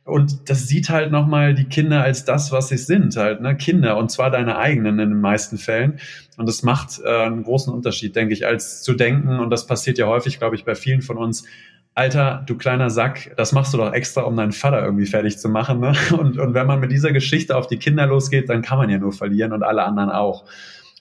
und 0.05 0.49
das 0.49 0.67
sieht 0.67 0.89
halt 0.89 1.13
nochmal 1.13 1.55
die 1.55 1.65
Kinder 1.65 2.03
als 2.03 2.25
das, 2.25 2.53
was 2.53 2.69
sie 2.69 2.79
sind, 2.79 3.17
halt, 3.17 3.41
ne? 3.41 3.57
Kinder, 3.57 3.97
und 3.97 4.11
zwar 4.11 4.31
deine 4.31 4.57
eigenen 4.57 4.99
in 4.99 5.11
den 5.11 5.21
meisten 5.21 5.59
Fällen. 5.59 6.01
Und 6.37 6.49
das 6.49 6.63
macht 6.63 7.01
äh, 7.05 7.09
einen 7.09 7.43
großen 7.43 7.73
Unterschied, 7.73 8.17
denke 8.17 8.33
ich, 8.33 8.47
als 8.47 8.83
zu 8.83 8.95
denken, 8.95 9.39
und 9.39 9.51
das 9.51 9.67
passiert 9.67 9.99
ja 9.99 10.07
häufig, 10.07 10.39
glaube 10.39 10.57
ich, 10.57 10.65
bei 10.65 10.75
vielen 10.75 11.03
von 11.03 11.19
uns, 11.19 11.45
Alter, 11.95 12.45
du 12.47 12.57
kleiner 12.57 12.89
Sack, 12.89 13.35
das 13.37 13.53
machst 13.53 13.75
du 13.75 13.79
doch 13.79 13.93
extra, 13.93 14.23
um 14.23 14.37
deinen 14.37 14.53
Vater 14.53 14.83
irgendwie 14.83 15.07
fertig 15.07 15.39
zu 15.39 15.49
machen. 15.49 15.81
Ne? 15.81 15.93
Und, 16.19 16.39
und 16.39 16.55
wenn 16.55 16.67
man 16.67 16.81
mit 16.81 16.93
dieser 16.93 17.13
Geschichte 17.13 17.57
auf 17.57 17.67
die 17.67 17.79
Kinder 17.79 18.07
losgeht, 18.07 18.49
dann 18.49 18.63
kann 18.63 18.79
man 18.79 18.89
ja 18.89 18.99
nur 18.99 19.13
verlieren 19.13 19.53
und 19.53 19.63
alle 19.63 19.83
anderen 19.83 20.09
auch. 20.09 20.45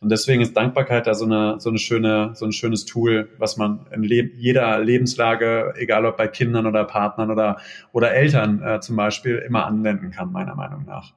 Und 0.01 0.09
deswegen 0.09 0.41
ist 0.41 0.55
Dankbarkeit 0.55 1.07
da 1.07 1.13
so 1.13 1.25
eine, 1.25 1.59
so 1.59 1.69
eine 1.69 1.77
schöne, 1.77 2.31
so 2.33 2.45
ein 2.45 2.53
schönes 2.53 2.85
Tool, 2.85 3.29
was 3.37 3.57
man 3.57 3.85
in 3.91 4.03
Le 4.03 4.29
jeder 4.35 4.79
Lebenslage, 4.79 5.73
egal 5.77 6.05
ob 6.05 6.15
bei 6.15 6.27
Kindern 6.27 6.65
oder 6.67 6.85
Partnern 6.85 7.31
oder, 7.31 7.57
oder 7.91 8.13
Eltern 8.13 8.61
äh, 8.63 8.79
zum 8.79 8.95
Beispiel, 8.95 9.37
immer 9.37 9.65
anwenden 9.65 10.11
kann, 10.11 10.31
meiner 10.31 10.55
Meinung 10.55 10.85
nach. 10.85 11.13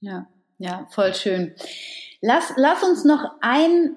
Ja, 0.00 0.26
ja, 0.58 0.86
voll 0.90 1.14
schön. 1.14 1.54
Lass, 2.20 2.52
lass 2.56 2.82
uns 2.82 3.04
noch 3.04 3.24
ein 3.40 3.96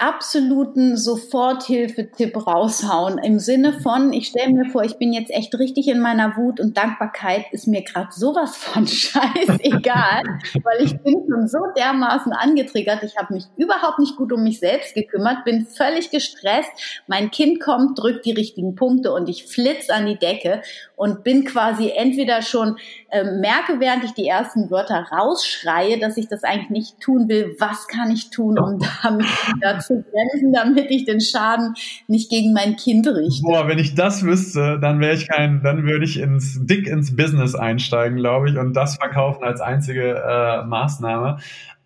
absoluten 0.00 0.96
Soforthilfetipp 0.96 2.46
raushauen. 2.46 3.18
Im 3.18 3.38
Sinne 3.38 3.74
von, 3.80 4.12
ich 4.14 4.28
stelle 4.28 4.52
mir 4.52 4.64
vor, 4.70 4.82
ich 4.82 4.96
bin 4.96 5.12
jetzt 5.12 5.30
echt 5.30 5.54
richtig 5.58 5.88
in 5.88 6.00
meiner 6.00 6.36
Wut 6.38 6.58
und 6.58 6.76
Dankbarkeit 6.76 7.44
ist 7.52 7.66
mir 7.66 7.82
gerade 7.82 8.08
sowas 8.10 8.56
von 8.56 8.86
scheißegal, 8.86 10.22
weil 10.64 10.84
ich 10.84 10.98
bin 11.02 11.22
schon 11.28 11.48
so 11.48 11.58
dermaßen 11.76 12.32
angetriggert, 12.32 13.02
ich 13.02 13.18
habe 13.18 13.34
mich 13.34 13.44
überhaupt 13.56 13.98
nicht 13.98 14.16
gut 14.16 14.32
um 14.32 14.42
mich 14.42 14.58
selbst 14.58 14.94
gekümmert, 14.94 15.44
bin 15.44 15.66
völlig 15.66 16.10
gestresst, 16.10 16.70
mein 17.06 17.30
Kind 17.30 17.60
kommt, 17.60 17.98
drückt 17.98 18.24
die 18.24 18.32
richtigen 18.32 18.74
Punkte 18.74 19.12
und 19.12 19.28
ich 19.28 19.46
flitz 19.46 19.90
an 19.90 20.06
die 20.06 20.18
Decke 20.18 20.62
und 20.96 21.24
bin 21.24 21.44
quasi 21.44 21.92
entweder 21.94 22.40
schon 22.40 22.76
äh, 23.10 23.24
merke, 23.24 23.80
während 23.80 24.04
ich 24.04 24.12
die 24.12 24.26
ersten 24.26 24.70
Wörter 24.70 25.08
rausschreie, 25.12 25.98
dass 25.98 26.16
ich 26.16 26.28
das 26.28 26.42
eigentlich 26.42 26.70
nicht 26.70 27.00
tun 27.00 27.28
will, 27.28 27.54
was 27.58 27.86
kann 27.86 28.10
ich 28.10 28.30
tun, 28.30 28.58
um 28.58 28.78
damit 29.60 29.82
zu 29.82 29.89
bremsen, 29.94 30.52
damit 30.52 30.90
ich 30.90 31.04
den 31.04 31.20
Schaden 31.20 31.74
nicht 32.08 32.30
gegen 32.30 32.52
mein 32.52 32.76
Kind 32.76 33.06
richte. 33.06 33.42
Boah, 33.42 33.68
wenn 33.68 33.78
ich 33.78 33.94
das 33.94 34.22
wüsste, 34.22 34.78
dann 34.80 35.00
wäre 35.00 35.14
ich 35.14 35.28
kein, 35.28 35.62
dann 35.62 35.84
würde 35.84 36.04
ich 36.04 36.18
ins 36.18 36.58
dick 36.64 36.86
ins 36.86 37.16
Business 37.16 37.54
einsteigen, 37.54 38.18
glaube 38.18 38.50
ich, 38.50 38.58
und 38.58 38.74
das 38.74 38.96
verkaufen 38.96 39.44
als 39.44 39.60
einzige 39.60 40.14
äh, 40.14 40.64
Maßnahme. 40.64 41.38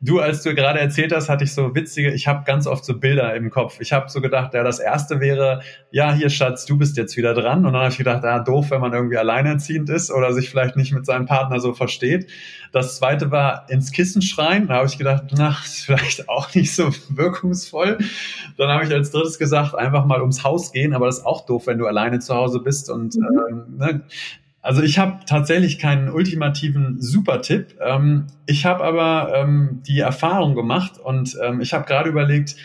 Du, 0.05 0.21
als 0.21 0.43
du 0.43 0.55
gerade 0.55 0.81
erzählt 0.81 1.15
hast, 1.15 1.31
hatte 1.31 1.45
ich 1.45 1.55
so 1.55 1.75
witzige, 1.75 2.13
ich 2.13 2.29
habe 2.29 2.45
ganz 2.45 2.67
oft 2.67 2.85
so 2.85 2.99
Bilder 2.99 3.35
im 3.35 3.49
Kopf. 3.49 3.81
Ich 3.81 3.95
habe 3.95 4.11
so 4.11 4.21
gedacht, 4.21 4.53
ja, 4.53 4.63
das 4.63 4.79
erste 4.79 5.19
wäre, 5.19 5.63
ja, 5.91 6.13
hier 6.13 6.29
Schatz, 6.29 6.67
du 6.67 6.77
bist 6.77 6.99
jetzt 6.99 7.17
wieder 7.17 7.33
dran. 7.33 7.65
Und 7.65 7.73
dann 7.73 7.81
habe 7.81 7.91
ich 7.91 7.97
gedacht, 7.97 8.23
ja, 8.23 8.39
doof, 8.41 8.71
wenn 8.71 8.83
man 8.83 8.93
irgendwie 8.93 9.17
alleinerziehend 9.17 9.89
ist 9.89 10.11
oder 10.11 10.35
sich 10.35 10.51
vielleicht 10.51 10.77
nicht 10.77 10.93
mit 10.93 11.07
seinem 11.07 11.25
Partner 11.25 11.59
so 11.59 11.73
versteht. 11.73 12.31
Das 12.71 12.97
zweite 12.99 13.31
war 13.31 13.65
ins 13.71 13.93
Kissen 13.93 14.21
schreien. 14.21 14.67
Da 14.67 14.75
habe 14.75 14.89
ich 14.89 14.99
gedacht, 14.99 15.25
na, 15.39 15.57
ist 15.65 15.87
vielleicht 15.87 16.29
auch 16.29 16.55
nicht 16.55 16.75
so 16.75 16.91
wirkungsvoll. 17.09 17.97
Dann 18.59 18.69
habe 18.69 18.85
ich 18.85 18.93
als 18.93 19.11
drittes 19.11 19.39
gesagt, 19.39 19.75
einfach 19.75 20.05
mal 20.05 20.21
ums 20.21 20.45
Haus 20.45 20.73
gehen, 20.73 20.93
aber 20.93 21.07
das 21.07 21.21
ist 21.21 21.25
auch 21.25 21.47
doof, 21.47 21.67
wenn 21.67 21.79
du 21.79 21.87
alleine 21.87 22.19
zu 22.19 22.35
Hause 22.35 22.61
bist 22.61 22.91
und 22.91 23.15
mhm. 23.15 23.41
ähm, 23.49 23.65
ne, 23.79 24.03
also 24.65 24.83
ich 24.83 24.99
habe 24.99 25.19
tatsächlich 25.27 25.79
keinen 25.79 26.09
ultimativen 26.09 26.97
Super-Tipp. 26.99 27.77
Ähm, 27.83 28.29
ich 28.47 28.65
habe 28.65 28.83
aber 28.83 29.35
ähm, 29.37 29.83
die 29.87 30.01
Erfahrung 30.01 30.55
gemacht 30.55 30.99
und 30.99 31.37
ähm, 31.43 31.61
ich 31.61 31.75
habe 31.75 31.85
gerade 31.85 32.09
überlegt, 32.09 32.57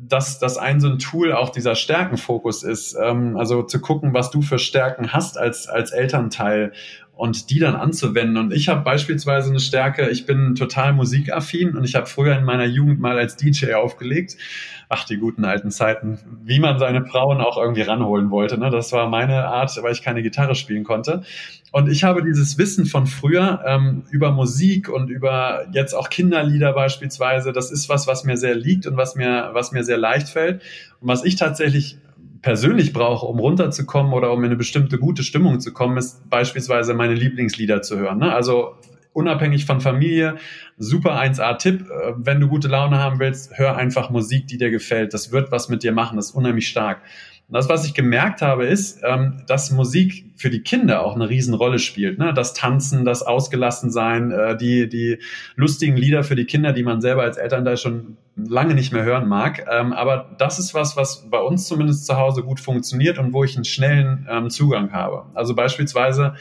dass 0.00 0.38
das 0.38 0.58
ein 0.58 0.80
so 0.80 0.88
ein 0.88 0.98
Tool 0.98 1.32
auch 1.32 1.50
dieser 1.50 1.74
Stärkenfokus 1.74 2.62
ist. 2.62 2.96
Ähm, 3.02 3.36
also 3.38 3.62
zu 3.62 3.80
gucken, 3.80 4.12
was 4.12 4.30
du 4.30 4.42
für 4.42 4.58
Stärken 4.58 5.12
hast 5.12 5.38
als, 5.38 5.66
als 5.66 5.92
Elternteil 5.92 6.72
und 7.16 7.50
die 7.50 7.60
dann 7.60 7.76
anzuwenden. 7.76 8.36
Und 8.36 8.52
ich 8.52 8.68
habe 8.68 8.82
beispielsweise 8.82 9.50
eine 9.50 9.60
Stärke, 9.60 10.08
ich 10.10 10.26
bin 10.26 10.54
total 10.54 10.92
musikaffin 10.92 11.76
und 11.76 11.84
ich 11.84 11.94
habe 11.94 12.06
früher 12.06 12.36
in 12.36 12.44
meiner 12.44 12.64
Jugend 12.64 13.00
mal 13.00 13.18
als 13.18 13.36
DJ 13.36 13.74
aufgelegt. 13.74 14.36
Ach, 14.88 15.04
die 15.04 15.16
guten 15.16 15.44
alten 15.44 15.70
Zeiten, 15.70 16.18
wie 16.44 16.58
man 16.58 16.78
seine 16.78 17.06
Frauen 17.06 17.40
auch 17.40 17.56
irgendwie 17.56 17.82
ranholen 17.82 18.30
wollte. 18.30 18.58
Ne? 18.58 18.70
Das 18.70 18.92
war 18.92 19.08
meine 19.08 19.46
Art, 19.46 19.76
weil 19.82 19.92
ich 19.92 20.02
keine 20.02 20.22
Gitarre 20.22 20.54
spielen 20.54 20.84
konnte. 20.84 21.22
Und 21.72 21.88
ich 21.88 22.04
habe 22.04 22.22
dieses 22.22 22.58
Wissen 22.58 22.84
von 22.86 23.06
früher 23.06 23.64
ähm, 23.66 24.04
über 24.10 24.30
Musik 24.30 24.88
und 24.88 25.08
über 25.08 25.66
jetzt 25.72 25.94
auch 25.94 26.10
Kinderlieder 26.10 26.72
beispielsweise. 26.72 27.52
Das 27.52 27.70
ist 27.70 27.88
was, 27.88 28.06
was 28.06 28.24
mir 28.24 28.36
sehr 28.36 28.54
liegt 28.54 28.86
und 28.86 28.96
was 28.96 29.14
mir, 29.14 29.50
was 29.52 29.72
mir 29.72 29.84
sehr 29.84 29.98
leicht 29.98 30.28
fällt. 30.28 30.62
Und 31.00 31.08
was 31.08 31.24
ich 31.24 31.36
tatsächlich 31.36 31.98
persönlich 32.44 32.92
brauche, 32.92 33.24
um 33.24 33.38
runterzukommen 33.38 34.12
oder 34.12 34.30
um 34.30 34.40
in 34.40 34.50
eine 34.50 34.56
bestimmte 34.56 34.98
gute 34.98 35.22
Stimmung 35.22 35.60
zu 35.60 35.72
kommen, 35.72 35.96
ist 35.96 36.28
beispielsweise 36.28 36.92
meine 36.92 37.14
Lieblingslieder 37.14 37.80
zu 37.80 37.96
hören. 37.96 38.18
Ne? 38.18 38.34
Also 38.34 38.74
unabhängig 39.14 39.64
von 39.64 39.80
Familie, 39.80 40.36
super 40.76 41.18
1A-Tipp. 41.18 41.88
Äh, 41.88 42.12
wenn 42.18 42.40
du 42.40 42.48
gute 42.48 42.68
Laune 42.68 42.98
haben 42.98 43.18
willst, 43.18 43.56
hör 43.56 43.76
einfach 43.76 44.10
Musik, 44.10 44.46
die 44.46 44.58
dir 44.58 44.70
gefällt. 44.70 45.14
Das 45.14 45.32
wird 45.32 45.52
was 45.52 45.70
mit 45.70 45.82
dir 45.82 45.92
machen, 45.92 46.16
das 46.16 46.26
ist 46.26 46.32
unheimlich 46.32 46.68
stark. 46.68 47.00
Und 47.48 47.54
das, 47.54 47.68
was 47.68 47.84
ich 47.84 47.92
gemerkt 47.92 48.40
habe, 48.40 48.64
ist, 48.64 49.02
ähm, 49.04 49.42
dass 49.46 49.70
Musik 49.70 50.24
für 50.36 50.48
die 50.48 50.62
Kinder 50.62 51.04
auch 51.04 51.14
eine 51.14 51.28
Riesenrolle 51.28 51.78
spielt. 51.78 52.18
Ne? 52.18 52.32
Das 52.32 52.54
Tanzen, 52.54 53.04
das 53.04 53.22
Ausgelassensein, 53.22 54.30
äh, 54.30 54.56
die, 54.56 54.88
die 54.88 55.18
lustigen 55.54 55.96
Lieder 55.96 56.24
für 56.24 56.36
die 56.36 56.46
Kinder, 56.46 56.72
die 56.72 56.82
man 56.82 57.02
selber 57.02 57.22
als 57.22 57.36
Eltern 57.36 57.64
da 57.66 57.76
schon 57.76 58.16
lange 58.36 58.74
nicht 58.74 58.92
mehr 58.92 59.04
hören 59.04 59.28
mag. 59.28 59.66
Ähm, 59.70 59.92
aber 59.92 60.34
das 60.38 60.58
ist 60.58 60.72
was, 60.72 60.96
was 60.96 61.28
bei 61.30 61.38
uns 61.38 61.68
zumindest 61.68 62.06
zu 62.06 62.16
Hause 62.16 62.42
gut 62.42 62.60
funktioniert 62.60 63.18
und 63.18 63.32
wo 63.34 63.44
ich 63.44 63.56
einen 63.56 63.66
schnellen 63.66 64.26
ähm, 64.30 64.48
Zugang 64.48 64.92
habe. 64.92 65.26
Also 65.34 65.54
beispielsweise 65.54 66.34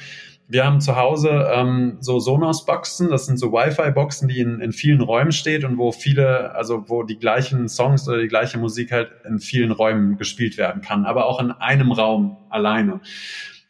wir 0.53 0.65
haben 0.65 0.81
zu 0.81 0.95
Hause 0.95 1.49
ähm, 1.51 1.97
so 1.99 2.19
Sonos-Boxen, 2.19 3.09
das 3.09 3.25
sind 3.25 3.37
so 3.37 3.51
Wi-Fi-Boxen, 3.51 4.27
die 4.27 4.39
in, 4.39 4.59
in 4.59 4.71
vielen 4.71 5.01
Räumen 5.01 5.31
steht 5.31 5.63
und 5.63 5.79
wo 5.79 5.91
viele, 5.91 6.53
also 6.53 6.85
wo 6.87 7.01
die 7.01 7.17
gleichen 7.17 7.67
Songs 7.67 8.07
oder 8.07 8.19
die 8.19 8.27
gleiche 8.27 8.59
Musik 8.59 8.91
halt 8.91 9.09
in 9.27 9.39
vielen 9.39 9.71
Räumen 9.71 10.15
gespielt 10.15 10.59
werden 10.59 10.83
kann, 10.83 11.05
aber 11.05 11.25
auch 11.25 11.41
in 11.41 11.49
einem 11.49 11.91
Raum 11.91 12.37
alleine. 12.51 13.01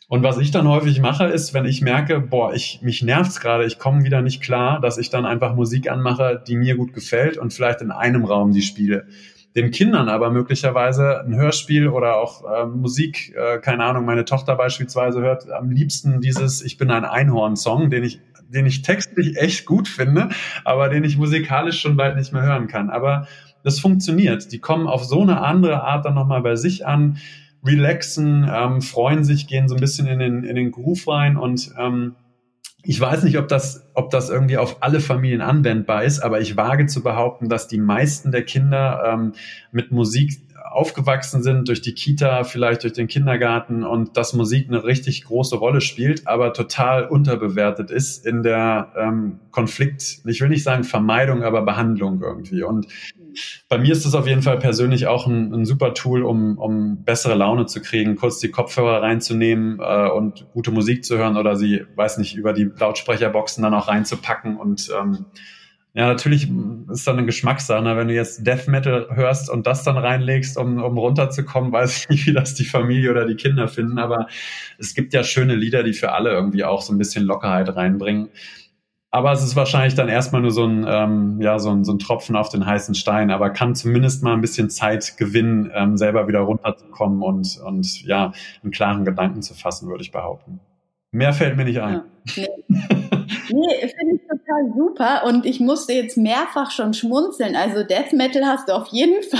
Und 0.09 0.23
was 0.23 0.37
ich 0.37 0.51
dann 0.51 0.67
häufig 0.67 0.99
mache, 0.99 1.23
ist, 1.23 1.53
wenn 1.53 1.63
ich 1.63 1.81
merke, 1.81 2.19
boah, 2.19 2.53
ich, 2.53 2.81
mich 2.81 3.01
nervt's 3.01 3.39
gerade, 3.39 3.65
ich 3.65 3.79
komme 3.79 4.03
wieder 4.03 4.21
nicht 4.21 4.43
klar, 4.43 4.81
dass 4.81 4.97
ich 4.97 5.09
dann 5.09 5.25
einfach 5.25 5.55
Musik 5.55 5.89
anmache, 5.89 6.43
die 6.45 6.57
mir 6.57 6.75
gut 6.75 6.91
gefällt 6.91 7.37
und 7.37 7.53
vielleicht 7.53 7.79
in 7.79 7.91
einem 7.91 8.25
Raum 8.25 8.51
die 8.51 8.61
spiele 8.61 9.07
den 9.55 9.71
Kindern 9.71 10.09
aber 10.09 10.31
möglicherweise 10.31 11.21
ein 11.21 11.35
Hörspiel 11.35 11.87
oder 11.87 12.17
auch 12.17 12.43
äh, 12.43 12.65
Musik, 12.65 13.35
äh, 13.35 13.59
keine 13.59 13.83
Ahnung, 13.85 14.05
meine 14.05 14.25
Tochter 14.25 14.55
beispielsweise 14.55 15.21
hört 15.21 15.49
am 15.51 15.69
liebsten 15.69 16.21
dieses 16.21 16.63
Ich 16.63 16.77
bin 16.77 16.89
ein 16.89 17.05
Einhorn-Song, 17.05 17.89
den 17.89 18.03
ich, 18.03 18.19
den 18.49 18.65
ich 18.65 18.81
textlich 18.81 19.37
echt 19.37 19.65
gut 19.65 19.87
finde, 19.87 20.29
aber 20.65 20.89
den 20.89 21.03
ich 21.03 21.17
musikalisch 21.17 21.79
schon 21.79 21.97
bald 21.97 22.15
nicht 22.15 22.33
mehr 22.33 22.41
hören 22.41 22.67
kann. 22.67 22.89
Aber 22.89 23.27
das 23.63 23.79
funktioniert. 23.79 24.51
Die 24.51 24.59
kommen 24.59 24.87
auf 24.87 25.05
so 25.05 25.21
eine 25.21 25.41
andere 25.41 25.83
Art 25.83 26.05
dann 26.05 26.15
nochmal 26.15 26.41
bei 26.41 26.55
sich 26.55 26.85
an, 26.85 27.17
relaxen, 27.63 28.49
ähm, 28.51 28.81
freuen 28.81 29.23
sich, 29.23 29.47
gehen 29.47 29.69
so 29.69 29.75
ein 29.75 29.81
bisschen 29.81 30.07
in 30.07 30.19
den, 30.19 30.43
in 30.43 30.55
den 30.55 30.71
Groove 30.71 31.07
rein 31.07 31.37
und 31.37 31.71
ähm, 31.77 32.15
ich 32.85 32.99
weiß 32.99 33.23
nicht, 33.23 33.37
ob 33.37 33.47
das, 33.47 33.89
ob 33.93 34.09
das 34.09 34.29
irgendwie 34.29 34.57
auf 34.57 34.83
alle 34.83 34.99
Familien 34.99 35.41
anwendbar 35.41 36.03
ist, 36.03 36.19
aber 36.19 36.41
ich 36.41 36.57
wage 36.57 36.85
zu 36.85 37.01
behaupten, 37.01 37.47
dass 37.47 37.67
die 37.67 37.77
meisten 37.77 38.31
der 38.31 38.43
Kinder 38.43 39.03
ähm, 39.07 39.33
mit 39.71 39.91
Musik 39.91 40.41
aufgewachsen 40.69 41.43
sind, 41.43 41.67
durch 41.69 41.81
die 41.81 41.93
Kita, 41.93 42.43
vielleicht 42.43 42.83
durch 42.83 42.93
den 42.93 43.07
Kindergarten 43.07 43.83
und 43.83 44.17
dass 44.17 44.33
Musik 44.33 44.67
eine 44.67 44.83
richtig 44.83 45.23
große 45.23 45.55
Rolle 45.55 45.81
spielt, 45.81 46.27
aber 46.27 46.51
total 46.51 47.07
unterbewertet 47.07 47.91
ist 47.91 48.25
in 48.25 48.43
der 48.43 48.91
ähm, 48.97 49.39
Konflikt, 49.51 50.19
ich 50.25 50.41
will 50.41 50.49
nicht 50.49 50.63
sagen 50.63 50.83
Vermeidung, 50.83 51.43
aber 51.43 51.61
Behandlung 51.61 52.21
irgendwie. 52.21 52.63
Und 52.63 52.87
bei 53.69 53.77
mir 53.77 53.91
ist 53.91 54.05
es 54.05 54.15
auf 54.15 54.27
jeden 54.27 54.41
Fall 54.41 54.59
persönlich 54.59 55.07
auch 55.07 55.27
ein, 55.27 55.53
ein, 55.53 55.65
super 55.65 55.93
Tool, 55.93 56.23
um, 56.23 56.57
um 56.57 57.03
bessere 57.03 57.35
Laune 57.35 57.65
zu 57.65 57.81
kriegen, 57.81 58.15
kurz 58.15 58.39
die 58.39 58.51
Kopfhörer 58.51 59.01
reinzunehmen 59.01 59.79
äh, 59.79 60.09
und 60.09 60.47
gute 60.53 60.71
Musik 60.71 61.03
zu 61.05 61.17
hören 61.17 61.37
oder 61.37 61.55
sie, 61.55 61.85
weiß 61.95 62.17
nicht, 62.17 62.35
über 62.35 62.53
die 62.53 62.69
Lautsprecherboxen 62.77 63.63
dann 63.63 63.73
auch 63.73 63.87
reinzupacken 63.87 64.57
und 64.57 64.89
ähm, 64.99 65.25
ja, 65.95 66.07
natürlich 66.07 66.49
ist 66.89 67.05
dann 67.05 67.17
eine 67.17 67.27
Geschmackssache. 67.27 67.83
Ne? 67.83 67.95
Wenn 67.95 68.07
du 68.07 68.15
jetzt 68.15 68.47
Death 68.47 68.67
Metal 68.67 69.09
hörst 69.11 69.47
und 69.51 69.67
das 69.67 69.83
dann 69.83 69.95
reinlegst, 69.95 70.57
um, 70.57 70.81
um 70.81 70.97
runterzukommen, 70.97 71.71
weiß 71.71 71.97
ich 71.97 72.09
nicht, 72.09 72.25
wie 72.25 72.33
das 72.33 72.55
die 72.55 72.65
Familie 72.65 73.11
oder 73.11 73.27
die 73.27 73.35
Kinder 73.35 73.67
finden. 73.67 73.99
Aber 73.99 74.27
es 74.79 74.95
gibt 74.95 75.13
ja 75.13 75.23
schöne 75.23 75.55
Lieder, 75.55 75.83
die 75.83 75.93
für 75.93 76.11
alle 76.13 76.31
irgendwie 76.31 76.63
auch 76.63 76.81
so 76.81 76.93
ein 76.93 76.97
bisschen 76.97 77.25
Lockerheit 77.25 77.75
reinbringen. 77.75 78.29
Aber 79.13 79.31
es 79.31 79.43
ist 79.43 79.55
wahrscheinlich 79.55 79.93
dann 79.93 80.09
erstmal 80.09 80.41
nur 80.41 80.49
so 80.49 80.65
ein, 80.65 80.87
ähm, 80.89 81.39
ja, 81.39 81.59
so 81.59 81.69
ein, 81.69 81.83
so 81.83 81.93
ein 81.93 81.99
Tropfen 81.99 82.35
auf 82.35 82.49
den 82.49 82.65
heißen 82.65 82.95
Stein, 82.95 83.29
aber 83.29 83.51
kann 83.51 83.75
zumindest 83.75 84.23
mal 84.23 84.33
ein 84.33 84.41
bisschen 84.41 84.71
Zeit 84.71 85.17
gewinnen, 85.17 85.69
ähm, 85.71 85.97
selber 85.97 86.27
wieder 86.27 86.39
runterzukommen 86.39 87.21
und, 87.21 87.61
und 87.63 88.01
ja, 88.05 88.33
einen 88.63 88.71
klaren 88.71 89.05
Gedanken 89.05 89.43
zu 89.43 89.53
fassen, 89.53 89.87
würde 89.87 90.01
ich 90.01 90.11
behaupten. 90.11 90.61
Mehr 91.11 91.31
fällt 91.31 91.57
mir 91.57 91.65
nicht 91.65 91.79
ein. 91.79 92.01
Ja. 92.33 92.43
Nee, 92.67 93.07
finde 93.47 94.15
ich 94.15 94.21
total 94.27 94.73
super 94.75 95.23
und 95.25 95.45
ich 95.45 95.59
musste 95.59 95.93
jetzt 95.93 96.17
mehrfach 96.17 96.71
schon 96.71 96.93
schmunzeln. 96.93 97.55
Also 97.55 97.83
Death 97.83 98.13
Metal 98.13 98.45
hast 98.45 98.69
du 98.69 98.73
auf 98.73 98.87
jeden 98.87 99.21
Fall 99.29 99.39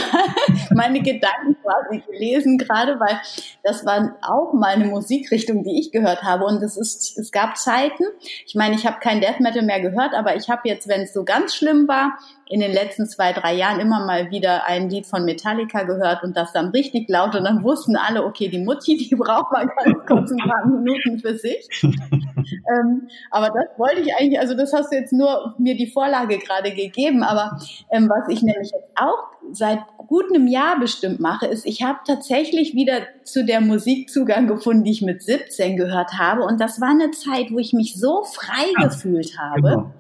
meine 0.71 1.01
Gedanken 1.01 1.55
quasi 1.61 2.03
gelesen, 2.07 2.57
gerade 2.57 2.99
weil 2.99 3.19
das 3.63 3.85
war 3.85 4.15
auch 4.21 4.53
mal 4.53 4.75
eine 4.75 4.85
Musikrichtung, 4.85 5.63
die 5.63 5.79
ich 5.79 5.91
gehört 5.91 6.23
habe 6.23 6.45
und 6.45 6.61
es 6.63 6.77
ist, 6.77 7.17
es 7.17 7.31
gab 7.31 7.57
Zeiten. 7.57 8.03
Ich 8.45 8.55
meine, 8.55 8.75
ich 8.75 8.85
habe 8.85 8.99
kein 8.99 9.21
Death 9.21 9.39
Metal 9.39 9.63
mehr 9.63 9.81
gehört, 9.81 10.13
aber 10.13 10.35
ich 10.35 10.49
habe 10.49 10.67
jetzt, 10.67 10.87
wenn 10.87 11.01
es 11.01 11.13
so 11.13 11.23
ganz 11.23 11.55
schlimm 11.55 11.87
war, 11.87 12.17
in 12.49 12.59
den 12.59 12.71
letzten 12.71 13.05
zwei, 13.05 13.33
drei 13.33 13.53
Jahren 13.55 13.79
immer 13.79 14.05
mal 14.05 14.29
wieder 14.31 14.67
ein 14.67 14.89
Lied 14.89 15.05
von 15.05 15.25
Metallica 15.25 15.83
gehört 15.83 16.23
und 16.23 16.35
das 16.35 16.51
dann 16.53 16.69
richtig 16.69 17.09
laut 17.09 17.35
und 17.35 17.43
dann 17.43 17.63
wussten 17.63 17.95
alle, 17.95 18.23
okay, 18.23 18.49
die 18.49 18.59
Mutti, 18.59 18.97
die 18.97 19.15
braucht 19.15 19.51
mal 19.51 19.67
ganz 19.67 20.05
kurz 20.05 20.31
ein 20.31 20.37
paar 20.37 20.65
Minuten 20.67 21.19
für 21.19 21.37
sich. 21.37 21.67
ähm, 21.83 23.07
aber 23.31 23.47
das 23.47 23.77
wollte 23.77 24.01
ich 24.01 24.13
eigentlich, 24.19 24.39
also 24.39 24.55
das 24.55 24.73
hast 24.73 24.91
du 24.91 24.97
jetzt 24.97 25.13
nur 25.13 25.55
mir 25.57 25.75
die 25.75 25.87
Vorlage 25.87 26.37
gerade 26.37 26.73
gegeben, 26.73 27.23
aber 27.23 27.57
ähm, 27.91 28.09
was 28.09 28.27
ich 28.29 28.41
nämlich 28.41 28.71
jetzt 28.71 28.89
auch 28.95 29.33
seit 29.51 29.79
gut 30.07 30.25
einem 30.29 30.47
Jahr 30.47 30.79
bestimmt 30.79 31.19
mache, 31.19 31.47
ist, 31.47 31.65
ich 31.65 31.83
habe 31.83 31.99
tatsächlich 32.05 32.73
wieder 32.75 32.99
zu 33.23 33.45
der 33.45 33.61
Musik 33.61 34.09
Zugang 34.09 34.47
gefunden, 34.47 34.83
die 34.83 34.91
ich 34.91 35.01
mit 35.01 35.23
17 35.23 35.77
gehört 35.77 36.17
habe. 36.17 36.43
Und 36.43 36.59
das 36.59 36.79
war 36.81 36.89
eine 36.89 37.11
Zeit, 37.11 37.51
wo 37.51 37.57
ich 37.57 37.73
mich 37.73 37.95
so 37.95 38.23
frei 38.23 38.65
ja, 38.77 38.87
gefühlt 38.87 39.37
habe. 39.39 39.61
Genau. 39.61 39.91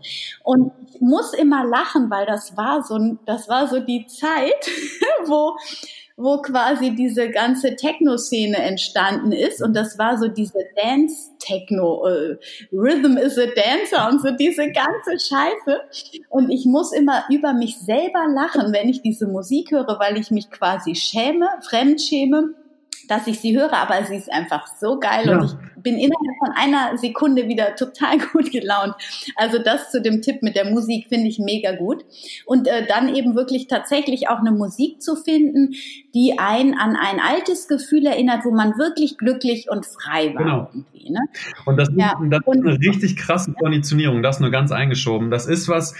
Und 0.43 0.71
muss 1.03 1.33
immer 1.33 1.65
lachen, 1.65 2.09
weil 2.09 2.25
das 2.25 2.55
war 2.57 2.83
so, 2.83 3.17
das 3.25 3.49
war 3.49 3.67
so 3.67 3.79
die 3.79 4.05
Zeit, 4.07 4.69
wo 5.25 5.55
wo 6.15 6.41
quasi 6.41 6.91
diese 6.95 7.29
ganze 7.29 7.75
Techno-Szene 7.75 8.57
entstanden 8.57 9.31
ist. 9.31 9.61
Und 9.63 9.75
das 9.75 9.97
war 9.97 10.17
so 10.17 10.27
diese 10.27 10.59
Dance-Techno, 10.75 12.07
äh, 12.07 12.37
Rhythm 12.71 13.17
is 13.17 13.37
a 13.37 13.47
Dancer 13.47 14.09
und 14.11 14.21
so 14.21 14.31
diese 14.31 14.71
ganze 14.71 15.17
Scheiße. 15.17 15.81
Und 16.29 16.51
ich 16.51 16.65
muss 16.65 16.93
immer 16.93 17.23
über 17.29 17.53
mich 17.53 17.79
selber 17.79 18.27
lachen, 18.33 18.73
wenn 18.73 18.89
ich 18.89 19.01
diese 19.01 19.27
Musik 19.27 19.71
höre, 19.71 19.99
weil 19.99 20.17
ich 20.17 20.29
mich 20.29 20.51
quasi 20.51 20.93
schäme, 20.93 21.49
fremdschäme 21.67 22.53
dass 23.07 23.27
ich 23.27 23.39
sie 23.39 23.57
höre, 23.57 23.73
aber 23.73 24.03
sie 24.05 24.15
ist 24.15 24.31
einfach 24.31 24.67
so 24.79 24.99
geil 24.99 25.27
ja. 25.27 25.37
und 25.37 25.45
ich 25.45 25.83
bin 25.83 25.95
innerhalb 25.95 26.37
von 26.39 26.55
einer 26.55 26.97
Sekunde 26.97 27.47
wieder 27.47 27.75
total 27.75 28.17
gut 28.33 28.51
gelaunt. 28.51 28.95
Also 29.35 29.59
das 29.59 29.91
zu 29.91 30.01
dem 30.01 30.21
Tipp 30.21 30.41
mit 30.41 30.55
der 30.55 30.71
Musik 30.71 31.07
finde 31.09 31.27
ich 31.27 31.39
mega 31.39 31.75
gut. 31.75 32.05
Und 32.45 32.67
äh, 32.67 32.87
dann 32.87 33.13
eben 33.13 33.35
wirklich 33.35 33.67
tatsächlich 33.67 34.29
auch 34.29 34.39
eine 34.39 34.51
Musik 34.51 35.01
zu 35.01 35.15
finden, 35.15 35.73
die 36.13 36.39
einen 36.39 36.73
an 36.73 36.95
ein 36.95 37.19
altes 37.19 37.67
Gefühl 37.67 38.05
erinnert, 38.05 38.45
wo 38.45 38.51
man 38.51 38.77
wirklich 38.77 39.17
glücklich 39.17 39.69
und 39.69 39.85
frei 39.85 40.33
war. 40.33 40.43
Genau. 40.43 40.69
Ne? 41.09 41.19
Und 41.65 41.77
das, 41.77 41.89
ja. 41.95 42.13
das 42.29 42.39
ist 42.39 42.65
eine 42.65 42.79
richtig 42.79 43.17
krasse 43.17 43.51
Konditionierung, 43.51 44.23
das 44.23 44.39
nur 44.39 44.51
ganz 44.51 44.71
eingeschoben. 44.71 45.31
Das 45.31 45.47
ist 45.47 45.67
was, 45.67 45.95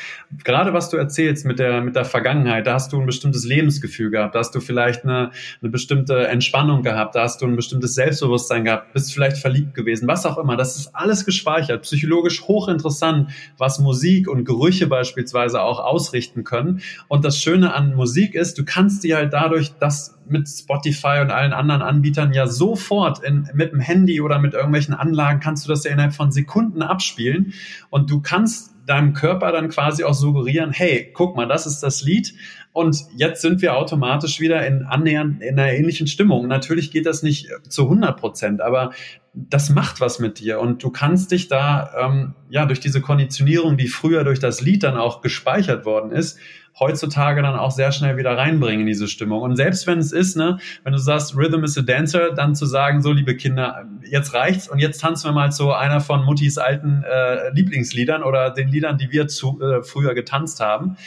gerade 0.45 0.73
was 0.73 0.89
du 0.89 0.97
erzählst 0.97 1.45
mit 1.45 1.59
der, 1.59 1.81
mit 1.81 1.97
der 1.97 2.05
Vergangenheit, 2.05 2.67
da 2.67 2.75
hast 2.75 2.93
du 2.93 3.01
ein 3.01 3.05
bestimmtes 3.05 3.45
Lebensgefühl 3.45 4.11
gehabt, 4.11 4.35
da 4.35 4.39
hast 4.39 4.55
du 4.55 4.61
vielleicht 4.61 5.03
eine, 5.03 5.31
eine 5.61 5.71
bestimmte 5.71 6.27
Entspannung 6.27 6.83
gehabt, 6.83 6.92
da 6.93 7.23
hast 7.23 7.41
du 7.41 7.45
ein 7.45 7.55
bestimmtes 7.55 7.95
Selbstbewusstsein 7.95 8.65
gehabt, 8.65 8.93
bist 8.93 9.13
vielleicht 9.13 9.37
verliebt 9.37 9.73
gewesen, 9.73 10.07
was 10.07 10.25
auch 10.25 10.37
immer. 10.37 10.57
Das 10.57 10.77
ist 10.77 10.95
alles 10.95 11.25
gespeichert, 11.25 11.83
psychologisch 11.83 12.43
hochinteressant, 12.43 13.29
was 13.57 13.79
Musik 13.79 14.27
und 14.27 14.45
Gerüche 14.45 14.87
beispielsweise 14.87 15.61
auch 15.61 15.79
ausrichten 15.79 16.43
können. 16.43 16.81
Und 17.07 17.25
das 17.25 17.37
Schöne 17.37 17.73
an 17.73 17.95
Musik 17.95 18.35
ist, 18.35 18.57
du 18.57 18.65
kannst 18.65 19.03
die 19.03 19.15
halt 19.15 19.33
dadurch, 19.33 19.73
dass 19.79 20.17
mit 20.27 20.47
Spotify 20.47 21.19
und 21.21 21.31
allen 21.31 21.53
anderen 21.53 21.81
Anbietern 21.81 22.33
ja 22.33 22.47
sofort 22.47 23.23
in, 23.23 23.49
mit 23.53 23.73
dem 23.73 23.79
Handy 23.79 24.21
oder 24.21 24.39
mit 24.39 24.53
irgendwelchen 24.53 24.93
Anlagen 24.93 25.39
kannst 25.39 25.65
du 25.65 25.69
das 25.69 25.83
ja 25.83 25.91
innerhalb 25.91 26.13
von 26.13 26.31
Sekunden 26.31 26.81
abspielen 26.81 27.53
und 27.89 28.09
du 28.09 28.21
kannst 28.21 28.73
deinem 28.85 29.13
Körper 29.13 29.51
dann 29.51 29.69
quasi 29.69 30.03
auch 30.03 30.13
suggerieren, 30.13 30.71
hey, 30.71 31.09
guck 31.13 31.35
mal, 31.35 31.47
das 31.47 31.65
ist 31.65 31.81
das 31.81 32.01
Lied 32.01 32.33
und 32.73 33.05
jetzt 33.15 33.41
sind 33.41 33.61
wir 33.61 33.77
automatisch 33.77 34.39
wieder 34.39 34.65
in 34.65 34.83
annähernd 34.83 35.41
in 35.41 35.59
einer 35.59 35.71
ähnlichen 35.71 36.07
Stimmung. 36.07 36.47
Natürlich 36.47 36.91
geht 36.91 37.05
das 37.05 37.21
nicht 37.21 37.47
zu 37.69 37.83
100 37.83 38.19
Prozent, 38.19 38.61
aber 38.61 38.91
das 39.33 39.69
macht 39.69 40.01
was 40.01 40.19
mit 40.19 40.39
dir 40.39 40.59
und 40.59 40.83
du 40.83 40.89
kannst 40.91 41.31
dich 41.31 41.47
da 41.47 41.91
ähm, 41.99 42.33
ja 42.49 42.65
durch 42.65 42.79
diese 42.79 43.01
Konditionierung, 43.01 43.77
die 43.77 43.87
früher 43.87 44.23
durch 44.23 44.39
das 44.39 44.61
Lied 44.61 44.83
dann 44.83 44.97
auch 44.97 45.21
gespeichert 45.21 45.85
worden 45.85 46.11
ist, 46.11 46.39
heutzutage 46.79 47.41
dann 47.41 47.55
auch 47.55 47.71
sehr 47.71 47.91
schnell 47.91 48.17
wieder 48.17 48.37
reinbringen 48.37 48.81
in 48.81 48.87
diese 48.87 49.07
Stimmung. 49.07 49.41
Und 49.41 49.55
selbst 49.55 49.85
wenn 49.85 49.99
es 49.99 50.11
ist, 50.11 50.35
ne, 50.35 50.57
wenn 50.83 50.93
du 50.93 50.99
sagst, 50.99 51.35
Rhythm 51.35 51.63
is 51.63 51.77
a 51.77 51.81
Dancer, 51.81 52.31
dann 52.33 52.55
zu 52.55 52.65
sagen, 52.65 53.01
so 53.01 53.11
liebe 53.11 53.35
Kinder, 53.35 53.85
jetzt 54.03 54.33
reicht's 54.33 54.67
und 54.67 54.79
jetzt 54.79 54.99
tanzen 55.01 55.29
wir 55.29 55.33
mal 55.33 55.51
zu 55.51 55.71
einer 55.71 56.01
von 56.01 56.25
Muttis 56.25 56.57
alten 56.57 57.03
äh, 57.03 57.51
Lieblingsliedern 57.53 58.23
oder 58.23 58.49
den 58.49 58.69
Liedern, 58.69 58.97
die 58.97 59.11
wir 59.11 59.27
zu, 59.27 59.61
äh, 59.61 59.83
früher 59.83 60.15
getanzt 60.15 60.59
haben. 60.59 60.97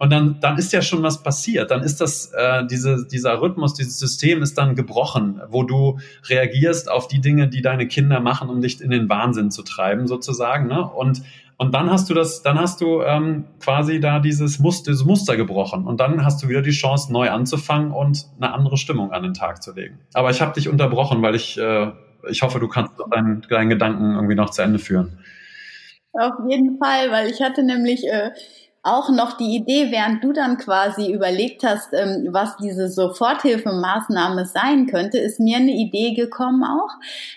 Und 0.00 0.10
dann, 0.10 0.38
dann 0.40 0.56
ist 0.56 0.72
ja 0.72 0.80
schon 0.80 1.02
was 1.02 1.22
passiert. 1.22 1.70
Dann 1.70 1.82
ist 1.82 2.00
das, 2.00 2.32
äh, 2.32 2.66
diese, 2.66 3.06
dieser 3.06 3.42
Rhythmus, 3.42 3.74
dieses 3.74 3.98
System 3.98 4.42
ist 4.42 4.56
dann 4.56 4.74
gebrochen, 4.74 5.42
wo 5.50 5.62
du 5.62 5.98
reagierst 6.26 6.90
auf 6.90 7.06
die 7.06 7.20
Dinge, 7.20 7.48
die 7.48 7.60
deine 7.60 7.86
Kinder 7.86 8.18
machen, 8.18 8.48
um 8.48 8.62
dich 8.62 8.80
in 8.80 8.90
den 8.90 9.10
Wahnsinn 9.10 9.50
zu 9.50 9.62
treiben, 9.62 10.06
sozusagen. 10.06 10.68
Ne? 10.68 10.82
Und 10.82 11.22
und 11.58 11.74
dann 11.74 11.90
hast 11.90 12.08
du 12.08 12.14
das, 12.14 12.40
dann 12.40 12.58
hast 12.58 12.80
du 12.80 13.02
ähm, 13.02 13.44
quasi 13.62 14.00
da 14.00 14.18
dieses 14.18 14.60
Muster, 14.60 14.92
dieses 14.92 15.04
Muster 15.04 15.36
gebrochen. 15.36 15.86
Und 15.86 16.00
dann 16.00 16.24
hast 16.24 16.42
du 16.42 16.48
wieder 16.48 16.62
die 16.62 16.70
Chance, 16.70 17.12
neu 17.12 17.28
anzufangen 17.28 17.90
und 17.90 18.24
eine 18.40 18.54
andere 18.54 18.78
Stimmung 18.78 19.12
an 19.12 19.22
den 19.22 19.34
Tag 19.34 19.62
zu 19.62 19.74
legen. 19.74 19.98
Aber 20.14 20.30
ich 20.30 20.40
habe 20.40 20.54
dich 20.54 20.70
unterbrochen, 20.70 21.20
weil 21.20 21.34
ich, 21.34 21.58
äh, 21.58 21.92
ich 22.30 22.40
hoffe, 22.40 22.60
du 22.60 22.68
kannst 22.68 22.94
deinen, 23.10 23.42
deinen 23.50 23.68
Gedanken 23.68 24.14
irgendwie 24.14 24.36
noch 24.36 24.48
zu 24.48 24.62
Ende 24.62 24.78
führen. 24.78 25.18
Auf 26.14 26.32
jeden 26.48 26.78
Fall, 26.78 27.10
weil 27.10 27.28
ich 27.28 27.42
hatte 27.42 27.62
nämlich 27.62 28.08
äh, 28.08 28.30
auch 28.82 29.10
noch 29.10 29.36
die 29.36 29.56
Idee, 29.56 29.90
während 29.90 30.24
du 30.24 30.32
dann 30.32 30.56
quasi 30.56 31.12
überlegt 31.12 31.64
hast, 31.64 31.92
ähm, 31.92 32.28
was 32.30 32.56
diese 32.56 32.88
Soforthilfemaßnahme 32.88 34.46
sein 34.46 34.86
könnte, 34.86 35.18
ist 35.18 35.38
mir 35.38 35.58
eine 35.58 35.72
Idee 35.72 36.14
gekommen 36.14 36.64
auch. 36.64 36.90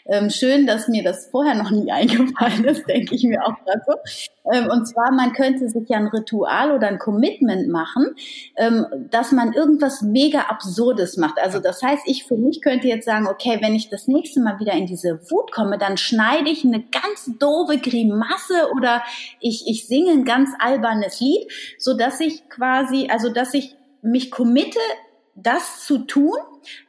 Ähm, 0.06 0.30
schön, 0.30 0.66
dass 0.66 0.88
mir 0.88 1.04
das 1.04 1.28
vorher 1.32 1.56
noch 1.56 1.72
nie 1.72 1.91
eingefallen 1.91 2.64
ist, 2.64 2.88
denke 2.88 3.16
ich 3.16 3.24
mir 3.24 3.46
auch 3.46 3.56
dazu. 3.66 3.91
Ähm, 3.91 4.33
und 4.44 4.86
zwar, 4.86 5.12
man 5.12 5.32
könnte 5.32 5.70
sich 5.70 5.88
ja 5.88 5.98
ein 5.98 6.08
Ritual 6.08 6.72
oder 6.72 6.88
ein 6.88 7.00
Commitment 7.00 7.70
machen, 7.70 8.16
ähm, 8.58 8.86
dass 9.10 9.32
man 9.32 9.54
irgendwas 9.54 10.02
mega 10.02 10.41
Absurdes 10.50 11.18
macht. 11.18 11.39
Also 11.39 11.60
das 11.60 11.82
heißt, 11.82 12.04
ich 12.06 12.26
für 12.26 12.36
mich 12.36 12.62
könnte 12.62 12.88
jetzt 12.88 13.06
sagen, 13.06 13.28
okay, 13.28 13.60
wenn 13.62 13.74
ich 13.74 13.89
das 13.89 14.08
nächste 14.08 14.41
Mal 14.41 14.60
wieder 14.60 14.74
in 14.74 14.86
diese 14.86 15.20
Wut 15.32 15.52
komme, 15.52 15.78
dann 15.78 15.98
schneide 15.98 16.50
ich 16.50 16.66
eine 16.66 16.84
ganz 16.84 17.32
doofe 17.39 17.78
Grimasse 17.78 18.70
oder 18.76 19.02
ich, 19.39 19.64
ich 19.68 19.88
singe 19.88 20.12
ein 20.12 20.26
ganz 20.26 20.50
albernes 20.60 21.22
Lied, 21.22 21.50
so 21.78 21.96
dass 21.96 22.20
ich 22.20 22.50
quasi, 22.50 23.08
also 23.10 23.30
dass 23.30 23.54
ich 23.54 23.78
mich 24.02 24.30
committe, 24.30 24.80
das 25.36 25.86
zu 25.86 26.00
tun, 26.00 26.38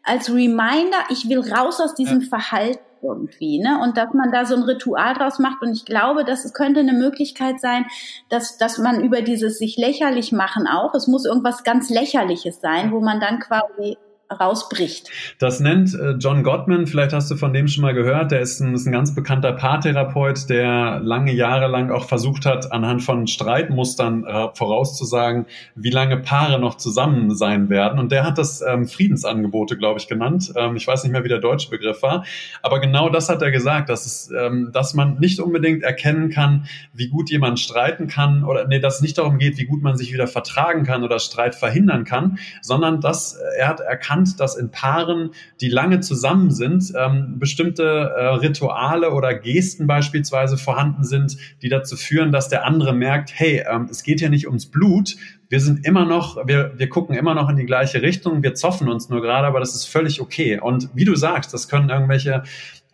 als 0.03 0.29
Reminder, 0.29 0.99
ich 1.09 1.29
will 1.29 1.41
raus 1.41 1.81
aus 1.81 1.95
diesem 1.95 2.21
ja. 2.21 2.29
Verhalten 2.29 2.81
irgendwie, 3.05 3.59
ne? 3.59 3.81
Und 3.83 3.97
dass 3.97 4.13
man 4.15 4.33
da 4.33 4.45
so 4.45 4.57
ein 4.57 4.63
Ritual 4.63 5.15
draus 5.15 5.39
macht. 5.39 5.63
Und 5.63 5.73
ich 5.73 5.85
glaube, 5.85 6.25
das 6.25 6.53
könnte 6.53 6.81
eine 6.81 6.93
Möglichkeit 6.93 7.61
sein, 7.61 7.87
dass, 8.29 8.57
dass 8.57 8.79
man 8.79 9.03
über 9.03 9.23
dieses 9.23 9.59
sich 9.59 9.77
lächerlich 9.77 10.33
machen 10.33 10.67
auch, 10.67 10.95
es 10.95 11.07
muss 11.07 11.25
irgendwas 11.25 11.65
ganz 11.65 11.91
Lächerliches 11.91 12.61
sein, 12.61 12.91
wo 12.93 13.01
man 13.01 13.21
dann 13.21 13.39
quasi 13.39 13.99
rausbricht. 14.31 15.11
Das 15.39 15.61
nennt 15.61 15.95
äh, 15.95 16.13
John 16.13 16.43
Gottman, 16.43 16.87
vielleicht 16.87 17.13
hast 17.13 17.31
du 17.31 17.37
von 17.37 17.53
dem 17.53 17.69
schon 17.69 17.83
mal 17.83 17.95
gehört, 17.95 18.31
der 18.31 18.41
ist 18.41 18.61
ein, 18.61 18.75
ist 18.75 18.87
ein 18.87 18.93
ganz 18.93 19.15
bekannter 19.15 19.53
Paartherapeut, 19.53 20.49
der 20.49 21.01
lange 21.01 21.33
Jahre 21.33 21.69
lang 21.69 21.91
auch 21.91 22.07
versucht 22.07 22.47
hat, 22.47 22.73
anhand 22.73 23.03
von 23.03 23.27
Streitmustern 23.27 24.25
äh, 24.25 24.49
vorauszusagen, 24.55 25.47
wie 25.75 25.91
lange 25.91 26.19
Paare 26.19 26.59
noch 26.59 26.77
zusammen 26.77 27.35
sein 27.35 27.69
werden. 27.69 27.99
Und 27.99 28.13
der 28.13 28.25
hat 28.25 28.39
das 28.39 28.63
ähm, 28.63 28.87
Friedensangebote, 28.87 29.77
glaube 29.77 30.01
ich, 30.01 30.09
genannt. 30.09 30.53
Ähm, 30.57 30.77
ich 30.77 30.87
weiß 30.87 31.05
nicht 31.05 31.13
mehr, 31.13 31.25
wie 31.25 31.29
der 31.29 31.39
deutsche 31.39 31.71
Begriff 31.71 32.03
war. 32.03 32.25
Aber 32.63 32.81
genau 32.81 33.09
das 33.09 33.29
hat 33.29 33.43
er 33.43 33.51
gesagt, 33.51 33.89
dass, 33.89 34.07
es, 34.07 34.31
ähm, 34.31 34.71
dass 34.73 34.95
man 34.95 35.19
nicht 35.19 35.41
unbedingt 35.41 35.83
erkennen 35.83 36.31
kann, 36.31 36.67
wie 36.93 37.09
gut 37.09 37.31
jemand 37.31 37.61
streiten 37.61 38.09
kann 38.09 38.45
oder 38.45 38.67
nee, 38.67 38.81
dass 38.81 38.97
es 38.97 39.01
nicht 39.03 39.19
darum 39.19 39.39
geht, 39.39 39.59
wie 39.59 39.67
gut 39.67 39.83
man 39.83 39.97
sich 39.97 40.13
wieder 40.13 40.27
vertragen 40.27 40.85
kann 40.85 41.05
oder 41.05 41.19
Streit 41.19 41.55
verhindern 41.55 42.05
kann, 42.05 42.39
sondern 42.63 43.01
dass 43.01 43.35
äh, 43.35 43.61
er 43.61 43.69
hat 43.69 43.81
erkannt, 43.81 44.14
bekannt, 44.15 44.41
dass 44.41 44.57
in 44.57 44.71
Paaren, 44.71 45.31
die 45.61 45.69
lange 45.69 46.01
zusammen 46.01 46.51
sind, 46.51 46.93
ähm, 46.97 47.39
bestimmte 47.39 47.83
äh, 47.83 48.27
Rituale 48.37 49.11
oder 49.11 49.35
Gesten 49.35 49.87
beispielsweise 49.87 50.57
vorhanden 50.57 51.05
sind, 51.05 51.37
die 51.63 51.69
dazu 51.69 51.97
führen, 51.97 52.33
dass 52.33 52.49
der 52.49 52.65
andere 52.65 52.95
merkt, 52.95 53.33
hey, 53.35 53.65
ähm, 53.69 53.89
es 53.91 54.03
geht 54.03 54.21
ja 54.21 54.29
nicht 54.29 54.47
ums 54.47 54.67
Blut, 54.67 55.17
wir 55.49 55.61
sind 55.61 55.87
immer 55.87 56.05
noch, 56.05 56.47
wir, 56.47 56.73
wir 56.77 56.89
gucken 56.89 57.15
immer 57.15 57.35
noch 57.35 57.49
in 57.49 57.57
die 57.57 57.67
gleiche 57.67 58.03
Richtung, 58.03 58.43
wir 58.43 58.55
zoffen 58.55 58.89
uns 58.89 59.09
nur 59.09 59.21
gerade, 59.21 59.47
aber 59.47 59.61
das 59.61 59.75
ist 59.75 59.87
völlig 59.87 60.21
okay. 60.21 60.59
Und 60.59 60.89
wie 60.95 61.05
du 61.05 61.15
sagst, 61.15 61.53
das 61.53 61.69
können 61.69 61.91
irgendwelche 61.91 62.43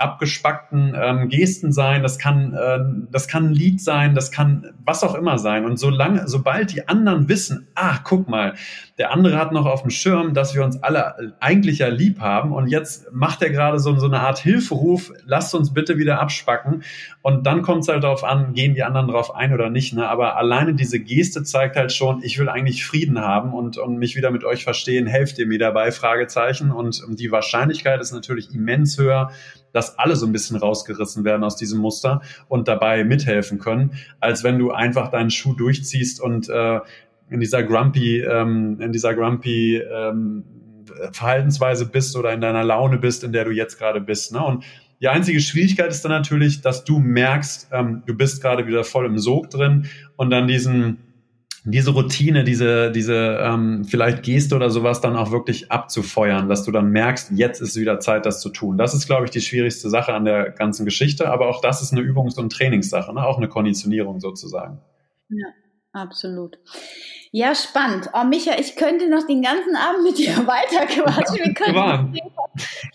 abgespackten 0.00 0.94
ähm, 1.00 1.28
Gesten 1.28 1.72
sein, 1.72 2.02
das 2.02 2.18
kann, 2.18 2.54
äh, 2.54 2.80
das 3.10 3.28
kann 3.28 3.46
ein 3.46 3.52
Lied 3.52 3.80
sein, 3.80 4.14
das 4.14 4.30
kann 4.30 4.72
was 4.84 5.04
auch 5.04 5.14
immer 5.14 5.38
sein. 5.38 5.64
Und 5.64 5.78
solange, 5.78 6.26
sobald 6.26 6.72
die 6.72 6.88
anderen 6.88 7.28
wissen, 7.28 7.68
ah, 7.74 7.98
guck 8.02 8.28
mal, 8.28 8.54
der 9.01 9.12
andere 9.12 9.38
hat 9.38 9.51
noch 9.53 9.64
auf 9.64 9.80
dem 9.80 9.90
Schirm, 9.90 10.34
dass 10.34 10.55
wir 10.55 10.62
uns 10.62 10.82
alle 10.82 11.32
eigentlich 11.40 11.78
ja 11.78 11.88
lieb 11.88 12.20
haben 12.20 12.53
und 12.53 12.66
jetzt 12.66 13.11
macht 13.14 13.40
er 13.40 13.48
gerade 13.48 13.78
so, 13.78 13.98
so 13.98 14.05
eine 14.05 14.20
Art 14.20 14.38
Hilferuf, 14.38 15.11
lasst 15.24 15.55
uns 15.55 15.72
bitte 15.72 15.96
wieder 15.96 16.20
abspacken. 16.20 16.82
Und 17.22 17.46
dann 17.46 17.62
kommt 17.62 17.84
es 17.84 17.88
halt 17.88 18.05
darauf 18.05 18.24
an, 18.24 18.53
gehen 18.53 18.74
die 18.74 18.82
anderen 18.82 19.09
drauf 19.09 19.34
ein 19.34 19.55
oder 19.55 19.70
nicht. 19.70 19.94
Ne? 19.94 20.07
Aber 20.07 20.36
alleine 20.36 20.74
diese 20.74 21.01
Geste 21.01 21.44
zeigt 21.44 21.76
halt 21.76 21.92
schon, 21.92 22.22
ich 22.22 22.38
will 22.38 22.51
eigentlich 22.51 22.84
Frieden 22.84 23.20
haben 23.20 23.55
und, 23.55 23.78
und 23.78 23.96
mich 23.96 24.16
wieder 24.16 24.30
mit 24.30 24.44
euch 24.44 24.64
verstehen, 24.64 25.07
helft 25.07 25.38
ihr 25.38 25.46
mir 25.46 25.59
dabei, 25.59 25.92
Fragezeichen. 25.92 26.70
Und 26.70 27.03
die 27.09 27.32
Wahrscheinlichkeit 27.32 28.03
ist 28.03 28.12
natürlich 28.12 28.55
immens 28.55 28.98
höher, 28.98 29.30
dass 29.72 29.98
alle 29.98 30.14
so 30.14 30.26
ein 30.26 30.32
bisschen 30.32 30.57
rausgerissen 30.57 31.24
werden 31.24 31.42
aus 31.42 31.57
diesem 31.57 31.80
Muster 31.80 32.20
und 32.48 32.68
dabei 32.68 33.05
mithelfen 33.05 33.59
können, 33.59 33.92
als 34.18 34.44
wenn 34.44 34.59
du 34.59 34.72
einfach 34.72 35.11
deinen 35.11 35.30
Schuh 35.30 35.55
durchziehst 35.55 36.20
und 36.20 36.51
äh, 36.51 36.80
in 37.30 37.40
dieser 37.40 37.62
grumpy, 37.62 38.20
ähm, 38.20 38.80
in 38.80 38.92
dieser 38.92 39.14
grumpy 39.14 39.76
ähm, 39.76 40.44
Verhaltensweise 41.12 41.86
bist 41.86 42.16
oder 42.16 42.32
in 42.32 42.40
deiner 42.40 42.64
Laune 42.64 42.98
bist, 42.98 43.24
in 43.24 43.32
der 43.32 43.44
du 43.44 43.50
jetzt 43.52 43.78
gerade 43.78 44.00
bist. 44.00 44.32
Ne? 44.32 44.44
Und 44.44 44.64
die 45.00 45.08
einzige 45.08 45.40
Schwierigkeit 45.40 45.90
ist 45.90 46.04
dann 46.04 46.12
natürlich, 46.12 46.60
dass 46.60 46.84
du 46.84 46.98
merkst, 46.98 47.68
ähm, 47.72 48.02
du 48.06 48.14
bist 48.14 48.42
gerade 48.42 48.66
wieder 48.66 48.84
voll 48.84 49.06
im 49.06 49.18
Sog 49.18 49.50
drin 49.50 49.86
und 50.16 50.30
dann 50.30 50.46
diesen 50.46 50.98
diese 51.64 51.90
Routine, 51.90 52.42
diese, 52.44 52.90
diese 52.90 53.38
ähm, 53.40 53.84
vielleicht 53.84 54.22
Geste 54.22 54.56
oder 54.56 54.70
sowas 54.70 55.00
dann 55.00 55.16
auch 55.16 55.30
wirklich 55.30 55.70
abzufeuern, 55.70 56.48
dass 56.48 56.64
du 56.64 56.72
dann 56.72 56.90
merkst, 56.90 57.32
jetzt 57.32 57.60
ist 57.60 57.76
wieder 57.76 58.00
Zeit, 58.00 58.24
das 58.24 58.40
zu 58.40 58.48
tun. 58.48 58.78
Das 58.78 58.94
ist, 58.94 59.06
glaube 59.06 59.26
ich, 59.26 59.30
die 59.30 59.42
schwierigste 59.42 59.90
Sache 59.90 60.14
an 60.14 60.24
der 60.24 60.50
ganzen 60.50 60.86
Geschichte, 60.86 61.30
aber 61.30 61.48
auch 61.48 61.60
das 61.60 61.82
ist 61.82 61.92
eine 61.92 62.00
Übungs- 62.00 62.38
und 62.38 62.50
Trainingssache, 62.50 63.12
ne? 63.12 63.26
auch 63.26 63.36
eine 63.36 63.48
Konditionierung 63.48 64.20
sozusagen. 64.20 64.80
Ja, 65.28 65.48
absolut. 65.92 66.58
Ja, 67.32 67.54
spannend. 67.54 68.10
Oh, 68.12 68.24
Micha, 68.24 68.58
ich 68.58 68.74
könnte 68.74 69.08
noch 69.08 69.24
den 69.24 69.40
ganzen 69.40 69.76
Abend 69.76 70.02
mit 70.02 70.18
dir 70.18 70.36
weiterquatschen. 70.46 71.36
Wir 71.36 71.54
können 71.54 72.18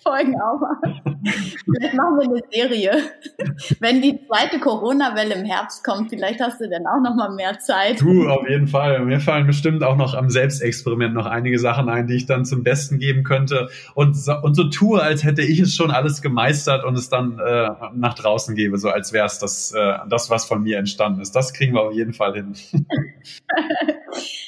Folgen 0.04 0.36
aufmachen. 0.42 1.24
Vielleicht 1.64 1.94
machen 1.94 2.20
wir 2.20 2.26
eine 2.26 2.42
Serie. 2.52 3.12
Wenn 3.80 4.02
die 4.02 4.20
zweite 4.28 4.60
Corona-Welle 4.60 5.36
im 5.36 5.46
Herbst 5.46 5.86
kommt, 5.86 6.10
vielleicht 6.10 6.42
hast 6.42 6.60
du 6.60 6.70
dann 6.70 6.86
auch 6.86 7.02
noch 7.02 7.16
mal 7.16 7.34
mehr 7.34 7.60
Zeit. 7.60 8.02
Du, 8.02 8.28
auf 8.28 8.48
jeden 8.50 8.68
Fall. 8.68 9.00
Mir 9.06 9.22
fallen 9.22 9.48
bestimmt 9.48 9.84
auch 9.84 9.96
noch 9.96 10.14
am 10.14 10.30
Selbstexperiment 10.30 11.14
noch 11.14 11.26
einige 11.26 11.58
Sachen 11.58 11.88
ein, 11.88 12.06
die 12.08 12.16
ich 12.16 12.26
dann 12.26 12.44
zum 12.44 12.62
Besten 12.62 13.00
geben 13.00 13.24
könnte 13.24 13.70
und 13.94 14.18
so, 14.18 14.34
und 14.42 14.54
so 14.56 14.66
tue, 14.66 15.02
als 15.02 15.24
hätte 15.24 15.44
ich 15.44 15.62
es 15.62 15.76
schon 15.76 15.92
alles 15.92 16.22
gemeistert 16.22 16.84
und 16.84 16.98
es 16.98 17.08
dann 17.08 17.40
äh, 17.40 17.70
nach 17.94 18.16
draußen 18.16 18.54
gebe, 18.54 18.78
so 18.78 18.90
als 18.90 19.14
wäre 19.14 19.26
es 19.26 19.40
das, 19.40 19.72
äh, 19.72 19.94
das, 20.10 20.30
was 20.30 20.44
von 20.44 20.62
mir 20.62 20.78
entstanden 20.78 21.22
ist. 21.22 21.34
Das 21.36 21.54
kriegen 21.54 21.74
wir 21.74 21.84
auf 21.84 21.94
jeden 21.94 22.14
Fall 22.14 22.34
hin. 22.34 22.54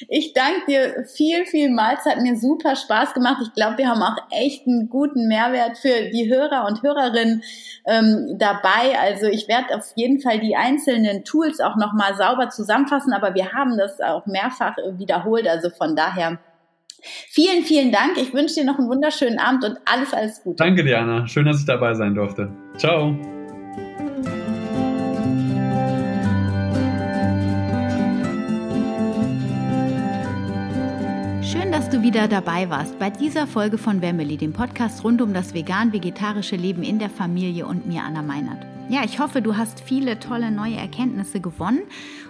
Ich 0.08 0.32
danke 0.32 0.66
dir 0.66 1.04
viel, 1.04 1.44
vielmals. 1.46 2.04
Hat 2.04 2.20
mir 2.20 2.36
super 2.36 2.76
Spaß 2.76 3.14
gemacht. 3.14 3.42
Ich 3.42 3.54
glaube, 3.54 3.78
wir 3.78 3.88
haben 3.88 4.02
auch 4.02 4.16
echt 4.30 4.66
einen 4.66 4.88
guten 4.88 5.28
Mehrwert 5.28 5.78
für 5.78 6.10
die 6.10 6.28
Hörer 6.30 6.66
und 6.66 6.82
Hörerinnen 6.82 7.42
ähm, 7.86 8.36
dabei. 8.38 8.98
Also 9.00 9.26
ich 9.26 9.48
werde 9.48 9.76
auf 9.76 9.92
jeden 9.96 10.20
Fall 10.20 10.40
die 10.40 10.56
einzelnen 10.56 11.24
Tools 11.24 11.60
auch 11.60 11.76
nochmal 11.76 12.16
sauber 12.16 12.48
zusammenfassen, 12.50 13.12
aber 13.12 13.34
wir 13.34 13.52
haben 13.52 13.76
das 13.76 14.00
auch 14.00 14.26
mehrfach 14.26 14.76
wiederholt. 14.96 15.46
Also 15.46 15.70
von 15.70 15.96
daher 15.96 16.38
vielen, 17.28 17.62
vielen 17.62 17.92
Dank. 17.92 18.16
Ich 18.16 18.32
wünsche 18.32 18.56
dir 18.56 18.64
noch 18.64 18.78
einen 18.78 18.88
wunderschönen 18.88 19.38
Abend 19.38 19.64
und 19.64 19.78
alles, 19.84 20.12
alles 20.12 20.42
Gute. 20.42 20.56
Danke, 20.56 20.84
Diana. 20.84 21.26
Schön, 21.26 21.46
dass 21.46 21.60
ich 21.60 21.66
dabei 21.66 21.94
sein 21.94 22.14
durfte. 22.14 22.50
Ciao. 22.76 23.16
Dass 31.88 31.96
du 31.96 32.02
wieder 32.02 32.28
dabei 32.28 32.68
warst 32.68 32.98
bei 32.98 33.08
dieser 33.08 33.46
Folge 33.46 33.78
von 33.78 34.02
Wemmeli, 34.02 34.36
dem 34.36 34.52
Podcast 34.52 35.04
rund 35.04 35.22
um 35.22 35.32
das 35.32 35.54
vegan-vegetarische 35.54 36.54
Leben 36.54 36.82
in 36.82 36.98
der 36.98 37.08
Familie 37.08 37.66
und 37.66 37.86
mir, 37.86 38.02
Anna 38.02 38.20
Meinert. 38.20 38.58
ja, 38.90 39.04
ich 39.06 39.20
hoffe, 39.20 39.40
du 39.40 39.56
hast 39.56 39.80
viele 39.80 40.20
tolle 40.20 40.50
neue 40.50 40.76
Erkenntnisse 40.76 41.40
gewonnen 41.40 41.80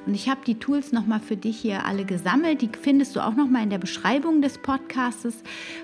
und 0.07 0.15
ich 0.15 0.29
habe 0.29 0.43
die 0.47 0.61
Tools 0.61 0.93
nochmal 0.93 1.19
für 1.19 1.37
dich 1.37 1.59
hier 1.59 1.87
alle 1.87 2.05
gesammelt. 2.05 2.63
Die 2.63 2.71
findest 2.81 3.17
du 3.17 3.21
auch 3.21 3.35
nochmal 3.35 3.65
in 3.65 3.71
der 3.71 3.79
Beschreibung 3.79 4.43
des 4.43 4.59
Podcasts 4.59 5.43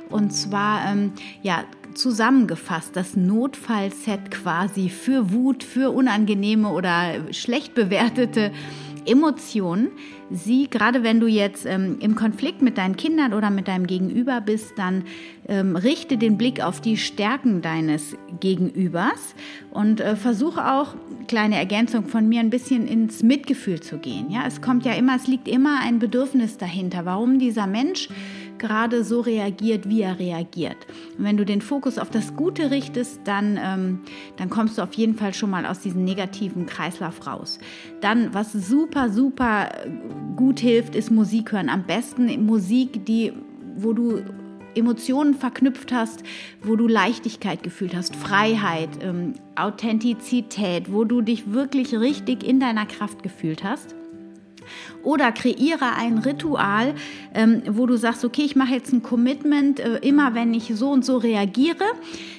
und 0.09 0.33
zwar 0.33 0.89
ähm, 0.89 1.11
ja 1.43 1.65
zusammengefasst 1.95 2.95
das 2.95 3.17
Notfallset 3.17 4.31
quasi 4.31 4.89
für 4.89 5.33
Wut, 5.33 5.65
für 5.65 5.91
unangenehme 5.91 6.69
oder 6.69 7.33
schlecht 7.33 7.75
bewertete 7.75 8.53
Emotionen. 9.07 9.89
Sie, 10.31 10.69
gerade 10.69 11.03
wenn 11.03 11.21
du 11.21 11.27
jetzt 11.27 11.67
ähm, 11.67 11.99
im 12.01 12.15
Konflikt 12.15 12.63
mit 12.63 12.79
deinen 12.79 12.97
Kindern 12.97 13.33
oder 13.35 13.51
mit 13.51 13.69
deinem 13.69 13.87
Gegenüber 13.87 14.41
bist, 14.41 14.73
dann 14.77 15.05
ähm, 15.49 15.77
richte 15.77 16.17
den 16.17 16.39
Blick 16.39 16.63
auf 16.63 16.81
die 16.81 16.97
Stärken 16.97 17.63
deines 17.63 18.17
Gegenübers 18.41 19.35
und 19.71 20.01
äh, 20.01 20.17
versuche 20.17 20.73
auch, 20.73 20.95
kleine 21.27 21.57
Ergänzung 21.57 22.07
von 22.07 22.29
mir, 22.29 22.41
ein 22.41 22.51
bisschen 22.51 22.87
ins 22.87 23.23
Mitgefühl 23.23 23.81
zu 23.81 23.99
gehen. 23.99 24.31
Ja, 24.31 24.45
es 24.47 24.61
kommt 24.61 24.85
ja 24.85 24.93
immer, 24.93 25.17
es 25.17 25.27
liegt 25.27 25.49
immer 25.49 25.81
ein 25.83 25.99
Bedürfnis 25.99 26.59
dahinter, 26.59 27.05
warum 27.05 27.39
dieser 27.39 27.67
Mensch 27.67 28.09
gerade 28.59 29.05
so 29.05 29.21
reagiert, 29.21 29.89
wie 29.89 30.03
er 30.03 30.19
reagiert. 30.19 30.77
Und 31.19 31.25
wenn 31.25 31.37
du 31.37 31.45
den 31.45 31.61
Fokus 31.61 31.99
auf 31.99 32.11
das 32.11 32.37
Gute 32.37 32.71
richtest, 32.71 33.21
dann, 33.25 33.59
ähm, 33.63 34.01
dann 34.37 34.51
kommst 34.51 34.79
du 34.79 34.83
auf 34.83 34.95
jeden 34.95 35.15
Fall 35.15 35.35
schon 35.35 35.51
mal 35.51 35.67
aus 35.67 35.81
diesem 35.81 36.05
negativen 36.05 36.67
Kreislauf 36.67 37.27
raus. 37.27 37.59
Dann, 38.01 38.33
was 38.35 38.53
super, 38.53 39.11
super 39.11 39.71
gut 40.37 40.61
hilft, 40.61 40.95
ist 40.95 41.11
Musik 41.11 41.53
hören. 41.53 41.69
Am 41.69 41.85
besten 41.85 42.45
Musik, 42.47 43.05
die, 43.07 43.33
wo 43.77 43.93
du 43.93 44.23
Emotionen 44.75 45.35
verknüpft 45.35 45.93
hast, 45.93 46.23
wo 46.63 46.77
du 46.77 46.89
Leichtigkeit 46.89 47.63
gefühlt 47.63 47.95
hast, 47.95 48.17
Freiheit, 48.17 48.91
ähm, 49.03 49.35
Authentizität, 49.57 50.93
wo 50.93 51.05
du 51.05 51.21
dich 51.21 51.53
wirklich 51.53 51.95
richtig 51.95 52.43
in 52.43 52.61
deiner 52.61 52.87
Kraft 52.87 53.23
gefühlt 53.23 53.63
hast. 53.63 53.95
Oder 55.05 55.33
kreiere 55.33 55.95
ein 55.97 56.19
Ritual, 56.19 56.95
ähm, 57.35 57.63
wo 57.69 57.87
du 57.87 57.97
sagst, 57.97 58.25
okay, 58.25 58.43
ich 58.43 58.57
mache 58.57 58.75
jetzt 58.75 58.93
ein 58.93 59.03
Commitment, 59.03 59.81
äh, 59.81 59.99
immer 59.99 60.35
wenn 60.35 60.55
ich 60.55 60.73
so 60.75 60.91
und 60.91 61.05
so 61.05 61.19
reagiere, 61.19 61.85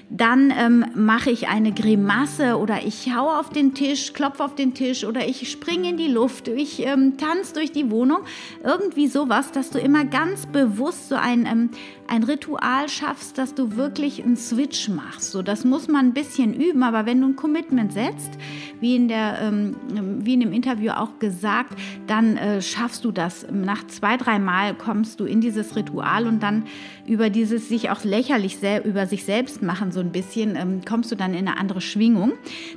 dann 0.10 0.53
ähm, 0.56 0.86
mache 0.93 1.32
ich 1.32 1.47
eine 1.47 1.72
Grimasse 1.72 2.58
oder 2.58 2.86
ich 2.86 3.14
haue 3.16 3.39
auf 3.39 3.49
den 3.49 3.74
Tisch, 3.74 4.14
klopfe 4.14 4.43
auf 4.43 4.56
den 4.56 4.74
Tisch 4.74 5.03
oder 5.03 5.28
ich 5.28 5.49
springe 5.49 5.89
in 5.89 5.97
die 5.97 6.08
Luft, 6.08 6.47
ich 6.47 6.86
ähm, 6.86 7.18
tanze 7.18 7.53
durch 7.53 7.72
die 7.72 7.89
Wohnung. 7.89 8.20
Irgendwie 8.64 9.08
sowas, 9.08 9.51
dass 9.51 9.72
du 9.72 9.80
immer 9.80 10.06
ganz 10.06 10.45
bewusst 10.45 11.10
so 11.10 11.16
ein, 11.16 11.45
ähm, 11.45 11.70
ein 12.08 12.24
Ritual 12.24 12.88
schaffst, 12.88 13.38
dass 13.38 13.56
du 13.56 13.76
wirklich 13.76 14.24
einen 14.24 14.38
Switch 14.38 14.89
machst. 14.89 15.32
So, 15.32 15.41
das 15.41 15.66
muss 15.66 15.88
man 15.88 16.08
ein 16.08 16.14
bisschen 16.14 16.53
üben, 16.53 16.84
aber 16.84 17.06
wenn 17.06 17.22
du 17.22 17.30
ein 17.30 17.36
Commitment 17.36 17.93
setzt, 17.93 18.32
wie 18.80 18.95
in, 18.95 19.08
der, 19.08 19.39
ähm, 19.41 19.76
wie 20.24 20.36
in 20.36 20.41
dem 20.41 20.53
Interview 20.53 20.91
auch 20.91 21.18
gesagt, 21.18 21.80
dann 22.06 22.38
äh, 22.38 22.62
schaffst 22.62 23.03
du 23.06 23.12
das. 23.12 23.47
Nach 23.51 23.86
zwei, 23.88 24.18
drei 24.18 24.38
Mal 24.38 24.76
kommst 24.76 25.20
du 25.20 25.26
in 25.26 25.41
dieses 25.41 25.76
Ritual 25.76 26.28
und 26.28 26.43
dann 26.43 26.66
über 27.08 27.30
dieses 27.30 27.70
sich 27.70 27.89
auch 27.89 28.03
lächerlich 28.03 28.58
über 28.84 29.08
sich 29.08 29.26
selbst 29.26 29.62
machen 29.62 29.91
so 29.96 30.02
ein 30.02 30.12
bisschen, 30.12 30.56
ähm, 30.56 30.82
kommst 30.88 31.12
du 31.12 31.16
dann 31.16 31.34
in 31.34 31.48
eine 31.48 31.58
andere 31.58 31.82
Schwingung. 31.82 32.34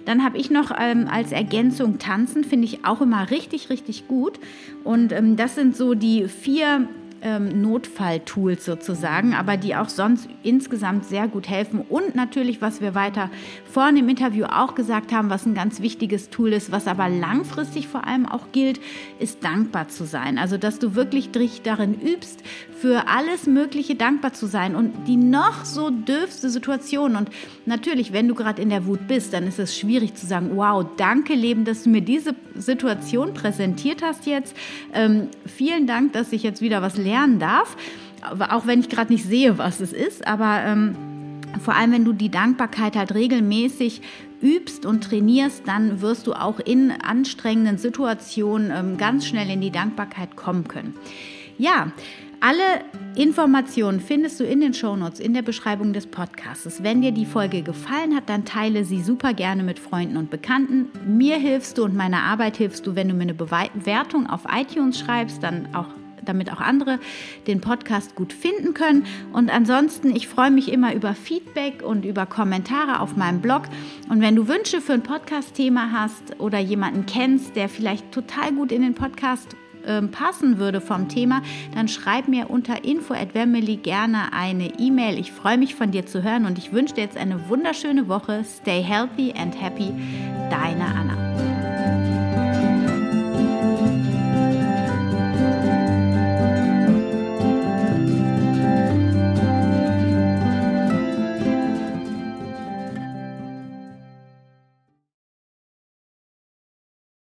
Dann 0.06 0.24
habe 0.24 0.38
ich 0.38 0.50
noch 0.50 0.70
ähm, 0.80 1.06
als 1.10 1.32
Ergänzung 1.32 1.98
Tanzen, 1.98 2.44
finde 2.44 2.64
ich 2.64 2.86
auch 2.86 3.02
immer 3.02 3.30
richtig, 3.30 3.68
richtig 3.68 4.08
gut. 4.08 4.40
Und 4.84 5.12
ähm, 5.12 5.36
das 5.36 5.54
sind 5.54 5.76
so 5.76 5.92
die 5.92 6.26
vier 6.28 6.88
ähm, 7.22 7.60
Notfalltools 7.60 8.64
sozusagen, 8.64 9.34
aber 9.34 9.56
die 9.56 9.76
auch 9.76 9.88
sonst 9.88 10.28
insgesamt 10.42 11.04
sehr 11.04 11.28
gut 11.28 11.48
helfen. 11.48 11.80
Und 11.88 12.14
natürlich, 12.14 12.60
was 12.60 12.80
wir 12.80 12.94
weiter 12.94 13.30
vorne 13.70 14.00
im 14.00 14.08
Interview 14.08 14.44
auch 14.46 14.74
gesagt 14.74 15.12
haben, 15.12 15.30
was 15.30 15.46
ein 15.46 15.54
ganz 15.54 15.80
wichtiges 15.80 16.30
Tool 16.30 16.52
ist, 16.52 16.72
was 16.72 16.86
aber 16.86 17.08
langfristig 17.08 17.88
vor 17.88 18.06
allem 18.06 18.26
auch 18.26 18.52
gilt, 18.52 18.80
ist 19.18 19.44
dankbar 19.44 19.88
zu 19.88 20.04
sein. 20.04 20.38
Also, 20.38 20.58
dass 20.58 20.78
du 20.78 20.94
wirklich 20.94 21.30
dich 21.30 21.62
darin 21.62 21.94
übst, 22.00 22.42
für 22.78 23.08
alles 23.08 23.46
Mögliche 23.46 23.96
dankbar 23.96 24.32
zu 24.32 24.46
sein 24.46 24.76
und 24.76 25.08
die 25.08 25.16
noch 25.16 25.64
so 25.64 25.90
dürfste 25.90 26.48
Situation. 26.48 27.16
Und 27.16 27.30
natürlich, 27.66 28.12
wenn 28.12 28.28
du 28.28 28.34
gerade 28.34 28.62
in 28.62 28.70
der 28.70 28.86
Wut 28.86 29.08
bist, 29.08 29.32
dann 29.32 29.46
ist 29.46 29.58
es 29.58 29.76
schwierig 29.76 30.14
zu 30.14 30.26
sagen, 30.26 30.50
wow, 30.54 30.86
danke 30.96 31.34
Leben, 31.34 31.64
dass 31.64 31.82
du 31.82 31.90
mir 31.90 32.02
diese 32.02 32.34
Situation 32.54 33.34
präsentiert 33.34 34.02
hast 34.02 34.26
jetzt. 34.26 34.56
Ähm, 34.94 35.28
vielen 35.44 35.86
Dank, 35.86 36.12
dass 36.12 36.32
ich 36.32 36.42
jetzt 36.42 36.60
wieder 36.60 36.80
was 36.82 36.96
lernen 37.08 37.38
darf, 37.38 37.76
auch 38.50 38.66
wenn 38.66 38.80
ich 38.80 38.88
gerade 38.88 39.12
nicht 39.12 39.24
sehe, 39.24 39.58
was 39.58 39.80
es 39.80 39.92
ist. 39.92 40.26
Aber 40.26 40.62
ähm, 40.64 40.94
vor 41.62 41.74
allem, 41.74 41.92
wenn 41.92 42.04
du 42.04 42.12
die 42.12 42.30
Dankbarkeit 42.30 42.96
halt 42.96 43.14
regelmäßig 43.14 44.02
übst 44.42 44.86
und 44.86 45.04
trainierst, 45.04 45.66
dann 45.66 46.00
wirst 46.00 46.26
du 46.26 46.34
auch 46.34 46.60
in 46.60 46.92
anstrengenden 46.92 47.78
Situationen 47.78 48.70
ähm, 48.74 48.98
ganz 48.98 49.26
schnell 49.26 49.50
in 49.50 49.60
die 49.60 49.70
Dankbarkeit 49.70 50.36
kommen 50.36 50.68
können. 50.68 50.94
Ja, 51.58 51.92
alle 52.40 52.62
Informationen 53.16 53.98
findest 53.98 54.38
du 54.38 54.44
in 54.44 54.60
den 54.60 54.72
Shownotes, 54.72 55.18
in 55.18 55.34
der 55.34 55.42
Beschreibung 55.42 55.92
des 55.92 56.06
Podcasts. 56.06 56.84
Wenn 56.84 57.02
dir 57.02 57.10
die 57.10 57.26
Folge 57.26 57.62
gefallen 57.62 58.14
hat, 58.14 58.28
dann 58.28 58.44
teile 58.44 58.84
sie 58.84 59.02
super 59.02 59.34
gerne 59.34 59.64
mit 59.64 59.80
Freunden 59.80 60.16
und 60.16 60.30
Bekannten. 60.30 60.88
Mir 61.04 61.36
hilfst 61.36 61.78
du 61.78 61.84
und 61.84 61.96
meiner 61.96 62.22
Arbeit 62.22 62.56
hilfst 62.56 62.86
du, 62.86 62.94
wenn 62.94 63.08
du 63.08 63.14
mir 63.14 63.22
eine 63.22 63.34
Bewertung 63.34 64.28
auf 64.28 64.42
iTunes 64.48 65.00
schreibst, 65.00 65.42
dann 65.42 65.74
auch 65.74 65.88
damit 66.28 66.52
auch 66.52 66.60
andere 66.60 66.98
den 67.46 67.60
Podcast 67.60 68.14
gut 68.14 68.32
finden 68.32 68.74
können. 68.74 69.06
Und 69.32 69.50
ansonsten, 69.50 70.14
ich 70.14 70.28
freue 70.28 70.50
mich 70.50 70.70
immer 70.72 70.94
über 70.94 71.14
Feedback 71.14 71.82
und 71.82 72.04
über 72.04 72.26
Kommentare 72.26 73.00
auf 73.00 73.16
meinem 73.16 73.40
Blog. 73.40 73.62
Und 74.08 74.20
wenn 74.20 74.36
du 74.36 74.48
Wünsche 74.48 74.80
für 74.80 74.92
ein 74.92 75.02
Podcast-Thema 75.02 75.90
hast 75.92 76.38
oder 76.38 76.58
jemanden 76.58 77.06
kennst, 77.06 77.56
der 77.56 77.68
vielleicht 77.68 78.12
total 78.12 78.52
gut 78.52 78.72
in 78.72 78.82
den 78.82 78.94
Podcast 78.94 79.56
ähm, 79.86 80.10
passen 80.10 80.58
würde 80.58 80.80
vom 80.80 81.08
Thema, 81.08 81.42
dann 81.74 81.88
schreib 81.88 82.28
mir 82.28 82.50
unter 82.50 82.84
info 82.84 83.14
at 83.14 83.32
gerne 83.82 84.32
eine 84.32 84.78
E-Mail. 84.78 85.18
Ich 85.18 85.32
freue 85.32 85.58
mich 85.58 85.74
von 85.74 85.90
dir 85.90 86.06
zu 86.06 86.22
hören 86.22 86.44
und 86.44 86.58
ich 86.58 86.72
wünsche 86.72 86.94
dir 86.94 87.02
jetzt 87.02 87.16
eine 87.16 87.48
wunderschöne 87.48 88.08
Woche. 88.08 88.44
Stay 88.44 88.82
healthy 88.82 89.32
and 89.32 89.60
happy. 89.60 89.92
Deine 90.50 90.84
Anna. 90.84 91.57